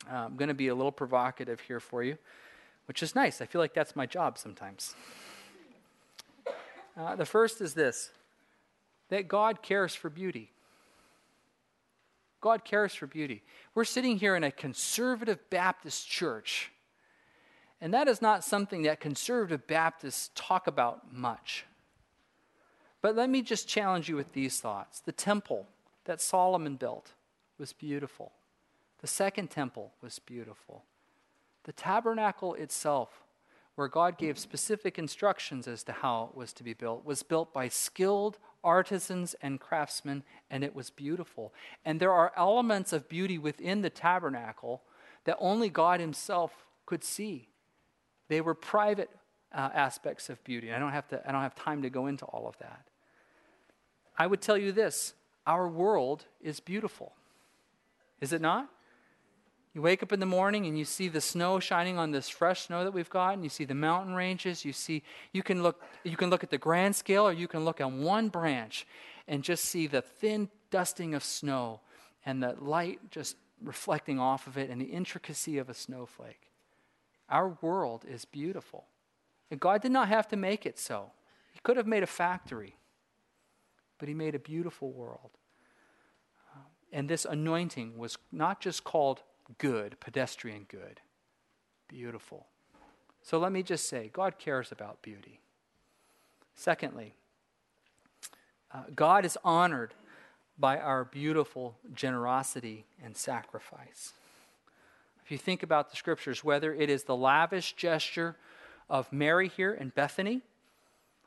Uh, 0.09 0.15
I'm 0.15 0.35
going 0.35 0.49
to 0.49 0.55
be 0.55 0.67
a 0.67 0.75
little 0.75 0.91
provocative 0.91 1.61
here 1.61 1.79
for 1.79 2.03
you, 2.03 2.17
which 2.87 3.01
is 3.01 3.15
nice. 3.15 3.41
I 3.41 3.45
feel 3.45 3.61
like 3.61 3.73
that's 3.73 3.95
my 3.95 4.05
job 4.05 4.37
sometimes. 4.37 4.95
Uh, 6.97 7.15
the 7.15 7.25
first 7.25 7.61
is 7.61 7.73
this 7.73 8.11
that 9.09 9.27
God 9.27 9.61
cares 9.61 9.95
for 9.95 10.09
beauty. 10.09 10.51
God 12.41 12.65
cares 12.65 12.93
for 12.93 13.07
beauty. 13.07 13.41
We're 13.73 13.83
sitting 13.83 14.19
here 14.19 14.35
in 14.35 14.43
a 14.43 14.51
conservative 14.51 15.49
Baptist 15.49 16.07
church, 16.07 16.71
and 17.79 17.93
that 17.93 18.07
is 18.07 18.21
not 18.21 18.43
something 18.43 18.83
that 18.83 18.99
conservative 18.99 19.67
Baptists 19.67 20.31
talk 20.35 20.67
about 20.67 21.13
much. 21.13 21.65
But 23.01 23.15
let 23.15 23.29
me 23.29 23.41
just 23.41 23.67
challenge 23.67 24.09
you 24.09 24.15
with 24.15 24.33
these 24.33 24.59
thoughts. 24.59 24.99
The 24.99 25.11
temple 25.11 25.67
that 26.05 26.21
Solomon 26.21 26.75
built 26.75 27.13
was 27.59 27.73
beautiful, 27.73 28.31
the 29.01 29.07
second 29.07 29.49
temple 29.49 29.93
was 30.01 30.19
beautiful. 30.19 30.83
The 31.63 31.73
tabernacle 31.73 32.53
itself, 32.53 33.23
where 33.75 33.89
God 33.89 34.17
gave 34.17 34.39
specific 34.39 34.97
instructions 34.97 35.67
as 35.67 35.83
to 35.83 35.91
how 35.91 36.29
it 36.31 36.37
was 36.37 36.53
to 36.53 36.63
be 36.63 36.73
built, 36.73 37.05
was 37.05 37.23
built 37.23 37.53
by 37.53 37.67
skilled 37.67 38.39
artisans 38.63 39.35
and 39.41 39.59
craftsmen, 39.59 40.23
and 40.49 40.63
it 40.63 40.73
was 40.73 40.89
beautiful. 40.89 41.53
And 41.85 41.99
there 41.99 42.13
are 42.13 42.31
elements 42.37 42.93
of 42.93 43.09
beauty 43.09 43.37
within 43.37 43.81
the 43.81 43.89
tabernacle 43.89 44.81
that 45.25 45.37
only 45.39 45.69
God 45.69 45.99
Himself 45.99 46.65
could 46.85 47.03
see. 47.03 47.49
They 48.27 48.41
were 48.41 48.53
private 48.53 49.09
uh, 49.53 49.69
aspects 49.73 50.29
of 50.29 50.43
beauty. 50.43 50.73
I 50.73 50.79
don't, 50.79 50.91
have 50.91 51.07
to, 51.09 51.27
I 51.27 51.31
don't 51.31 51.41
have 51.41 51.55
time 51.55 51.81
to 51.81 51.89
go 51.89 52.07
into 52.07 52.25
all 52.25 52.47
of 52.47 52.57
that. 52.59 52.87
I 54.17 54.27
would 54.27 54.41
tell 54.41 54.57
you 54.57 54.71
this 54.71 55.13
our 55.45 55.67
world 55.67 56.25
is 56.41 56.59
beautiful. 56.59 57.13
Is 58.19 58.33
it 58.33 58.41
not? 58.41 58.69
You 59.73 59.81
wake 59.83 60.01
up 60.01 60.11
in 60.11 60.19
the 60.19 60.25
morning 60.25 60.65
and 60.65 60.77
you 60.77 60.85
see 60.85 61.07
the 61.07 61.21
snow 61.21 61.59
shining 61.59 61.99
on 61.99 62.11
this 62.11 62.27
fresh 62.27 62.65
snow 62.65 62.83
that 62.83 62.93
we've 62.93 63.09
got, 63.09 63.35
and 63.35 63.43
you 63.43 63.49
see 63.49 63.63
the 63.63 63.75
mountain 63.75 64.15
ranges. 64.15 64.65
You 64.65 64.73
see, 64.73 65.03
you 65.33 65.43
can 65.43 65.61
look, 65.61 65.83
you 66.03 66.17
can 66.17 66.31
look 66.31 66.43
at 66.43 66.49
the 66.49 66.57
grand 66.57 66.95
scale, 66.95 67.27
or 67.27 67.31
you 67.31 67.47
can 67.47 67.63
look 67.63 67.79
on 67.79 68.01
one 68.01 68.29
branch 68.29 68.87
and 69.27 69.43
just 69.43 69.65
see 69.65 69.85
the 69.85 70.01
thin 70.01 70.49
dusting 70.71 71.13
of 71.13 71.23
snow 71.23 71.81
and 72.25 72.41
the 72.41 72.55
light 72.59 72.99
just 73.11 73.37
reflecting 73.63 74.19
off 74.19 74.47
of 74.47 74.57
it 74.57 74.69
and 74.69 74.81
the 74.81 74.85
intricacy 74.85 75.59
of 75.59 75.69
a 75.69 75.73
snowflake. 75.73 76.46
Our 77.29 77.57
world 77.61 78.05
is 78.07 78.25
beautiful. 78.25 78.85
And 79.49 79.59
God 79.59 79.81
did 79.81 79.91
not 79.91 80.07
have 80.07 80.27
to 80.29 80.35
make 80.35 80.65
it 80.65 80.77
so. 80.77 81.11
He 81.51 81.59
could 81.63 81.77
have 81.77 81.87
made 81.87 82.03
a 82.03 82.07
factory, 82.07 82.77
but 83.97 84.07
He 84.07 84.13
made 84.13 84.35
a 84.35 84.39
beautiful 84.39 84.91
world. 84.91 85.31
And 86.91 87.09
this 87.09 87.25
anointing 87.25 87.97
was 87.97 88.17
not 88.31 88.61
just 88.61 88.83
called 88.83 89.21
good, 89.57 89.99
pedestrian 89.99 90.65
good. 90.69 91.01
Beautiful. 91.87 92.47
So 93.21 93.37
let 93.37 93.51
me 93.51 93.63
just 93.63 93.89
say 93.89 94.09
God 94.13 94.37
cares 94.37 94.71
about 94.71 95.01
beauty. 95.01 95.41
Secondly, 96.55 97.13
uh, 98.73 98.83
God 98.95 99.25
is 99.25 99.37
honored 99.43 99.93
by 100.57 100.77
our 100.79 101.05
beautiful 101.05 101.77
generosity 101.93 102.85
and 103.03 103.15
sacrifice. 103.15 104.13
If 105.27 105.31
you 105.31 105.37
think 105.37 105.61
about 105.61 105.89
the 105.89 105.97
scriptures, 105.97 106.41
whether 106.41 106.73
it 106.73 106.89
is 106.89 107.03
the 107.03 107.13
lavish 107.13 107.73
gesture 107.73 108.37
of 108.89 109.11
Mary 109.11 109.49
here 109.49 109.73
in 109.73 109.89
Bethany, 109.89 110.41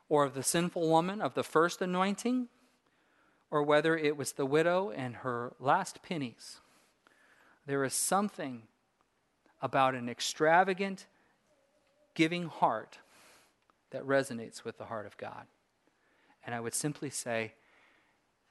or 0.09 0.23
of 0.23 0.33
the 0.33 0.41
sinful 0.41 0.89
woman 0.89 1.21
of 1.21 1.35
the 1.35 1.43
first 1.43 1.83
anointing, 1.83 2.47
or 3.51 3.61
whether 3.61 3.95
it 3.95 4.17
was 4.17 4.31
the 4.31 4.45
widow 4.47 4.89
and 4.89 5.17
her 5.17 5.53
last 5.59 6.01
pennies, 6.01 6.61
there 7.67 7.83
is 7.83 7.93
something 7.93 8.63
about 9.61 9.93
an 9.93 10.09
extravagant, 10.09 11.05
giving 12.15 12.47
heart 12.47 12.97
that 13.91 14.01
resonates 14.03 14.63
with 14.63 14.79
the 14.79 14.85
heart 14.85 15.05
of 15.05 15.15
God. 15.17 15.45
And 16.43 16.55
I 16.55 16.59
would 16.59 16.73
simply 16.73 17.11
say, 17.11 17.53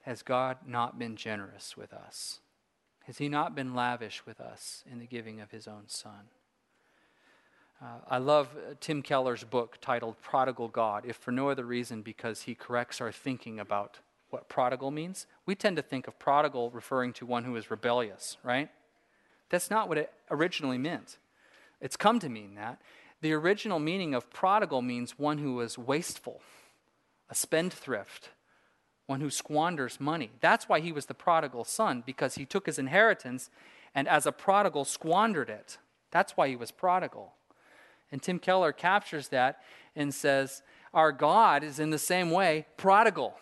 has 0.02 0.22
God 0.22 0.58
not 0.64 0.96
been 0.96 1.16
generous 1.16 1.76
with 1.76 1.92
us? 1.92 2.38
Has 3.10 3.18
He 3.18 3.28
not 3.28 3.56
been 3.56 3.74
lavish 3.74 4.24
with 4.24 4.40
us 4.40 4.84
in 4.88 5.00
the 5.00 5.04
giving 5.04 5.40
of 5.40 5.50
His 5.50 5.66
own 5.66 5.88
Son? 5.88 6.28
Uh, 7.82 7.98
I 8.08 8.18
love 8.18 8.50
uh, 8.54 8.74
Tim 8.78 9.02
Keller's 9.02 9.42
book 9.42 9.78
titled 9.80 10.22
Prodigal 10.22 10.68
God, 10.68 11.02
if 11.04 11.16
for 11.16 11.32
no 11.32 11.48
other 11.48 11.64
reason 11.64 12.02
because 12.02 12.42
he 12.42 12.54
corrects 12.54 13.00
our 13.00 13.10
thinking 13.10 13.58
about 13.58 13.98
what 14.28 14.48
prodigal 14.48 14.92
means. 14.92 15.26
We 15.44 15.56
tend 15.56 15.74
to 15.74 15.82
think 15.82 16.06
of 16.06 16.20
prodigal 16.20 16.70
referring 16.70 17.12
to 17.14 17.26
one 17.26 17.42
who 17.42 17.56
is 17.56 17.68
rebellious, 17.68 18.36
right? 18.44 18.68
That's 19.48 19.72
not 19.72 19.88
what 19.88 19.98
it 19.98 20.12
originally 20.30 20.78
meant. 20.78 21.18
It's 21.80 21.96
come 21.96 22.20
to 22.20 22.28
mean 22.28 22.54
that. 22.54 22.80
The 23.22 23.32
original 23.32 23.80
meaning 23.80 24.14
of 24.14 24.30
prodigal 24.30 24.82
means 24.82 25.18
one 25.18 25.38
who 25.38 25.54
was 25.54 25.76
wasteful, 25.76 26.42
a 27.28 27.34
spendthrift, 27.34 28.28
one 29.10 29.20
who 29.20 29.28
squanders 29.28 29.98
money. 29.98 30.30
That's 30.40 30.68
why 30.68 30.78
he 30.78 30.92
was 30.92 31.06
the 31.06 31.14
prodigal 31.14 31.64
son, 31.64 32.04
because 32.06 32.36
he 32.36 32.46
took 32.46 32.66
his 32.66 32.78
inheritance 32.78 33.50
and 33.92 34.06
as 34.06 34.24
a 34.24 34.30
prodigal 34.30 34.84
squandered 34.84 35.50
it. 35.50 35.78
That's 36.12 36.36
why 36.36 36.46
he 36.46 36.54
was 36.54 36.70
prodigal. 36.70 37.32
And 38.12 38.22
Tim 38.22 38.38
Keller 38.38 38.72
captures 38.72 39.28
that 39.28 39.62
and 39.96 40.14
says, 40.14 40.62
Our 40.94 41.10
God 41.10 41.64
is 41.64 41.80
in 41.80 41.90
the 41.90 41.98
same 41.98 42.30
way 42.30 42.66
prodigal. 42.76 43.34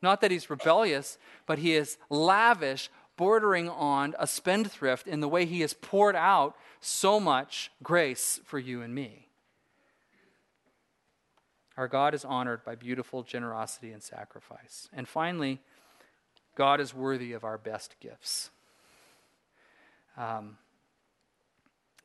Not 0.00 0.22
that 0.22 0.30
he's 0.30 0.48
rebellious, 0.48 1.18
but 1.44 1.58
he 1.58 1.74
is 1.74 1.98
lavish 2.08 2.88
bordering 3.18 3.68
on 3.68 4.14
a 4.18 4.26
spendthrift 4.26 5.06
in 5.06 5.20
the 5.20 5.28
way 5.28 5.44
he 5.44 5.60
has 5.60 5.74
poured 5.74 6.16
out 6.16 6.56
so 6.80 7.20
much 7.20 7.70
grace 7.82 8.40
for 8.46 8.58
you 8.58 8.80
and 8.80 8.94
me. 8.94 9.26
Our 11.76 11.88
God 11.88 12.14
is 12.14 12.24
honored 12.24 12.64
by 12.64 12.74
beautiful 12.74 13.22
generosity 13.22 13.92
and 13.92 14.02
sacrifice. 14.02 14.88
And 14.92 15.08
finally, 15.08 15.60
God 16.56 16.80
is 16.80 16.94
worthy 16.94 17.32
of 17.32 17.44
our 17.44 17.56
best 17.56 17.96
gifts. 18.00 18.50
Um, 20.16 20.58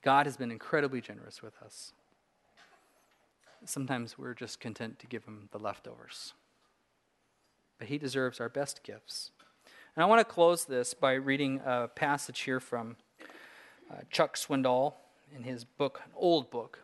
God 0.02 0.28
has 0.28 0.38
been 0.38 0.52
incredibly 0.52 1.02
generous 1.02 1.42
with 1.42 1.62
us. 1.64 1.92
Sometimes 3.66 4.18
we're 4.18 4.36
just 4.36 4.60
content 4.60 5.00
to 5.00 5.08
give 5.08 5.26
him 5.26 5.50
the 5.52 5.58
leftovers. 5.58 6.34
But 7.80 7.88
he 7.88 7.98
deserves 7.98 8.40
our 8.40 8.50
best 8.50 8.84
gifts. 8.84 9.32
And 9.96 10.04
I 10.04 10.06
want 10.06 10.20
to 10.20 10.26
close 10.26 10.66
this 10.66 10.94
by 10.94 11.14
reading 11.14 11.62
a 11.66 11.88
passage 11.88 12.42
here 12.42 12.60
from 12.60 12.98
uh, 13.92 14.02
Chuck 14.12 14.38
Swindoll 14.38 14.94
in 15.36 15.44
his 15.44 15.66
book, 15.66 16.02
an 16.06 16.12
old 16.16 16.52
book, 16.52 16.80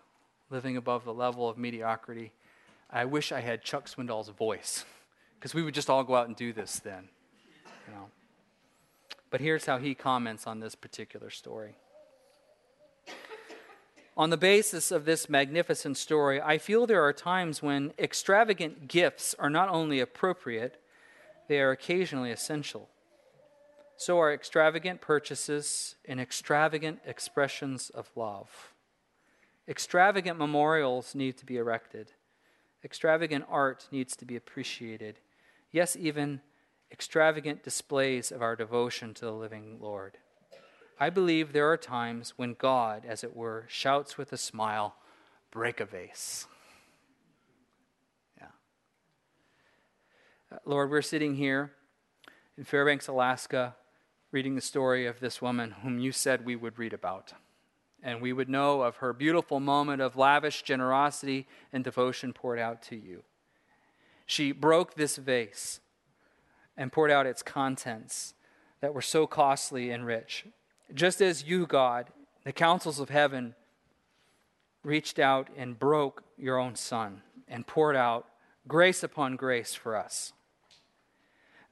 Living 0.49 0.75
Above 0.75 1.05
the 1.05 1.13
Level 1.13 1.47
of 1.47 1.57
Mediocrity. 1.57 2.32
I 2.91 3.05
wish 3.05 3.31
I 3.31 3.39
had 3.39 3.63
Chuck 3.63 3.87
Swindoll's 3.87 4.29
voice, 4.29 4.85
because 5.35 5.53
we 5.53 5.63
would 5.63 5.73
just 5.73 5.89
all 5.89 6.03
go 6.03 6.15
out 6.15 6.27
and 6.27 6.35
do 6.35 6.53
this 6.53 6.79
then. 6.79 7.09
You 7.87 7.93
know. 7.93 8.07
But 9.29 9.41
here's 9.41 9.65
how 9.65 9.77
he 9.77 9.95
comments 9.95 10.45
on 10.45 10.59
this 10.59 10.75
particular 10.75 11.29
story. 11.29 11.75
On 14.17 14.29
the 14.29 14.37
basis 14.37 14.91
of 14.91 15.05
this 15.05 15.29
magnificent 15.29 15.97
story, 15.97 16.41
I 16.41 16.57
feel 16.57 16.85
there 16.85 17.03
are 17.03 17.13
times 17.13 17.63
when 17.63 17.93
extravagant 17.97 18.87
gifts 18.89 19.33
are 19.39 19.49
not 19.49 19.69
only 19.69 19.99
appropriate, 19.99 20.81
they 21.47 21.59
are 21.61 21.71
occasionally 21.71 22.31
essential 22.31 22.89
so 24.01 24.17
are 24.17 24.33
extravagant 24.33 24.99
purchases 24.99 25.93
and 26.05 26.19
extravagant 26.19 26.99
expressions 27.05 27.91
of 27.91 28.09
love. 28.15 28.73
Extravagant 29.67 30.39
memorials 30.39 31.13
need 31.13 31.37
to 31.37 31.45
be 31.45 31.57
erected. 31.57 32.11
Extravagant 32.84 33.45
art 33.47 33.88
needs 33.91 34.15
to 34.17 34.25
be 34.25 34.36
appreciated. 34.36 35.19
Yes, 35.71 35.95
even 35.95 36.41
extravagant 36.91 37.63
displays 37.63 38.32
of 38.32 38.41
our 38.41 38.55
devotion 38.55 39.13
to 39.15 39.25
the 39.25 39.32
living 39.32 39.77
Lord. 39.79 40.17
I 40.99 41.09
believe 41.09 41.53
there 41.53 41.71
are 41.71 41.77
times 41.77 42.34
when 42.38 42.53
God, 42.53 43.05
as 43.07 43.23
it 43.23 43.36
were, 43.36 43.65
shouts 43.67 44.17
with 44.17 44.34
a 44.34 44.38
smile, 44.38 44.95
break 45.49 45.79
a 45.79 45.86
vase. 45.86 46.47
Yeah. 48.38 48.47
Uh, 50.51 50.57
Lord, 50.65 50.91
we're 50.91 51.01
sitting 51.01 51.36
here 51.36 51.71
in 52.57 52.65
Fairbanks, 52.65 53.07
Alaska, 53.07 53.75
reading 54.32 54.55
the 54.55 54.61
story 54.61 55.07
of 55.07 55.19
this 55.19 55.41
woman 55.41 55.71
whom 55.82 55.97
you 55.97 56.11
said 56.11 56.45
we 56.45 56.55
would 56.55 56.77
read 56.77 56.93
about. 56.93 57.34
And 58.03 58.21
we 58.21 58.33
would 58.33 58.49
know 58.49 58.81
of 58.81 58.97
her 58.97 59.13
beautiful 59.13 59.59
moment 59.59 60.01
of 60.01 60.15
lavish 60.15 60.63
generosity 60.63 61.47
and 61.71 61.83
devotion 61.83 62.33
poured 62.33 62.59
out 62.59 62.81
to 62.83 62.95
you. 62.95 63.23
She 64.25 64.51
broke 64.51 64.95
this 64.95 65.17
vase 65.17 65.81
and 66.75 66.91
poured 66.91 67.11
out 67.11 67.27
its 67.27 67.43
contents 67.43 68.33
that 68.79 68.93
were 68.93 69.01
so 69.01 69.27
costly 69.27 69.91
and 69.91 70.05
rich. 70.05 70.45
Just 70.93 71.21
as 71.21 71.43
you, 71.43 71.67
God, 71.67 72.07
the 72.43 72.51
councils 72.51 72.99
of 72.99 73.09
heaven, 73.09 73.55
reached 74.83 75.19
out 75.19 75.49
and 75.55 75.77
broke 75.77 76.23
your 76.37 76.57
own 76.57 76.75
Son 76.75 77.21
and 77.47 77.67
poured 77.67 77.95
out 77.95 78.27
grace 78.67 79.03
upon 79.03 79.35
grace 79.35 79.75
for 79.75 79.95
us. 79.95 80.33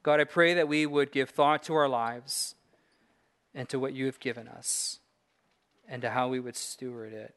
God, 0.02 0.20
I 0.20 0.24
pray 0.24 0.54
that 0.54 0.68
we 0.68 0.86
would 0.86 1.10
give 1.10 1.30
thought 1.30 1.62
to 1.64 1.74
our 1.74 1.88
lives 1.88 2.54
and 3.54 3.68
to 3.68 3.78
what 3.78 3.92
you 3.92 4.06
have 4.06 4.20
given 4.20 4.46
us 4.46 5.00
and 5.90 6.00
to 6.02 6.10
how 6.10 6.28
we 6.28 6.38
would 6.38 6.56
steward 6.56 7.12
it. 7.12 7.34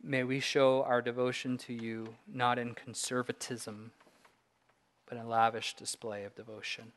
May 0.00 0.22
we 0.22 0.38
show 0.38 0.84
our 0.84 1.02
devotion 1.02 1.58
to 1.58 1.74
you 1.74 2.14
not 2.32 2.58
in 2.58 2.74
conservatism, 2.74 3.90
but 5.06 5.18
in 5.18 5.28
lavish 5.28 5.74
display 5.74 6.22
of 6.22 6.36
devotion. 6.36 6.92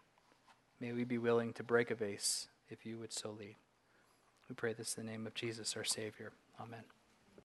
May 0.80 0.94
we 0.94 1.04
be 1.04 1.18
willing 1.18 1.54
to 1.54 1.64
break 1.64 1.90
a 1.90 1.96
vase 1.96 2.48
if 2.70 2.86
you 2.86 3.00
would 3.00 3.12
so 3.12 3.32
lead. 3.32 3.56
We 4.48 4.56
pray 4.56 4.74
this 4.74 4.96
in 4.96 5.06
the 5.06 5.12
name 5.12 5.26
of 5.26 5.34
Jesus, 5.34 5.76
our 5.76 5.84
Savior. 5.84 6.32
Amen. 6.60 6.84